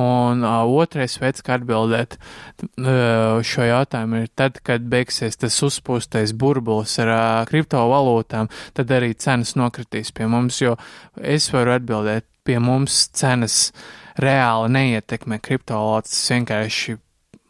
Un 0.00 0.44
uh, 0.44 0.62
otrais 0.68 1.16
veids, 1.22 1.44
kā 1.44 1.56
atbildēt 1.56 2.18
uh, 2.18 3.42
šo 3.46 3.66
jautājumu, 3.68 4.24
ir 4.24 4.32
tad, 4.38 4.60
kad 4.66 4.84
beigsies 4.92 5.40
tas 5.40 5.56
uzpūstais 5.66 6.34
burbulis 6.36 6.98
ar 7.02 7.12
uh, 7.12 7.48
kriptovalūtām, 7.50 8.50
tad 8.76 8.94
arī 8.96 9.14
cenas 9.14 9.56
nokritīs 9.58 10.12
pie 10.16 10.28
mums, 10.30 10.60
jo 10.62 10.76
es 11.16 11.48
varu 11.54 11.76
atbildēt, 11.78 12.28
pie 12.46 12.60
mums 12.62 13.06
cenas 13.16 13.72
reāli 14.20 14.70
neietekmē 14.76 15.40
kriptovalūtas, 15.44 16.22
vienkārši 16.32 16.96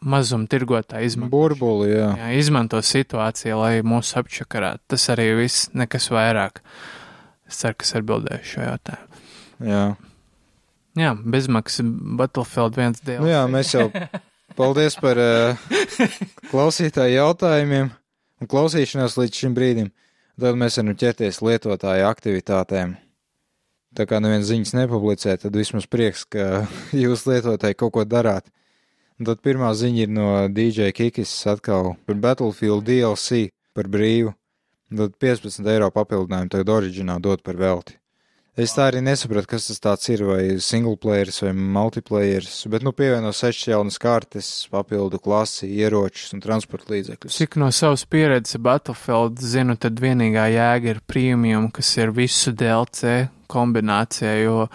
mazumtirgotāji 0.07 1.11
izmanto. 1.11 1.33
Burbuli, 1.33 1.91
jā. 1.91 2.11
Jā, 2.19 2.29
izmanto 2.37 2.81
situāciju, 2.83 3.57
lai 3.61 3.73
mūs 3.85 4.13
apčakarētu. 4.19 4.83
Tas 4.93 5.09
arī 5.13 5.31
viss, 5.41 5.69
nekas 5.77 6.09
vairāk. 6.13 6.61
Es 7.47 7.61
ceru, 7.63 7.77
ka 7.79 7.87
es 7.87 7.95
atbildēšu 7.97 8.53
šo 8.53 8.65
jautājumu. 8.65 9.06
Jā. 9.63 9.83
Jā, 10.97 11.13
bezmaksas 11.13 11.85
Battlefield 12.17 12.77
1 12.77 13.01
DLC. 13.03 13.21
Nu 13.21 13.29
jā, 13.29 13.43
mēs 13.51 13.73
jau 13.75 13.87
paldies 14.59 14.97
par 14.97 15.19
uh, 15.21 15.65
klausītāju 16.49 17.19
jautājumiem 17.19 17.91
un 18.41 18.49
klausīšanos 18.49 19.17
līdz 19.19 19.43
šim 19.43 19.57
brīdim. 19.57 19.91
Tad 20.37 20.57
mēs 20.57 20.77
varam 20.77 20.97
ķerties 20.97 21.41
lietotāju 21.41 22.05
aktivitātēm. 22.05 22.95
Tā 23.97 24.05
kā 24.05 24.19
neviens 24.21 24.45
ziņas 24.49 24.75
nepublicē, 24.77 25.33
tad 25.41 25.55
vismaz 25.57 25.87
prieks, 25.89 26.25
ka 26.29 26.65
jūs 27.03 27.25
lietotāji 27.29 27.77
kaut 27.77 27.95
ko 27.95 28.05
darāt. 28.05 28.49
Un 29.17 29.25
tad 29.29 29.41
pirmā 29.45 29.71
ziņa 29.73 30.03
ir 30.03 30.11
no 30.13 30.27
DJ 30.53 30.91
Kikis 30.93 31.31
atkal 31.49 31.95
par 32.05 32.19
Battlefield 32.21 32.85
DLC 32.85 33.47
par 33.73 33.89
brīvu. 33.89 34.33
Un 34.91 35.01
tad 35.01 35.17
15 35.19 35.65
eiro 35.73 35.89
papildinājumu 35.93 36.53
tagad 36.53 36.69
oriģināli 36.77 37.25
dot 37.25 37.41
par 37.43 37.57
velti. 37.59 37.97
Es 38.57 38.71
tā 38.73 38.87
arī 38.89 39.03
nesapratu, 39.05 39.45
kas 39.51 39.67
tas 39.69 39.79
tāds 39.83 40.07
ir, 40.09 40.23
vai 40.25 40.57
single 40.63 40.95
players 40.97 41.35
vai 41.43 41.51
multiplayers, 41.53 42.55
bet 42.73 42.81
nu 42.81 42.89
pievieno 42.91 43.29
sešas 43.29 43.67
jaunas 43.69 43.99
kartes, 44.01 44.47
papildu 44.73 45.19
klasi, 45.21 45.69
ieročus 45.77 46.33
un 46.33 46.41
transporta 46.41 46.89
līdzekļus. 46.95 47.37
Cik 47.37 47.57
no 47.61 47.69
savas 47.71 48.05
pieredzes 48.09 48.57
Battlefield 48.65 49.37
zinu, 49.45 49.75
tad 49.77 50.01
vienīgā 50.01 50.47
jēga 50.55 50.95
ir 50.95 51.01
premium, 51.05 51.69
kas 51.69 51.91
ir 52.01 52.09
visu 52.17 52.51
DLC 52.57 53.27
kombinācija, 53.47 54.33
jo 54.41 54.65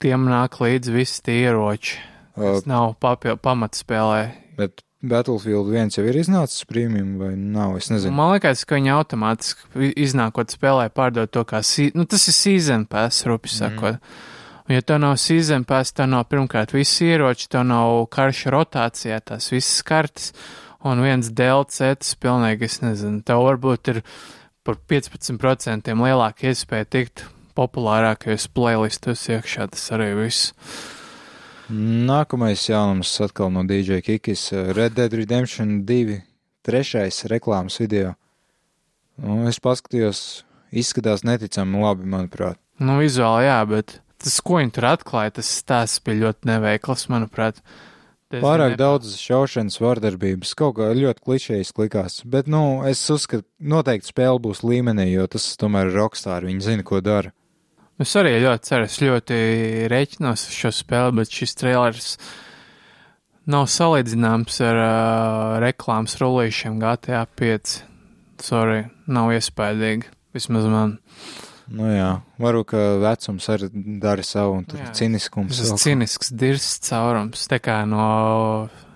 tiem 0.00 0.28
nāk 0.30 0.60
līdz 0.62 0.92
visi 0.94 1.22
tie 1.26 1.40
ieroči. 1.48 1.98
Tas 2.38 2.62
Uh, 2.62 2.68
nav 2.70 2.94
papil- 3.02 3.36
pamatspēlē. 3.36 4.20
bet 4.56 4.80
Battlefield 5.02 5.70
viens 5.72 5.96
jau 5.96 6.02
ir 6.04 6.18
iznācis 6.20 6.66
premium 6.68 7.14
vai 7.20 7.30
nav, 7.36 7.78
es 7.80 7.88
nezinu. 7.88 8.12
Man 8.12 8.34
liekas, 8.34 8.66
ka 8.68 8.76
viņi 8.76 8.90
automātiski 8.92 9.92
iznākot 9.96 10.52
spēlē 10.52 10.90
pārdod 10.92 11.30
to 11.32 11.44
kā, 11.48 11.62
se- 11.64 11.92
nu 11.96 12.04
tas 12.04 12.26
ir 12.28 12.36
season 12.36 12.84
pass, 12.86 13.22
rupi 13.24 13.48
sakot. 13.48 13.96
Un, 14.68 14.74
ja 14.76 14.82
tev 14.82 15.00
nav 15.00 15.16
season 15.16 15.64
pass, 15.64 15.92
tev 15.96 16.06
nav 16.12 16.26
pirmkārt 16.28 16.74
visi 16.76 17.08
ieroči, 17.14 17.48
tev 17.48 17.64
nav 17.64 18.04
karša 18.12 18.52
rotācijā, 18.52 19.20
tās 19.24 19.48
visas 19.50 19.80
kartes, 19.82 20.32
un 20.84 21.00
viens 21.00 21.32
DLC, 21.32 21.94
tas 21.96 22.14
pilnīgi, 22.20 22.68
es 22.68 22.78
nezinu, 22.84 23.22
tev 23.24 23.40
varbūt 23.48 23.94
ir 23.94 24.02
par 24.62 24.76
15% 24.86 25.96
lielāka 25.96 26.52
iespēja 26.52 26.84
tikt 26.92 27.24
populārākajos 27.56 28.46
playlistos 28.54 29.24
iekšā, 29.32 29.70
tas 29.72 29.88
arī 29.96 30.12
viss. 30.26 30.52
Nākamais 31.70 32.64
jaunums 32.66 33.12
atkal 33.22 33.50
no 33.54 33.62
DJ 33.62 34.00
Kikis 34.02 34.48
Red 34.74 34.96
Dead 34.96 35.12
Redemption 35.14 35.84
2 35.86 36.16
trešais 36.66 37.22
reklāmas 37.30 37.78
video. 37.78 38.16
Nu, 39.20 39.44
es 39.46 39.60
paskatījos, 39.62 40.42
izskatās 40.74 41.22
neticami 41.22 41.78
labi, 41.78 42.08
manuprāt. 42.10 42.58
Nu, 42.80 42.96
vizuāli 42.98 43.46
jā, 43.46 43.60
bet 43.70 44.00
tas, 44.18 44.40
ko 44.42 44.58
viņi 44.58 44.74
tur 44.74 44.88
atklāja, 44.90 45.36
tas 45.38 45.52
stāsts 45.60 46.02
bija 46.02 46.24
ļoti 46.24 46.50
neveikls, 46.50 47.06
manuprāt. 47.12 47.60
Tas 48.30 48.42
Pārāk 48.42 48.74
ne- 48.74 48.80
daudz 48.80 49.14
šaušanas 49.18 49.78
vardarbības, 49.82 50.54
kaut 50.58 50.76
kā 50.78 50.90
ļoti 50.94 51.22
klišejas 51.22 51.72
likās, 51.78 52.20
bet, 52.24 52.46
nu, 52.50 52.82
es 52.86 53.02
uzskatu, 53.10 53.46
noteikti 53.58 54.10
spēle 54.10 54.38
būs 54.42 54.62
līmenī, 54.66 55.12
jo 55.12 55.26
tas 55.26 55.46
tomēr 55.58 55.90
ir 55.90 55.98
rockstar, 55.98 56.46
viņi 56.46 56.62
zina, 56.66 56.82
ko 56.86 57.00
dara. 57.00 57.32
Es 58.00 58.14
arī 58.16 58.38
ļoti 58.40 58.64
ceru, 58.64 58.86
es 58.88 58.96
ļoti 59.02 59.38
rēķinos 59.92 60.46
uz 60.48 60.54
šo 60.56 60.70
spēli, 60.72 61.18
bet 61.18 61.34
šis 61.36 61.52
trailers 61.60 62.14
nav 63.50 63.66
salīdzināms 63.68 64.56
ar 64.64 64.80
uh, 64.80 65.58
reklāmas 65.60 66.16
rullīšiem 66.22 66.78
GTA 66.80 67.26
5. 67.36 67.76
Sorry, 68.40 68.86
nav 69.04 69.34
iespaidīgi. 69.36 70.08
Vismaz 70.32 70.64
man. 70.70 70.96
Nu 71.70 71.86
jā, 71.92 72.08
varu, 72.40 72.64
ka 72.66 72.78
vecums 73.02 73.46
arī 73.52 73.68
dara 74.02 74.24
savu, 74.26 74.56
un 74.58 74.64
tur 74.66 74.80
Jā. 74.80 74.90
ciniskums. 74.96 75.60
Tas 75.60 75.84
cinisks 75.84 76.32
dirsts 76.34 76.90
caurums, 76.90 77.44
tā 77.50 77.60
kā 77.62 77.82
no 77.86 78.06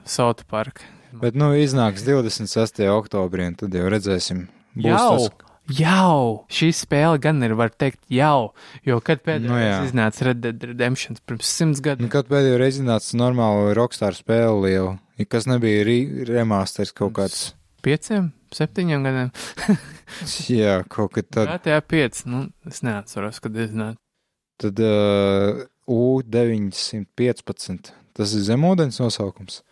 Sauta 0.09 0.47
parka. 0.49 0.89
Bet, 1.15 1.37
nu, 1.39 1.53
iznāks 1.55 2.03
26. 2.07 2.83
oktobrī, 2.91 3.47
un 3.53 3.55
tad 3.61 3.75
jau 3.77 3.87
redzēsim. 3.93 4.47
Būs 4.75 4.91
Jau! 4.91 5.11
tas, 5.13 5.54
Jau! 5.73 6.45
Šī 6.53 6.69
spēle 6.77 7.17
gan 7.25 7.41
ir, 7.47 7.55
var 7.57 7.71
teikt, 7.73 8.03
jau, 8.13 8.53
jo 8.85 8.99
kad 9.01 9.23
pēdējais 9.25 9.49
Nu 9.49 9.55
nu, 9.57 9.63
jā. 9.63 9.79
iznāca 9.89 10.27
Red 10.29 10.43
Dead 10.45 10.61
Redemption 10.69 11.17
pirms 11.25 11.49
simts 11.49 11.81
Nu, 11.81 11.85
gadiem. 11.89 12.11
kad 12.13 12.29
pēdējo 12.29 12.59
reizi 12.61 12.85
nāca 12.85 13.17
normāla 13.17 13.73
rockstar 13.79 14.13
spēle 14.17 14.61
liela, 14.67 14.93
kas 15.29 15.47
nebija 15.49 15.85
re 15.89 15.97
remasters 16.29 16.93
kaut 16.93 17.15
kāds. 17.17 17.55
Pieciem, 17.85 18.29
septiņiem 18.53 19.05
gadiem. 19.09 19.31
Jā, 20.53 20.83
kaut 20.89 21.17
kad 21.17 21.33
tad, 21.33 21.49
GTA 21.57 21.81
5, 21.81 22.27
nu, 22.29 22.45
es 22.69 22.83
neatceros, 22.85 23.41
kad 23.41 23.57
iznāca. 23.57 23.97
tad 24.61 24.77
uh, 24.85 25.65
U915, 25.89 27.89
tas 28.15 28.35
ir 28.37 28.45
zemūdens 28.47 29.01
nosaukums, 29.01 29.63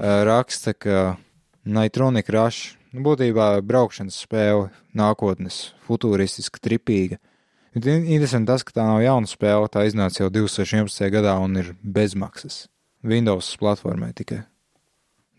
uh, 0.00 0.24
raksta, 0.28 0.72
ka 0.74 1.16
Nitronic 1.64 2.28
Rush, 2.32 2.72
nu, 2.74 2.78
būtībā 2.94 3.62
braukšanas 3.64 4.18
spēle, 4.26 4.70
nākotnes, 4.96 5.72
futūristiska, 5.88 6.60
tripīga. 6.60 7.18
In- 7.74 8.04
Interesanti 8.04 8.50
tas, 8.50 8.62
ka 8.62 8.72
tā 8.76 8.84
nav 8.84 9.00
jauna 9.00 9.26
spēle, 9.30 9.68
tā 9.72 9.86
iznāca 9.88 10.20
jau 10.24 10.30
2011. 10.30 11.08
gadā 11.10 11.38
un 11.40 11.56
ir 11.56 11.74
bezmaksas. 11.82 12.66
Windows 13.02 13.56
platformai 13.56 14.12
tikai. 14.14 14.42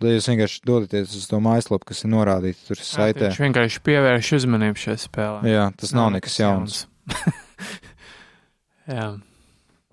Tad 0.02 0.10
jūs 0.10 0.26
vienkārši 0.28 0.64
dodaties 0.68 1.14
uz 1.16 1.28
to 1.30 1.38
mājaslapu, 1.40 1.86
kas 1.86 2.02
ir 2.04 2.10
norādīta 2.12 2.66
tur 2.68 2.76
saitē. 2.82 3.30
Viņš 3.30 3.40
vienkārši 3.46 3.84
pievērš 3.86 4.32
uzmanību 4.40 4.82
šai 4.82 4.96
spēlē. 5.00 5.44
Jā, 5.48 5.68
tas 5.80 5.94
nav 5.96 6.10
nekas 6.12 6.40
jauns. 6.42 6.88
Jā, 8.90 9.14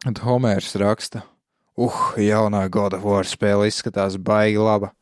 Un 0.08 0.14
Homērs 0.16 0.72
raksta, 0.80 1.20
uh, 1.76 1.98
jaunā 2.16 2.62
God 2.72 2.94
of 2.96 3.04
War 3.04 3.26
spēle 3.28 3.66
izskatās 3.68 4.16
baigi 4.16 4.56
laba. 4.56 4.94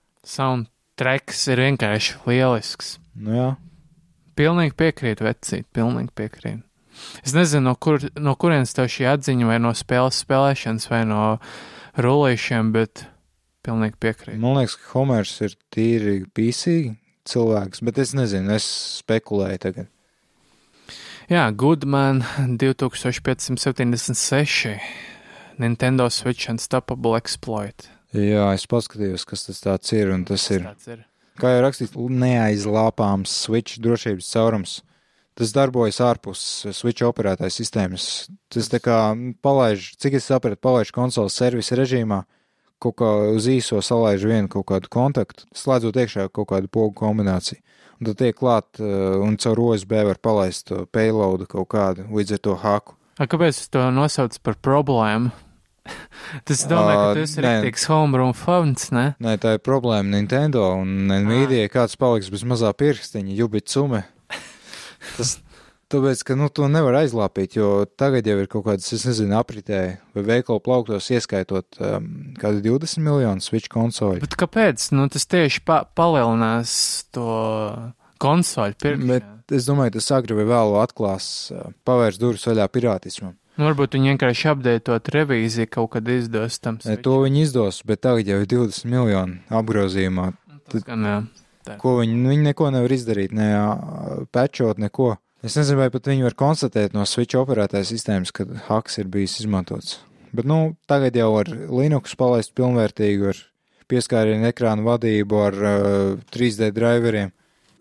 Soundtracks 0.99 1.47
ir 1.49 1.59
vienkārši 1.63 2.17
lielisks. 2.27 2.99
Nu 3.15 3.35
jā, 3.35 3.57
Pilnīgi 4.39 4.75
piekrīt, 4.79 5.19
vecīt, 5.21 5.67
pilnīgi 5.75 6.11
piekrīt. 6.15 6.63
Es 7.27 7.33
nezinu, 7.35 7.65
no, 7.71 7.75
kur, 7.75 7.99
no 8.19 8.35
kurienes 8.39 8.75
tev 8.75 8.87
šī 8.91 9.05
atziņa, 9.11 9.47
vai 9.47 9.59
no 9.59 9.73
spēles 9.75 10.23
spēlēšanas, 10.23 10.91
vai 10.91 11.05
no 11.07 11.39
rullīšiem, 11.99 12.73
bet 12.75 13.05
pilnīgi 13.67 13.97
piekrīt. 13.99 14.39
man 14.39 14.57
liekas, 14.59 14.77
ka 14.79 14.83
Homērs 14.95 15.41
ir 15.43 15.55
tīri 15.75 16.25
pīsīgi 16.35 16.95
cilvēks, 17.27 17.83
bet 17.83 17.99
es 17.99 18.15
nezinu, 18.15 18.51
es 18.55 18.65
spekulēju 19.03 19.59
tagad. 19.59 19.87
Jā, 21.29 21.51
Goodman 21.51 22.23
2576, 22.63 24.79
Nintendo 25.59 26.11
Switch 26.11 26.51
Unstoppable 26.51 27.17
Exploit. 27.19 27.98
Jā, 28.17 28.47
es 28.57 28.65
paskatījos, 28.69 29.27
kas 29.29 29.45
tas 29.45 29.61
tāds 29.61 29.93
ir, 29.93 30.09
un 30.15 30.25
tas 30.29 30.47
ir, 30.55 30.65
ir. 30.89 31.03
kā 31.41 31.53
jau 31.53 31.65
rakstīts, 31.67 31.97
neaizlāpāms 31.97 33.35
switch 33.45 33.83
drošības 33.85 34.31
caurums. 34.33 34.79
Tas 35.39 35.53
darbojas 35.55 36.01
ārpus 36.03 36.41
switch 36.75 37.05
operētājas 37.07 37.61
sistēmas. 37.61 38.07
Tas 38.51 38.73
tā 38.73 38.81
kā 38.83 38.97
palaiž, 39.45 39.93
cik 40.03 40.17
es 40.19 40.27
sapratu, 40.27 40.59
palaiž 40.65 40.91
konsoles 40.91 41.37
servisa 41.39 41.79
režīmā, 41.79 42.25
kaut 42.83 42.97
kā 42.99 43.11
uz 43.37 43.47
īso 43.51 43.79
salaiž 43.85 44.25
vienu 44.27 44.51
kaut 44.51 44.67
kādu 44.73 44.91
kontaktu, 44.91 45.47
slēdzot 45.55 46.01
iekšā 46.03 46.27
kaut 46.35 46.49
kādu 46.51 46.71
pogu 46.73 46.97
kombināciju. 46.99 47.61
Un 47.99 48.11
tad 48.11 48.19
tiek 48.19 48.35
klāt, 48.39 48.81
uh, 48.83 49.19
un 49.23 49.37
caur 49.43 49.63
OSB 49.69 49.95
var 50.07 50.19
palaist 50.23 50.69
to 50.71 50.85
payloadu 50.95 51.47
kaut 51.51 51.69
kādu, 51.75 52.07
līdz 52.15 52.37
ar 52.39 52.43
to 52.47 52.55
haku. 52.63 52.95
A, 53.19 53.27
kāpēc 53.27 53.59
tu 53.65 53.75
to 53.75 53.89
nosauc 53.95 54.37
par 54.47 54.59
problēmu? 54.63 55.35
Tas 56.49 56.65
domāju, 56.69 57.01
ka 57.01 57.17
tas 57.19 57.35
ir 57.39 57.47
rīktīgs 57.47 57.89
homeroom 57.91 58.35
fonds, 58.37 58.91
ne? 58.95 59.11
Nē, 59.25 59.39
tā 59.43 59.57
ir 59.57 59.65
problēma 59.65 60.13
Nintendo 60.13 60.67
un 60.77 61.09
Nvidia, 61.09 61.69
kāds 61.73 61.99
paliks 62.01 62.31
bez 62.33 62.45
mazā 62.49 62.73
pirkstiņa, 62.77 63.37
jubit 63.39 63.73
sume. 63.73 64.05
Tas 65.17 65.39
tāpēc, 65.93 66.23
ka, 66.29 66.37
nu, 66.39 66.51
to 66.53 66.69
nevar 66.71 67.01
aizlāpīt, 67.01 67.57
jo 67.59 67.71
tagad 68.01 68.29
jau 68.29 68.37
ir 68.43 68.51
kaut 68.51 68.67
kādas, 68.67 68.91
es 68.95 69.07
nezinu, 69.09 69.37
apritē 69.39 69.83
vai 70.17 70.25
veikalu 70.35 70.63
plauktos 70.65 71.09
ieskaitot 71.15 71.81
um, 71.81 72.11
kādu 72.41 72.63
20 72.67 73.05
miljonu 73.05 73.45
switch 73.45 73.73
konsoli. 73.73 74.23
Bet 74.25 74.37
kāpēc? 74.41 74.91
Nu, 74.97 75.09
tas 75.13 75.25
tieši 75.31 75.65
pa 75.69 75.83
palielinās 75.99 76.73
to 77.17 77.33
konsoli 78.21 78.77
pirkšanu. 78.77 79.11
Bet 79.15 79.57
es 79.57 79.69
domāju, 79.69 79.97
tas 79.97 80.13
agri 80.19 80.37
vai 80.37 80.49
vēlu 80.51 80.81
atklās, 80.83 81.29
uh, 81.55 81.71
pavērs 81.89 82.21
durvis 82.21 82.49
vaļā 82.51 82.69
pirātismam. 82.75 83.37
Nu, 83.59 83.67
varbūt 83.67 83.97
viņi 83.97 84.13
vienkārši 84.13 84.51
apdeitot 84.53 85.09
revīziju 85.11 85.67
kaut 85.75 85.97
kad 85.97 86.09
izdos 86.15 86.61
tam. 86.63 86.77
Ne, 86.87 86.95
to 87.03 87.17
viņi 87.25 87.43
izdos, 87.43 87.81
bet 87.89 88.05
tagad 88.07 88.31
jau 88.31 88.39
ir 88.45 88.51
20 88.51 88.87
miljoni 88.87 89.41
apgrozījumā. 89.51 90.29
Tas 90.71 90.85
gan, 90.87 91.07
jā. 91.09 91.17
Ko 91.83 91.99
viņi, 91.99 92.15
nu, 92.17 92.31
viņi 92.33 92.47
neko 92.53 92.71
nevar 92.73 92.95
izdarīt, 92.95 93.35
ne 93.35 93.49
pečot, 94.33 94.79
neko. 94.81 95.17
Es 95.45 95.59
nezinu, 95.59 95.83
vai 95.83 95.91
pat 95.95 96.07
viņi 96.09 96.27
var 96.27 96.37
konstatēt 96.39 96.95
no 96.95 97.05
Switch 97.07 97.39
operētāja 97.39 97.87
sistēmas, 97.91 98.33
ka 98.35 98.47
haks 98.69 99.01
ir 99.03 99.11
bijis 99.11 99.41
izmantots. 99.43 99.99
Bet, 100.31 100.47
nu, 100.49 100.77
tagad 100.91 101.17
jau 101.19 101.33
ar 101.41 101.51
Linux 101.51 102.15
palaist 102.19 102.55
pilnvērtīgi, 102.59 103.33
ar 103.33 103.43
pieskārienu 103.91 104.49
ekrānu 104.51 104.87
vadību, 104.87 105.43
ar 105.49 105.59
uh, 105.59 106.25
3D 106.35 106.71
driveriem. 106.77 107.35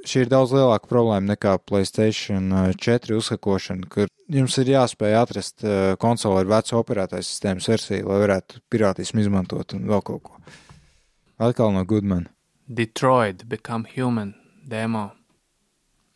Šī 0.08 0.24
ir 0.24 0.30
daudz 0.32 0.53
lielāka 0.55 0.88
problēma 0.88 1.34
nekā 1.34 1.58
Playstation 1.68 2.45
uh, 2.55 2.70
4 2.72 3.18
uzhakošana, 3.18 3.89
kur 3.91 4.08
jums 4.32 4.55
ir 4.62 4.72
jāspēj 4.72 5.16
atrast 5.20 5.66
uh, 5.66 5.97
konsoli 5.99 6.45
ar 6.45 6.51
vecu 6.53 6.78
operētāju 6.80 7.28
sistēmas 7.28 7.68
versiju, 7.68 8.05
lai 8.08 8.22
varētu 8.22 8.62
pirātismu 8.72 9.26
izmantot 9.26 9.76
un 9.76 9.84
vēl 9.89 10.05
kaut 10.08 10.24
ko. 10.30 10.39
Atkal 11.43 11.76
no 11.76 11.84
Goodman. 11.84 12.30
Detroit 12.68 13.43
Become 13.51 13.91
Human 13.97 14.32
demo. 14.64 15.10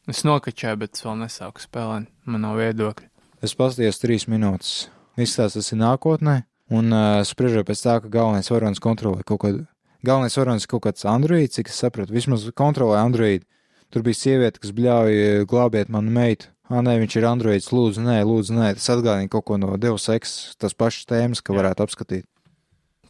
Es 0.07 0.23
nokačēju, 0.27 0.79
bet 0.85 0.95
es 0.95 1.03
vēl 1.05 1.19
nesāku 1.25 1.63
spēlēt. 1.63 2.07
Man 2.25 2.47
nav 2.47 2.57
viedokļa. 2.63 3.11
Es 3.43 3.57
paskatījos 3.59 3.99
trīs 3.99 4.27
minūtes. 4.31 4.87
Izstāsts 5.19 5.59
tas 5.59 5.71
ir 5.75 5.81
nākotnē, 5.83 6.41
un 6.71 6.95
uh, 6.95 7.21
spriežot 7.27 7.67
pēc 7.67 7.83
tā, 7.83 7.99
ka 7.99 8.11
galvenais 8.11 8.47
varonis 8.53 8.81
kontrolē 8.83 9.27
kaut 9.27 9.43
ko. 9.43 9.55
Galvenais 10.07 10.37
varonis 10.39 10.65
ir 10.65 10.71
kaut 10.71 10.87
kāds 10.87 11.05
Android, 11.09 11.51
cik 11.51 11.69
es 11.69 11.79
sapratu, 11.83 12.15
vismaz 12.15 12.47
kontrolē 12.55 13.03
Android. 13.03 13.43
Tur 13.91 14.03
bija 14.05 14.15
sieviete, 14.15 14.61
kas 14.63 14.71
bļauja 14.75 15.45
glābiet 15.51 15.91
manu 15.91 16.13
meitu. 16.15 16.47
Ah, 16.71 16.79
nē, 16.79 16.93
viņš 17.01 17.15
ir 17.19 17.25
Androids, 17.27 17.67
lūdzu, 17.75 17.99
nē, 18.05 18.21
lūdzu, 18.23 18.55
nē. 18.55 18.69
Tas 18.77 18.87
atgādina 18.93 19.27
kaut 19.31 19.43
ko 19.49 19.57
no 19.59 19.73
Deus 19.75 20.07
Ex, 20.13 20.53
tas 20.55 20.71
pašas 20.71 21.09
tēmas, 21.09 21.41
ka 21.43 21.51
Jā. 21.51 21.57
varētu 21.59 21.83
apskatīt. 21.83 22.25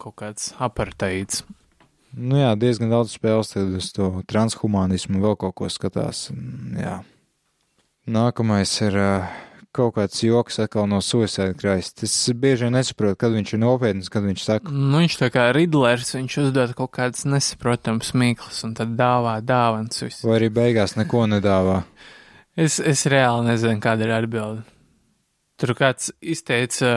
Kaut 0.02 0.16
kāds 0.18 0.48
aparteids. 0.58 1.44
Nu 2.12 2.40
jā, 2.40 2.50
diezgan 2.58 2.90
daudz 2.90 3.14
spēles, 3.14 3.52
tad 3.54 3.70
uz 3.78 3.92
to 3.94 4.10
transhumanismu 4.28 5.22
vēl 5.22 5.38
kaut 5.38 5.54
ko 5.60 5.70
skatās. 5.70 6.26
un, 6.34 6.74
Jā. 6.82 6.98
Nākamais 8.10 8.74
ir 8.82 8.98
uh, 8.98 9.30
kaut 9.72 9.94
kāds 9.96 10.20
joks 10.24 10.58
atkal 10.62 10.86
no 10.90 11.00
Suicide 11.04 11.54
Christ. 11.58 12.02
Es 12.06 12.14
bieži 12.36 12.66
vien 12.66 12.74
nesaprotu, 12.76 13.16
kad 13.22 13.32
viņš 13.34 13.54
ir 13.56 13.60
nopietns, 13.62 14.10
kad 14.12 14.26
viņš 14.26 14.44
saka, 14.44 14.72
Nu, 14.72 14.98
viņš 15.00 15.16
tā 15.20 15.30
kā 15.34 15.46
Ridlers, 15.56 16.12
viņš 16.16 16.36
uzdod 16.46 16.74
kaut 16.78 16.92
kādas 16.98 17.24
nesaprotams 17.28 18.12
mīklas 18.18 18.62
un 18.68 18.74
tad 18.78 18.92
dāvā 18.98 19.38
dāvans 19.44 20.02
visu. 20.04 20.28
vai 20.28 20.38
arī 20.40 20.50
beigās 20.52 20.96
neko 21.00 21.24
nedāvā. 21.32 21.82
Es, 22.56 22.78
es 22.80 23.06
reāli 23.08 23.46
nezinu, 23.48 23.80
kāda 23.80 24.04
ir 24.04 24.12
atbilde. 24.18 24.62
Tur 25.60 25.72
kāds 25.78 26.10
izteica, 26.20 26.90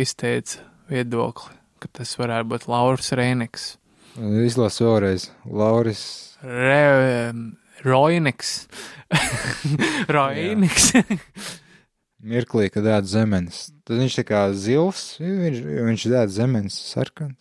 izteica 0.00 0.62
viedokli, 0.88 1.52
ka 1.82 1.88
tas 2.00 2.12
varētu 2.16 2.48
būt 2.52 2.68
Lauris 2.70 3.12
Reiniks. 3.12 3.74
Izlasu 4.16 4.86
vēlreiz. 4.86 5.28
Lauris. 5.50 6.02
Re, 6.44 7.32
Roiniks. 7.84 8.68
Roiniks. 10.14 10.92
Mirklī, 12.24 12.70
kad 12.72 12.86
ēd 12.88 13.08
zemenes. 13.10 13.66
Tad 13.84 14.00
viņš 14.00 14.18
tā 14.20 14.24
kā 14.28 14.40
zils, 14.56 15.04
viņš, 15.20 15.60
viņš 15.90 16.04
ēd 16.22 16.32
zemenes 16.32 16.76
sarkans. 16.88 17.36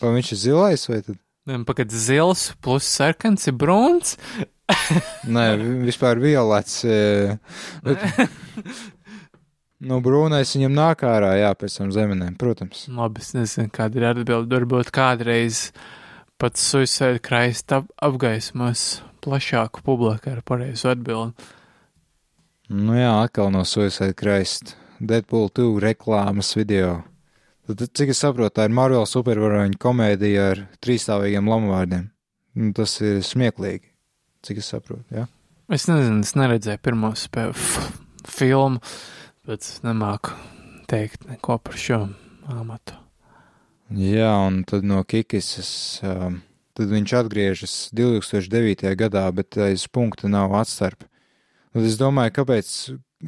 Vai 0.00 0.14
viņš 0.18 0.32
ir 0.34 0.40
zilais 0.42 0.86
vai 0.90 1.00
tad? 1.06 1.18
Pagad 1.66 1.90
zils 1.90 2.50
plus 2.62 2.86
sarkans 2.86 3.48
ir 3.48 3.56
brūns. 3.58 4.16
Nē, 5.34 5.46
vi- 5.58 5.78
vispār 5.88 6.20
violets. 6.22 6.82
Bet, 7.84 8.04
no 9.90 10.00
brūnais 10.04 10.52
viņam 10.56 10.76
nāk 10.76 11.06
ārā, 11.08 11.32
jā, 11.40 11.54
pēc 11.58 11.78
tam 11.80 11.94
zemenēm, 11.94 12.36
protams. 12.40 12.84
Labi, 12.92 13.24
es 13.24 13.32
nezinu, 13.36 13.72
kāda 13.74 14.00
ir 14.00 14.08
atbilde. 14.12 14.52
Varbūt 14.60 14.92
kādreiz 14.94 15.70
pats 16.40 16.68
Suicide 16.68 17.20
ap 17.76 17.88
apgaismos 17.96 19.00
plašāku 19.24 19.82
publiku 19.84 20.32
ar 20.32 20.44
pareizu 20.46 20.92
atbildi. 20.92 21.50
Nu 22.70 22.94
jā, 22.94 23.10
atkal 23.24 23.48
no 23.50 23.64
Suicide 23.66 24.14
Christ. 24.14 24.76
Deadpool 25.02 25.48
2 25.50 25.80
reklāmas 25.82 26.52
video. 26.54 27.00
Tad, 27.66 27.88
cik 27.98 28.12
es 28.12 28.20
saprotu, 28.22 28.52
tā 28.54 28.68
ir 28.68 28.74
Marvel 28.78 29.02
supervaroņa 29.10 29.78
komēdija 29.82 30.44
ar 30.52 30.60
trīsstāvīgiem 30.78 31.50
lamuvārdiem. 31.50 32.04
Nu, 32.60 32.70
tas 32.76 32.94
ir 33.02 33.24
smieklīgi, 33.26 33.90
cik 34.46 34.62
es 34.62 34.70
saprotu, 34.70 35.02
jā. 35.10 35.26
Es 35.66 35.88
nezinu, 35.90 36.22
es 36.22 36.36
neredzēju 36.38 36.82
pirmo 36.86 37.10
filmu, 38.38 38.78
bet 39.50 39.66
nemāku 39.82 40.38
teikt 40.90 41.26
neko 41.26 41.58
par 41.66 41.74
šo 41.74 42.00
amatu. 42.54 42.94
Jā, 43.98 44.30
un 44.46 44.62
tad 44.62 44.86
no 44.86 45.02
Kikisas, 45.02 45.72
um, 46.06 46.38
tad 46.78 46.94
viņš 46.94 47.18
atgriežas 47.24 47.78
2009. 47.98 48.94
gadā, 48.94 49.26
bet 49.34 49.58
aiz 49.58 49.90
punkta 49.90 50.30
nav 50.30 50.54
atstarp. 50.62 51.09
Tad 51.70 51.86
es 51.86 51.98
domāju, 52.00 52.34
kāpēc, 52.40 52.70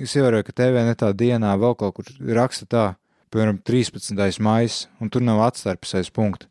es 0.03 0.14
ievēroju, 0.18 0.49
ka 0.49 0.55
TV 0.59 0.82
netā 0.86 1.12
dienā 1.14 1.53
vēl 1.62 1.76
kaut 1.78 1.99
kur 1.99 2.09
raksta 2.34 2.66
tā, 2.66 2.86
piemēram, 3.30 3.61
13. 3.62 4.40
maijs, 4.43 4.86
un 4.99 5.12
tur 5.12 5.22
nav 5.22 5.45
atstarpes 5.47 5.95
aiz 6.01 6.11
punkta. 6.11 6.49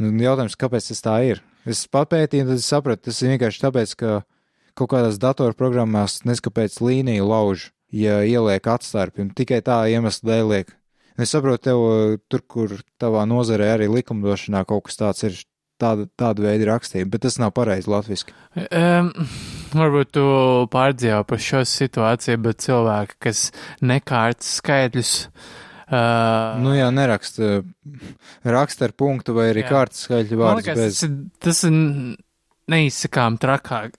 Un 0.00 0.20
jautājums, 0.20 0.58
kāpēc 0.60 0.90
tas 0.90 1.00
tā 1.04 1.16
ir? 1.28 1.40
Es 1.68 1.86
papētīju, 1.92 2.46
tad 2.48 2.60
es 2.60 2.68
sapratu, 2.68 3.06
tas 3.08 3.20
ir 3.20 3.34
vienkārši 3.34 3.62
tāpēc, 3.64 3.94
ka 4.00 4.20
kaut 4.78 4.92
kādās 4.92 5.20
datorprogrammās 5.20 6.20
neskapēc 6.28 6.78
līniju 6.84 7.28
lauž, 7.28 7.70
ja 7.92 8.20
ieliek 8.24 8.68
atstarpi, 8.70 9.24
un 9.24 9.32
tikai 9.36 9.60
tā 9.64 9.82
iemesla 9.92 10.32
dēļ 10.32 10.52
liek. 10.52 10.76
Es 11.20 11.34
saprotu, 11.34 11.64
tev 11.66 11.80
tur, 12.32 12.44
kur 12.48 12.76
tavā 13.00 13.26
nozarē 13.28 13.74
arī 13.74 13.90
likumdošanā 13.92 14.62
kaut 14.68 14.86
kas 14.88 15.00
tāds 15.00 15.26
ir, 15.28 15.40
tāda, 15.80 16.06
tāda 16.20 16.46
veida 16.46 16.70
rakstība, 16.70 17.10
bet 17.16 17.26
tas 17.26 17.40
nav 17.40 17.52
pareizi 17.56 17.90
latviski. 17.92 18.36
Um, 18.70 19.12
varbūt 19.76 20.12
tu 20.16 20.26
pārdzīvo 20.72 21.22
par 21.28 21.42
šo 21.42 21.64
situāciju, 21.68 22.42
bet 22.46 22.62
cilvēki, 22.64 23.18
kas 23.26 23.48
nekārtas 23.84 24.54
skaidrs. 24.60 25.14
Uh, 25.90 26.60
Nu 26.62 26.76
jā, 26.76 26.86
neraksta, 26.94 27.64
raksta 28.46 28.86
ar 28.86 28.94
punktu 28.94 29.34
vai 29.34 29.48
arī 29.50 29.64
Jā. 29.64 29.72
kārtas 29.72 30.04
skaļu 30.06 30.38
liekas, 30.38 30.78
bez. 30.78 31.00
tas 31.02 31.16
tas 31.42 31.62
ir 31.66 31.74
neizsakām 32.70 33.40
trakāk. 33.42 33.98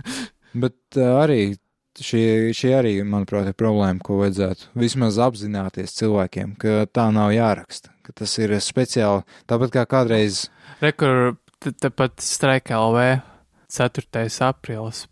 Bet 0.62 1.00
uh, 1.00 1.16
arī 1.24 1.56
šī, 1.98 2.54
šī 2.54 2.70
arī, 2.78 2.94
manuprāt, 3.02 3.50
ir 3.50 3.58
problēma, 3.58 3.98
ko 4.04 4.20
vajadzētu 4.22 4.70
vismaz 4.78 5.18
apzināties 5.22 5.98
cilvēkiem, 5.98 6.54
ka 6.62 6.84
tā 6.94 7.08
nav 7.14 7.34
jāraksta, 7.34 7.90
ka 8.06 8.14
tas 8.22 8.38
ir 8.38 8.54
speciāli, 8.62 9.26
tāpat 9.50 9.74
kā 9.74 9.86
kādreiz, 9.90 10.44
Rekur, 10.84 11.36
tepat 11.82 12.22
Streika 12.22 12.78
LV 12.78 13.33
4. 13.72 14.26
aprīlis. 14.48 15.06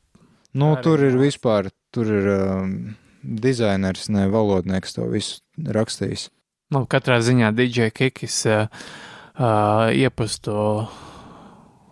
nu, 0.53 0.74
Arī 0.74 0.82
tur 0.84 1.05
ir 1.07 1.16
vispār, 1.20 1.70
tur 1.92 2.11
ir 2.12 2.28
um, 2.34 2.74
dizainers, 3.22 4.09
ne 4.12 4.26
valodnieks 4.32 4.96
to 4.96 5.07
visu 5.12 5.40
rakstījis. 5.57 6.28
Nu, 6.72 6.86
katrā 6.88 7.20
ziņā 7.20 7.53
DJ 7.57 7.92
Kikis 7.92 8.42
uh, 8.48 8.66
uh, 9.36 9.92
iepasto 9.92 10.88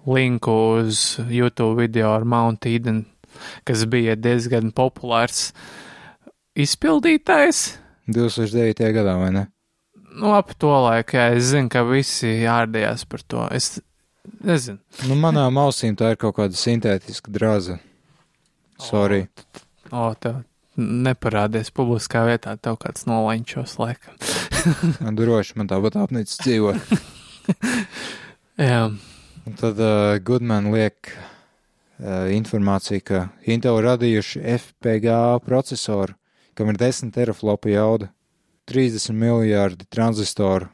linku 0.09 0.57
uz 0.81 1.21
YouTube 1.29 1.83
video 1.83 2.15
ar 2.15 2.25
Mount 2.25 2.67
Eden, 2.67 3.05
kas 3.69 3.85
bija 3.91 4.17
diezgan 4.17 4.73
populārs 4.73 5.51
izpildītājs. 6.57 7.79
2009. 8.11 8.93
gadā, 8.97 9.17
vai 9.21 9.31
ne? 9.37 9.47
Nu, 10.11 10.33
ap 10.35 10.55
to 10.59 10.73
laiku, 10.87 11.17
jā, 11.21 11.29
es 11.37 11.53
zinu, 11.53 11.71
ka 11.71 11.85
visi 11.87 12.41
ārdījās 12.51 13.05
par 13.07 13.23
to. 13.31 13.45
Es 13.55 13.79
nezinu. 14.47 14.81
Nu, 15.09 15.17
manām 15.21 15.59
ausīm 15.63 15.97
tā 15.99 16.15
ir 16.15 16.21
kaut 16.21 16.39
kāda 16.39 16.57
sintētiska 16.59 17.33
drāza. 17.35 17.79
Sorry. 18.81 19.27
O, 19.91 20.09
tev 20.17 20.43
neparādies 20.81 21.73
publiskā 21.77 22.25
vietā, 22.29 22.55
tev 22.57 22.79
kāds 22.81 23.05
nolaņķos 23.11 23.77
laikam. 23.83 24.17
Man 25.03 25.17
droši, 25.21 25.59
man 25.61 25.69
tāpat 25.69 25.99
apnicis 26.01 26.41
dzīvot. 26.41 26.95
Jā, 28.61 28.85
Un 29.51 29.57
tad 29.57 29.79
uh, 29.81 30.19
Goodman 30.23 30.69
liek 30.71 31.09
uh, 31.11 32.29
informāciju, 32.31 33.03
ka 33.03 33.21
Intel 33.49 33.81
radījuši 33.83 34.43
FPGA 34.61 35.41
procesoru, 35.43 36.15
kam 36.55 36.73
ir 36.73 36.79
10 36.81 37.11
teraflopu 37.15 37.73
jauda, 37.73 38.11
30 38.71 39.17
miljārdi 39.17 39.89
transistoru. 39.91 40.69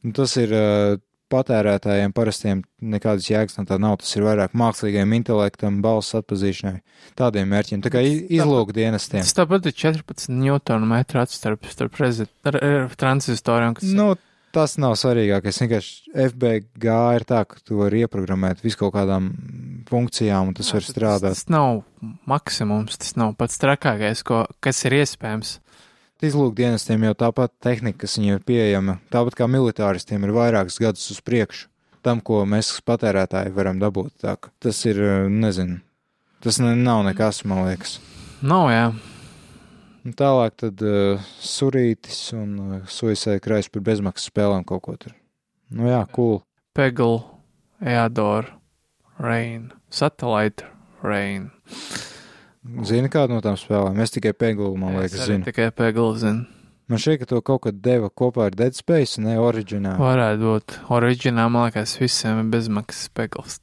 Nu, 0.00 0.14
tas 0.16 0.36
ir 0.40 0.54
uh, 0.54 1.00
patērētājiem 1.32 2.12
parastiem 2.14 2.62
nekādas 2.94 3.26
jēgas 3.30 3.56
no 3.58 3.64
tā 3.68 3.78
nav. 3.80 3.96
Tas 4.02 4.12
ir 4.18 4.26
vairāk 4.26 4.52
mākslīgiem 4.58 5.14
intelektam, 5.18 5.80
balss 5.84 6.14
atpazīšanai, 6.18 6.82
tādiem 7.18 7.48
mērķiem. 7.52 7.82
Tā 7.84 7.92
kā 7.94 8.02
i- 8.04 8.26
izlūk 8.38 8.74
dienestiem. 8.76 9.24
tas 9.24 9.32
tāpat 9.38 9.66
ir 9.66 9.72
14 9.72 10.28
newtonu 10.28 10.86
metru 10.86 11.22
atstarp 11.24 11.64
starp 11.72 11.96
ar 12.44 12.60
tranzistoriem, 13.00 13.74
kas 13.78 13.88
Nu, 13.96 14.14
tas 14.52 14.76
nav 14.76 14.92
svarīgākais. 15.00 15.58
Vienkārši 15.64 16.12
FBG 16.28 16.84
ir 17.16 17.24
tā, 17.24 17.42
ka 17.48 17.56
tu 17.64 17.78
vari 17.80 18.04
ieprogrammēt 18.04 18.60
visu 18.62 18.76
kaut 18.82 18.92
kādām 18.94 19.30
funkcijām, 19.88 20.48
un 20.52 20.54
tas 20.54 20.70
var 20.74 20.84
strādāt. 20.84 21.32
Tas 21.38 21.48
nav 21.48 21.82
maksimums, 22.28 22.98
tas 23.00 23.16
nav 23.16 23.34
pats 23.40 23.58
trakākais, 23.62 24.22
ko, 24.26 24.44
kas 24.60 24.84
ir 24.88 24.98
iespējams. 25.02 25.58
Izlūkdienestiem 26.26 27.08
jau 27.08 27.14
tāpat 27.26 27.52
tehnika, 27.62 28.04
kas 28.04 28.18
viņiem 28.18 28.38
ir 28.38 28.46
pieejama, 28.46 28.98
tāpat 29.12 29.36
kā 29.40 29.48
militāristiem 29.50 30.24
ir 30.26 30.34
vairākus 30.36 30.80
gadus 30.82 31.10
uz 31.14 31.20
priekšu 31.24 31.68
tam, 32.02 32.20
ko 32.24 32.42
mēs 32.48 32.74
patērētāji 32.86 33.54
varam 33.54 33.80
dabūt. 33.82 34.12
Tā, 34.22 34.36
tas 34.62 34.82
ir, 34.88 35.00
eh, 35.00 35.28
nezinu, 35.30 35.80
tas 36.42 36.58
ne, 36.62 36.74
nav 36.76 37.04
nekas, 37.06 37.44
man 37.48 37.66
liekas. 37.68 37.98
Nav, 38.42 38.70
jā. 38.74 38.86
Un 40.02 40.14
tālāk 40.18 40.56
tad 40.58 40.80
uh, 40.82 41.22
surītis 41.38 42.32
un 42.34 42.56
uh, 42.58 42.78
suicide 42.90 43.38
krājs 43.38 43.70
par 43.70 43.84
bezmaksas 43.86 44.32
spēlēm 44.32 44.64
kaut 44.66 44.82
ko 44.82 44.96
tur. 44.98 45.14
Nu 45.70 45.86
jā, 45.86 46.00
cool. 46.16 46.40
Peggle, 46.74 47.22
Eador, 47.78 48.50
Rain, 49.22 49.70
Satellite, 49.94 50.66
Rain. 51.06 51.52
Zini 52.62 53.10
kādu 53.10 53.34
no 53.34 53.42
tām 53.42 53.56
spēlēm? 53.58 53.98
Es 54.04 54.14
tikai 54.14 54.30
pegulu, 54.38 54.76
man 54.78 54.94
liekas, 55.00 55.24
zinu. 55.26 55.42
Tikai 55.48 55.72
Peggle 55.74 56.12
zinu. 56.20 56.44
Man 56.90 57.00
šķiet, 57.00 57.22
ka 57.22 57.26
to 57.30 57.40
kaut 57.46 57.62
kad 57.64 57.78
deva 57.82 58.10
kopā 58.10 58.48
ar 58.50 58.54
Dead 58.54 58.76
Space, 58.76 59.20
ne 59.22 59.34
oriģināli. 59.40 59.98
Varētu 60.02 60.42
būt 60.44 60.74
oriģināli, 60.92 61.52
man 61.54 61.68
liekas, 61.68 61.94
visiem 61.98 62.42
ir 62.42 62.50
bezmaksas 62.52 63.10
Peggles. 63.16 63.58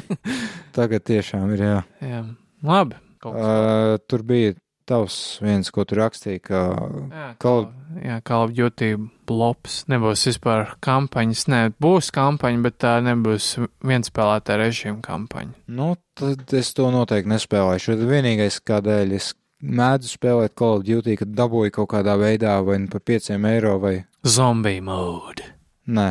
Tagad 0.76 1.04
tiešām 1.08 1.52
ir, 1.56 1.64
jā. 1.64 1.78
jā. 2.06 2.22
Labi. 2.64 3.00
Uh, 3.22 3.98
tur 4.10 4.24
bija 4.26 4.54
tavs 4.92 5.16
viens, 5.42 5.72
ko 5.72 5.86
tu 5.88 5.96
rakstīji, 5.98 6.42
ka 6.44 6.60
Call- 6.76 7.34
Call, 7.42 7.66
jā, 8.04 8.20
Call 8.28 8.44
of 8.46 8.54
Duty 8.56 8.92
blops. 9.28 9.80
Nebūs 9.90 10.26
vispār 10.28 10.74
kampaņas. 10.84 11.46
Nē, 11.48 11.60
būs 11.80 12.12
kampaņa, 12.14 12.62
bet 12.68 12.76
tā 12.84 12.94
nebūs 13.04 13.54
vienspēlētā 13.88 14.58
režīma 14.60 15.00
kampaņa. 15.04 15.54
Nu, 15.72 15.94
tad 16.18 16.52
es 16.58 16.72
to 16.76 16.90
noteikti 16.92 17.32
nespēlēšu. 17.32 17.96
Tad 17.96 18.10
vienīgais, 18.12 18.60
kādēļ 18.68 19.16
es 19.18 19.32
mēdzu 19.62 20.12
spēlēt 20.16 20.56
Call 20.58 20.80
of 20.80 20.86
Duty, 20.88 21.16
kad 21.20 21.32
dabūju 21.38 21.70
kaut 21.78 21.92
kādā 21.94 22.16
veidā, 22.20 22.56
vai 22.66 22.80
nu 22.82 22.90
par 22.92 23.00
5 23.06 23.30
eiro, 23.54 23.76
vai 23.82 23.96
Zombie 24.26 24.80
mode. 24.82 25.44
nē, 25.88 26.08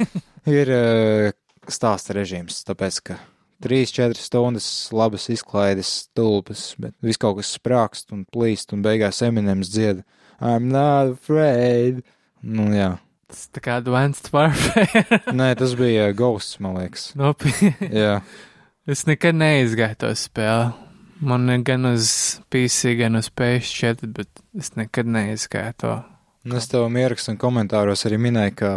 ir 0.58 0.70
uh, 0.72 1.30
stāsta 1.68 2.16
režīms. 2.16 2.62
Tāpēc, 2.68 3.00
ka 3.10 3.18
3-4 3.64 4.20
stundas 4.20 4.66
labas 4.92 5.28
izklaides, 5.32 5.92
stulbas, 6.06 6.68
bet 6.80 6.94
viss 7.04 7.20
kaut 7.20 7.38
kas 7.40 7.54
sprākst 7.56 8.12
un 8.12 8.26
plīst, 8.28 8.74
un 8.76 8.84
beigās 8.84 9.22
Eminems 9.24 9.72
dzied 9.72 10.04
I'm 10.40 10.68
not 10.68 11.16
afraid. 11.16 12.02
Nu, 12.44 12.68
jā. 12.74 12.96
Tas 13.26 13.46
tā 13.56 13.62
kā 13.64 13.78
Advanced 13.80 14.28
Warfare. 14.34 15.22
Nē, 15.34 15.54
tas 15.58 15.72
bija 15.78 16.10
Ghosts, 16.14 16.60
man 16.62 16.76
liekas. 16.78 17.08
Nopietni. 17.18 17.72
Jā. 18.04 18.20
es 18.86 19.06
nekad 19.08 19.38
neizgāju 19.38 19.98
to 20.04 20.12
spēli. 20.18 20.74
Man 21.26 21.48
gan 21.64 21.88
uz 21.88 22.10
PC, 22.52 22.92
gan 22.98 23.16
uz 23.16 23.30
PS4, 23.32 24.10
bet 24.18 24.44
es 24.58 24.74
nekad 24.76 25.08
neizgāju 25.08 25.78
to. 25.80 25.94
Un 26.46 26.54
es 26.60 26.68
tev 26.70 26.84
ierakstu 26.92 27.32
un 27.32 27.40
komentāros 27.40 28.04
arī 28.06 28.20
minēju, 28.22 28.54
ka 28.60 28.72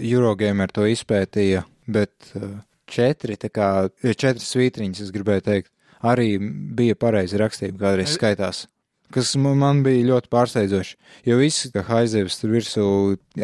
Eurogamer 0.00 0.72
to 0.74 0.88
izpētīja, 0.90 1.62
bet 1.86 2.32
uh, 2.34 2.56
četri, 2.86 3.36
tā 3.36 3.50
kā 3.52 3.68
četri 4.02 4.42
svītriņas, 4.44 5.02
es 5.06 5.12
gribēju 5.14 5.44
teikt, 5.48 5.70
arī 6.06 6.36
bija 6.76 6.94
pareizi 6.98 7.38
rakstība 7.40 7.78
kādreiz 7.86 8.12
Ai- 8.12 8.18
skaitās. 8.18 8.66
Kas 9.14 9.36
ma- 9.38 9.54
man 9.54 9.84
bija 9.86 10.02
ļoti 10.08 10.28
pārsteidzoši, 10.34 10.96
jo 11.30 11.36
visi, 11.38 11.68
kā 11.70 11.84
haizivs 11.86 12.40
tur 12.40 12.50
virsū 12.56 12.86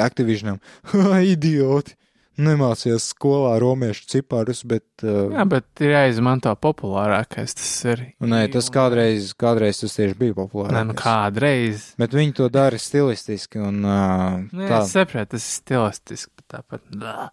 Activisionam, 0.03 0.59
idioti, 1.34 1.95
nemācījās 2.43 3.11
skolā 3.12 3.53
romiešu 3.62 4.07
ciparus, 4.09 4.62
bet. 4.66 4.82
Uh, 5.05 5.30
Jā, 5.36 5.45
bet 5.47 5.82
ir 5.84 5.93
jāizmanto 5.93 6.51
populārākais. 6.59 7.55
Tas 7.61 7.70
ir. 7.93 8.03
Nē, 8.24 8.40
tas 8.55 8.70
kādreiz, 8.72 9.34
kādreiz 9.38 9.82
tas 9.84 9.95
tieši 9.99 10.16
bija 10.18 10.34
populārs. 10.40 10.72
Nē, 10.74 10.82
nu 10.88 10.97
kādreiz. 10.99 11.90
Bet 12.01 12.16
viņi 12.16 12.34
to 12.40 12.49
dara 12.51 12.80
stilistiski 12.80 13.61
un 13.62 13.84
uh, 13.84 14.40
Nu, 14.51 14.64
tā. 14.66 14.80
es 14.80 14.95
saprotu, 14.97 15.36
tas 15.36 15.45
ir 15.47 15.59
stilistiski, 15.61 16.32
bet 16.40 16.49
tāpat 16.57 16.88
blā, 16.90 17.28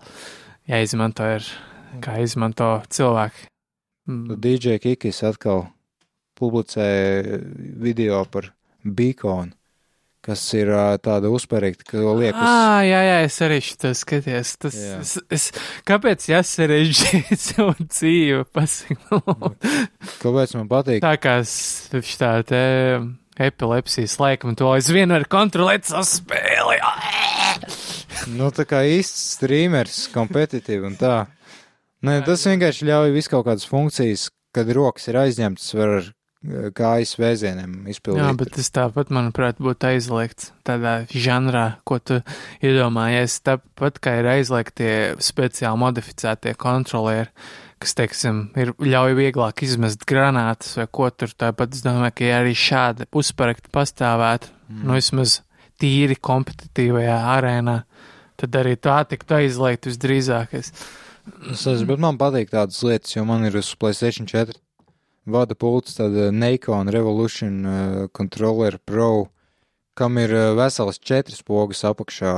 jāizmanto 0.69 1.25
ir, 1.39 1.47
kā 2.03 2.19
izmanto 2.23 2.79
cilvēki. 2.89 3.47
Nu, 4.09 4.33
Mm, 4.33 4.39
DJ 4.41 4.79
Kikis 4.81 5.19
atkal 5.27 5.67
publicē 6.39 6.85
video 7.77 8.23
par 8.25 8.47
Beacon, 8.83 9.51
kas 10.25 10.41
ir 10.57 10.71
tāda 11.03 11.29
uzparīgta, 11.29 11.85
ka 11.91 12.01
liek 12.17 12.33
uz. 12.33 12.41
Ah, 12.41 12.79
jā, 12.87 13.01
jā, 13.05 13.17
es 13.27 13.37
arī 13.45 13.59
šo 13.61 13.91
skaties. 13.93 14.55
Tas, 14.57 14.75
Jā. 14.79 14.97
es, 15.03 15.13
es, 15.29 15.45
kāpēc 15.85 16.25
jāsarežģīt 16.31 17.37
savu 17.51 17.75
dzīvi? 17.85 18.43
Pasakiet, 18.55 19.69
Kāpēc 20.23 20.55
man 20.57 20.67
patīk? 20.71 21.03
tā 21.05 21.13
kā 21.21 21.37
šitā 21.45 22.31
te 22.49 22.63
epilepsijas 23.39 24.17
laikam, 24.19 24.55
to 24.57 24.71
aizvien 24.73 25.13
var 25.13 25.27
kontrolēt 25.31 25.85
savu 25.91 26.07
spēli. 26.07 26.79
Nu, 28.35 28.49
tā 28.51 28.65
kā 28.67 28.81
īsts 28.89 29.35
streamers, 29.37 30.07
kompetitīvi 30.15 30.89
un 30.89 30.97
tā. 30.99 31.27
Nē, 32.05 32.21
tas 32.23 32.45
vienkārši 32.47 32.87
ļauj 32.87 33.11
visu 33.11 33.33
kaut 33.33 33.49
kādas 33.49 33.67
funkcijas, 33.67 34.29
kad 34.55 34.69
rokas 34.71 35.09
ir 35.11 35.19
aizņemtas, 35.19 35.67
var 35.75 35.95
ar 35.97 36.05
ā, 36.07 36.13
kājas 36.75 37.17
vēzieniem 37.19 37.89
izpildīt. 37.91 38.23
Jā, 38.23 38.29
bet 38.39 38.53
tas 38.55 38.69
tāpat, 38.71 39.09
manuprāt, 39.11 39.57
būtu 39.59 39.89
aizliegts 39.89 40.53
tādā 40.67 41.01
žanrā, 41.11 41.81
ko 41.83 41.97
tu 41.99 42.21
iedomājies. 42.63 43.41
Tāpat 43.43 43.99
kā 43.99 44.13
ir 44.21 44.29
aizliegtie 44.31 44.93
speciāli 45.23 45.81
modificētie 45.81 46.53
kontrolieri, 46.59 47.27
kas, 47.83 47.95
teiksim, 47.99 48.45
ir 48.59 48.71
ļauj 48.79 49.17
vieglāk 49.19 49.65
izmest 49.67 50.07
granātas 50.07 50.77
vai 50.79 50.87
ko 50.87 51.11
tur. 51.11 51.35
Tāpat 51.35 51.75
es 51.75 51.83
domāju, 51.83 52.15
ka 52.15 52.31
ja 52.31 52.39
arī 52.45 52.55
šādi 52.55 53.09
uzparakti 53.11 53.75
pastāvētu, 53.75 54.53
mm. 54.71 54.87
nu 54.87 54.95
vismaz 54.95 55.41
tīri 55.79 56.15
kompetitīvajā 56.15 57.19
arēnā, 57.35 57.77
tad 58.39 58.55
arī 58.55 58.79
tā 58.79 59.01
tiktu 59.11 59.35
aizliegt 59.41 59.91
visdrīzākais. 59.91 60.71
Es 60.71 60.87
esmu, 61.53 61.85
bet 61.91 62.01
man 62.01 62.17
patīk 62.21 62.51
tādas 62.53 62.79
lietas, 62.85 63.15
jo 63.15 63.25
man 63.27 63.45
ir 63.47 63.57
uz 63.59 63.71
PlayStation 63.79 64.27
4 64.29 64.57
vada 65.29 65.55
pults, 65.55 65.97
tāda 65.97 66.29
Nikon 66.33 66.89
Revolution 66.93 67.59
uh, 67.65 68.07
Controller 68.15 68.79
Pro, 68.85 69.29
kam 69.97 70.17
ir 70.21 70.33
uh, 70.33 70.49
vesels 70.57 70.99
četras 70.99 71.43
pogas 71.45 71.83
apakšā. 71.87 72.33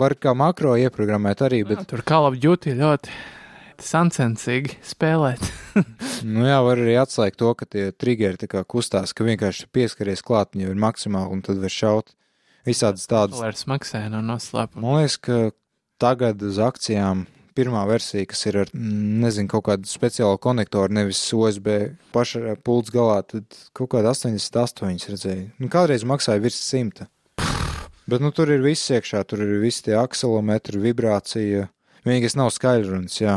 Var 0.00 0.16
kā 0.16 0.34
makro 0.36 0.76
ieprogrammēt 0.80 1.44
arī, 1.44 1.64
Bet... 1.66 1.82
bet, 1.82 1.90
Tur 1.90 2.04
Call 2.06 2.28
of 2.30 2.38
Duty 2.40 2.76
ļoti 2.78 3.12
sancensīgi 3.80 4.76
spēlēt. 4.84 5.42
nu 6.28 6.46
jā, 6.48 6.60
var 6.64 6.80
arī 6.80 6.96
atslēgt 7.00 7.40
to, 7.40 7.52
ka 7.56 7.68
tie 7.68 7.88
triggeri 7.96 8.40
tā 8.40 8.48
kā 8.50 8.64
kustās, 8.68 9.14
ka 9.16 9.26
vienkārši 9.26 9.68
pieskaries 9.72 10.24
klāt, 10.24 10.56
jau 10.56 10.72
ir 10.72 10.80
maksimāli, 10.80 11.32
un 11.32 11.44
tad 11.44 11.60
var 11.62 11.72
šaut 11.72 12.14
visādas 12.68 13.08
tādas. 13.08 13.38
Dolārs 13.38 13.66
maksā 13.70 14.04
no 14.12 14.20
noslēpuma. 14.24 14.84
Man 14.84 15.00
liekas, 15.00 15.16
ka 15.24 15.40
tagad 16.00 16.42
uz 16.44 16.60
akcijām 16.60 17.26
pirmā 17.56 17.82
versija, 17.88 18.26
kas 18.30 18.44
ir 18.46 18.58
ar, 18.62 18.70
mm, 18.74 19.20
nezinu, 19.24 19.48
kaut 19.52 19.64
kādu 19.68 19.88
speciālu 19.90 20.38
konektoru, 20.42 20.92
nevis 20.92 21.20
USB 21.36 21.68
paša 22.14 22.56
pults 22.64 22.92
galā, 22.94 23.20
tad 23.26 23.44
kaut 23.76 23.90
kāda 23.94 24.12
88 24.14 25.10
redzēju. 25.14 25.50
Nu, 25.58 25.68
kādreiz 25.72 26.04
maksāja 26.08 26.42
virs 26.42 26.58
100. 26.70 27.06
Bet, 28.10 28.20
nu, 28.24 28.32
tur 28.34 28.50
ir 28.50 28.62
viss 28.64 28.88
iekšā, 28.90 29.22
tur 29.28 29.42
ir 29.44 29.60
visi 29.62 29.84
tie 29.86 29.94
akselometri, 30.00 30.80
vibrācija. 30.82 31.68
Vienīgais 32.06 32.34
nav 32.38 32.50
skaļrunis, 32.54 33.20
jā. 33.22 33.36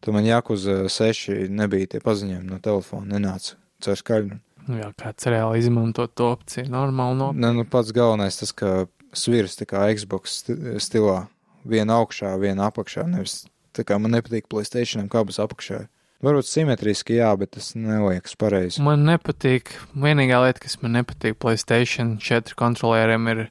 Tu 0.00 0.12
man 0.14 0.24
jākuz 0.24 0.64
6 0.92 1.48
nebija 1.52 1.90
tie 1.96 2.00
paziņojumi 2.04 2.48
no 2.48 2.60
telefona, 2.62 3.16
nenāca 3.16 3.56
caur 3.82 3.98
skaļrunu. 3.98 4.38
Nu, 4.66 4.78
jā, 4.80 4.88
kāds 4.98 5.26
reāli 5.30 5.60
izmanto 5.62 6.06
to 6.08 6.32
opciju, 6.34 6.66
normāli 6.72 7.18
no. 7.20 7.32
Ne, 7.34 7.52
nu, 7.54 7.64
pats 7.70 7.92
galvenais 7.94 8.38
tas, 8.40 8.50
ka 8.56 8.86
svirs 9.16 9.54
tā 9.60 9.66
kā 9.68 9.84
Xbox 9.94 10.40
sti- 10.42 10.78
stilā. 10.82 11.26
Viena 11.66 12.00
augšā, 12.00 12.32
viena 12.40 12.70
apakšā. 12.70 13.06
Nevis 13.10 13.44
tā 13.76 13.84
kā 13.86 13.98
man 14.00 14.14
nepatīk 14.16 14.48
Playstation, 14.52 15.08
kā 15.12 15.24
būs 15.26 15.40
apakšā. 15.42 15.84
Varbūt 16.24 16.48
simetriski, 16.48 17.18
jā, 17.18 17.28
bet 17.36 17.52
tas 17.58 17.74
neliekas 17.76 18.38
pareizi. 18.40 18.80
Man 18.84 19.04
nepatīk, 19.04 19.74
vienīgā 20.00 20.40
lieta, 20.46 20.62
kas 20.64 20.78
man 20.80 20.96
nepatīk 20.96 21.36
Playstation 21.42 22.14
4 22.22 22.56
kontrolieriem, 22.56 23.28
ir 23.34 23.42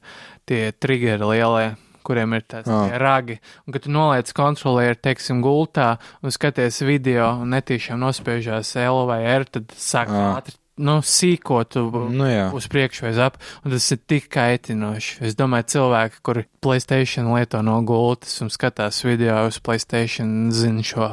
tie 0.50 0.72
triggeri 0.74 1.30
lielie, 1.30 1.68
kuriem 2.06 2.34
ir 2.34 2.42
tāds 2.50 2.70
ah. 2.70 2.90
ragi. 2.98 3.38
Un, 3.64 3.74
kad 3.74 3.86
tu 3.86 3.94
noliec 3.94 4.32
kontrolieri, 4.34 4.98
teiksim, 4.98 5.44
gultā 5.46 5.92
un 6.22 6.34
skaties 6.34 6.82
video 6.86 7.30
un 7.44 7.54
netīšām 7.54 8.02
nospiežās 8.02 8.74
L 8.82 9.06
vai 9.10 9.22
R, 9.30 9.46
tad 9.46 9.70
sāk 9.78 10.10
Ah. 10.10 10.40
ātri, 10.40 10.58
nu, 10.76 10.96
sīkot 11.00 11.78
Nu 12.12 12.28
jā, 12.28 12.48
uz 12.56 12.68
priekšu 12.72 13.06
vai 13.06 13.12
uz 13.14 13.20
ap, 13.22 13.38
un 13.64 13.74
tas 13.74 13.86
ir 13.94 14.00
tik 14.08 14.28
kaitinoši. 14.32 15.20
Es 15.28 15.36
domāju, 15.38 15.70
cilvēki, 15.76 16.22
kuri 16.26 16.46
Playstation 16.64 17.30
lieto 17.32 17.62
no 17.64 17.78
gultas 17.86 18.36
un 18.44 18.52
skatās 18.52 19.02
video 19.06 19.38
uz 19.48 19.60
Playstation, 19.62 20.50
zina 20.54 20.84
šo 20.86 21.10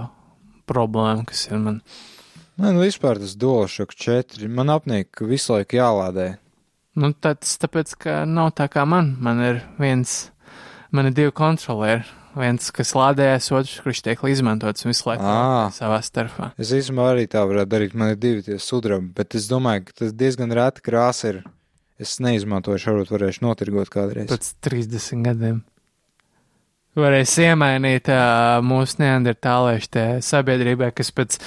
problēmu, 0.69 1.27
kas 1.29 1.47
ir 1.49 1.61
man. 1.63 1.81
Nē, 2.53 2.69
nu 2.75 2.83
vispār 2.83 3.17
tas 3.21 3.33
DualShock 3.39 3.95
4. 3.97 4.47
Man 4.51 4.69
apnīk, 4.69 5.09
ka 5.17 5.25
visu 5.25 5.55
laiku 5.55 5.79
jālādē. 5.79 6.35
Nu, 7.01 7.09
tas 7.17 7.57
tāpēc, 7.57 7.95
ka 7.97 8.19
nav 8.29 8.51
tā 8.59 8.67
kā 8.69 8.83
man. 8.85 9.15
Man 9.23 9.41
ir 9.41 9.63
viens, 9.81 10.27
man 10.93 11.09
ir 11.09 11.15
divi 11.17 11.33
kontrolieri. 11.33 12.05
Viens, 12.33 12.69
kas 12.73 12.95
lādējas, 12.97 13.51
otrs, 13.53 13.75
kurš 13.85 13.99
tiek 14.07 14.21
izmantots 14.31 14.87
visu 14.87 15.05
laiku 15.05 15.25
Ā. 15.29 15.67
savā 15.75 15.99
starpā. 16.01 16.49
Es 16.57 16.71
īstenībā 16.73 17.11
arī 17.11 17.27
tā 17.29 17.43
varētu 17.45 17.69
darīt. 17.69 17.97
Man 17.97 18.15
ir 18.15 18.21
divi 18.21 18.45
tie 18.47 18.57
sudrabi, 18.57 19.11
bet 19.19 19.37
es 19.37 19.45
domāju, 19.51 19.85
ka 19.89 19.99
tas 20.01 20.15
diezgan 20.17 20.53
reta 20.57 20.81
krāsa 20.81 21.29
ir. 21.29 21.43
Es 22.01 22.17
neizmantoju, 22.23 22.81
varbūt 22.87 23.13
varēšu 23.13 23.45
notirgot 23.45 23.91
kādreiz. 23.93 24.31
Pēc 24.31 24.49
30 24.65 25.21
gadiem. 25.27 25.61
Varēs 26.97 27.31
iemainīt 27.41 28.09
uh, 28.13 28.59
mūsu 28.65 28.99
neandertāliešu 29.01 30.21
sabiedrībai, 30.25 30.91
kas 30.93 31.09
pēc 31.13 31.37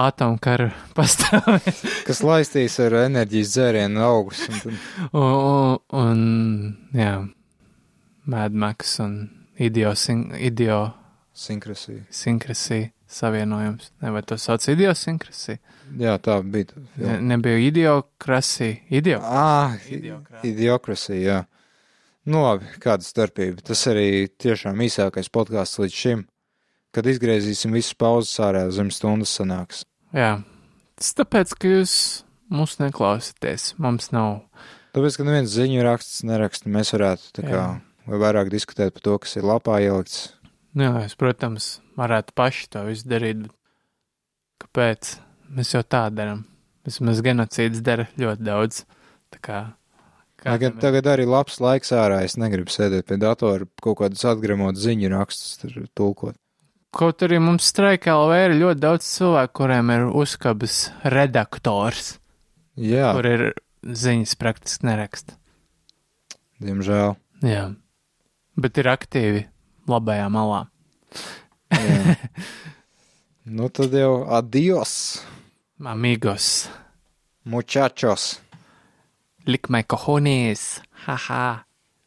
atomkara 0.00 0.70
pastāvēs. 0.96 1.82
Kas 2.08 2.20
laistīs 2.24 2.76
ar 2.84 2.96
enerģijas 3.02 3.52
dzērienu 3.56 4.04
augus. 4.04 4.44
Un, 4.48 4.60
tad... 4.60 4.84
un, 5.12 5.24
un, 5.24 6.04
un, 6.04 6.22
jā, 6.96 7.16
mēdmaks 8.32 8.96
un 9.04 9.18
idiosin, 9.58 10.28
idio 10.38 10.92
Sinkrasija. 11.34 12.90
savienojums. 13.06 13.90
Ne, 14.00 14.10
vai 14.10 14.22
to 14.22 14.38
sauc 14.38 14.64
idiosinkrasija? 14.68 15.58
Jā, 16.00 16.16
tā 16.18 16.38
bija. 16.42 16.74
Ne, 16.96 17.18
nebija 17.20 17.58
idiokrasija. 17.58 18.76
Idio. 18.90 19.20
Ah, 19.22 19.74
idiokrasija, 20.42 21.20
jā. 21.20 21.40
Nu 22.24 22.40
labi, 22.46 22.66
kāda 22.80 23.04
starpība. 23.04 23.60
Tas 23.68 23.82
arī 23.90 24.26
tiešām 24.40 24.80
īsākais 24.86 25.28
podkāsts 25.32 25.80
līdz 25.82 25.98
šim. 25.98 26.24
Kad 26.94 27.08
izgriezīsim 27.10 27.74
visus 27.74 27.96
pauzes 27.98 28.38
ārā, 28.40 28.68
zem 28.72 28.90
stundas 28.94 29.34
sanāks. 29.36 29.82
Jā, 30.14 30.38
tas 30.96 31.10
tāpēc, 31.18 31.52
ka 31.58 31.72
jūs 31.72 31.96
mūs 32.54 32.78
neklausāties. 32.80 33.74
Mums 33.82 34.12
nav. 34.14 34.44
Tāpēc, 34.94 35.18
ka 35.18 35.26
neviens 35.26 35.52
ziņu 35.52 35.82
raksts 35.84 36.22
neraksta, 36.24 36.70
mēs 36.70 36.94
varētu 36.94 37.32
tā 37.34 37.44
kā 37.44 37.58
Jā. 37.58 37.66
Vai 38.06 38.18
vairāk 38.20 38.50
diskutēt 38.52 38.92
par 38.96 39.02
to, 39.06 39.18
kas 39.18 39.36
ir 39.36 39.46
lapā 39.48 39.78
ielikts. 39.84 40.32
Jā, 40.74 40.90
es, 41.04 41.14
protams, 41.14 41.78
varētu 41.96 42.34
paši 42.34 42.68
to 42.74 42.82
visu 42.88 43.06
darīt, 43.08 43.44
bet 43.46 43.54
kāpēc? 44.64 45.16
Mēs 45.54 45.70
jau 45.74 45.82
tā 45.86 46.06
darām. 46.10 46.44
Vismaz 46.84 47.20
genocīds 47.24 47.80
dara 47.84 48.08
ļoti 48.18 48.42
daudz. 48.44 48.82
Tā 49.32 49.38
kā. 49.40 49.58
Tagad, 50.44 50.74
kādam 50.74 50.76
ir- 50.76 50.80
tagad 50.82 51.04
arī 51.14 51.26
labs 51.26 51.60
laiks 51.60 51.92
ārā. 51.96 52.22
Es 52.24 52.34
negribu 52.36 52.68
sēdēt 52.68 53.06
pie 53.06 53.16
datora, 53.16 53.66
kaut 53.80 53.98
kādus 53.98 54.24
atgremot 54.28 54.74
ziņu 54.76 55.08
rakstus 55.14 55.56
tur 55.62 55.86
tulkot. 55.94 56.34
Kaut 56.94 57.18
arī 57.26 57.40
mums 57.40 57.70
streikā 57.72 58.12
LV 58.14 58.34
ir 58.44 58.52
ļoti 58.60 58.80
daudz 58.80 59.06
cilvēku, 59.08 59.52
kuriem 59.54 59.90
ir 59.90 60.04
uzkabas 60.14 60.90
redaktors, 61.04 62.18
Jā, 62.76 63.12
kur 63.14 63.26
ir 63.26 63.54
ziņas 63.84 64.34
praktiski 64.38 64.84
neraksta. 64.86 65.34
diemžēl. 66.62 67.16
Jā, 67.42 67.74
bet 68.56 68.78
ir 68.80 68.90
aktīvi 68.94 69.44
labajā 69.90 70.28
malā. 70.32 70.64
Nu 73.44 73.68
tad 73.68 73.92
jau 73.92 74.24
adios, 74.32 75.20
Amigos, 75.84 76.70
muchachos! 77.44 78.40
lick 79.44 79.68
my 79.68 79.82
cojones, 79.82 80.80
haha. 81.04 81.64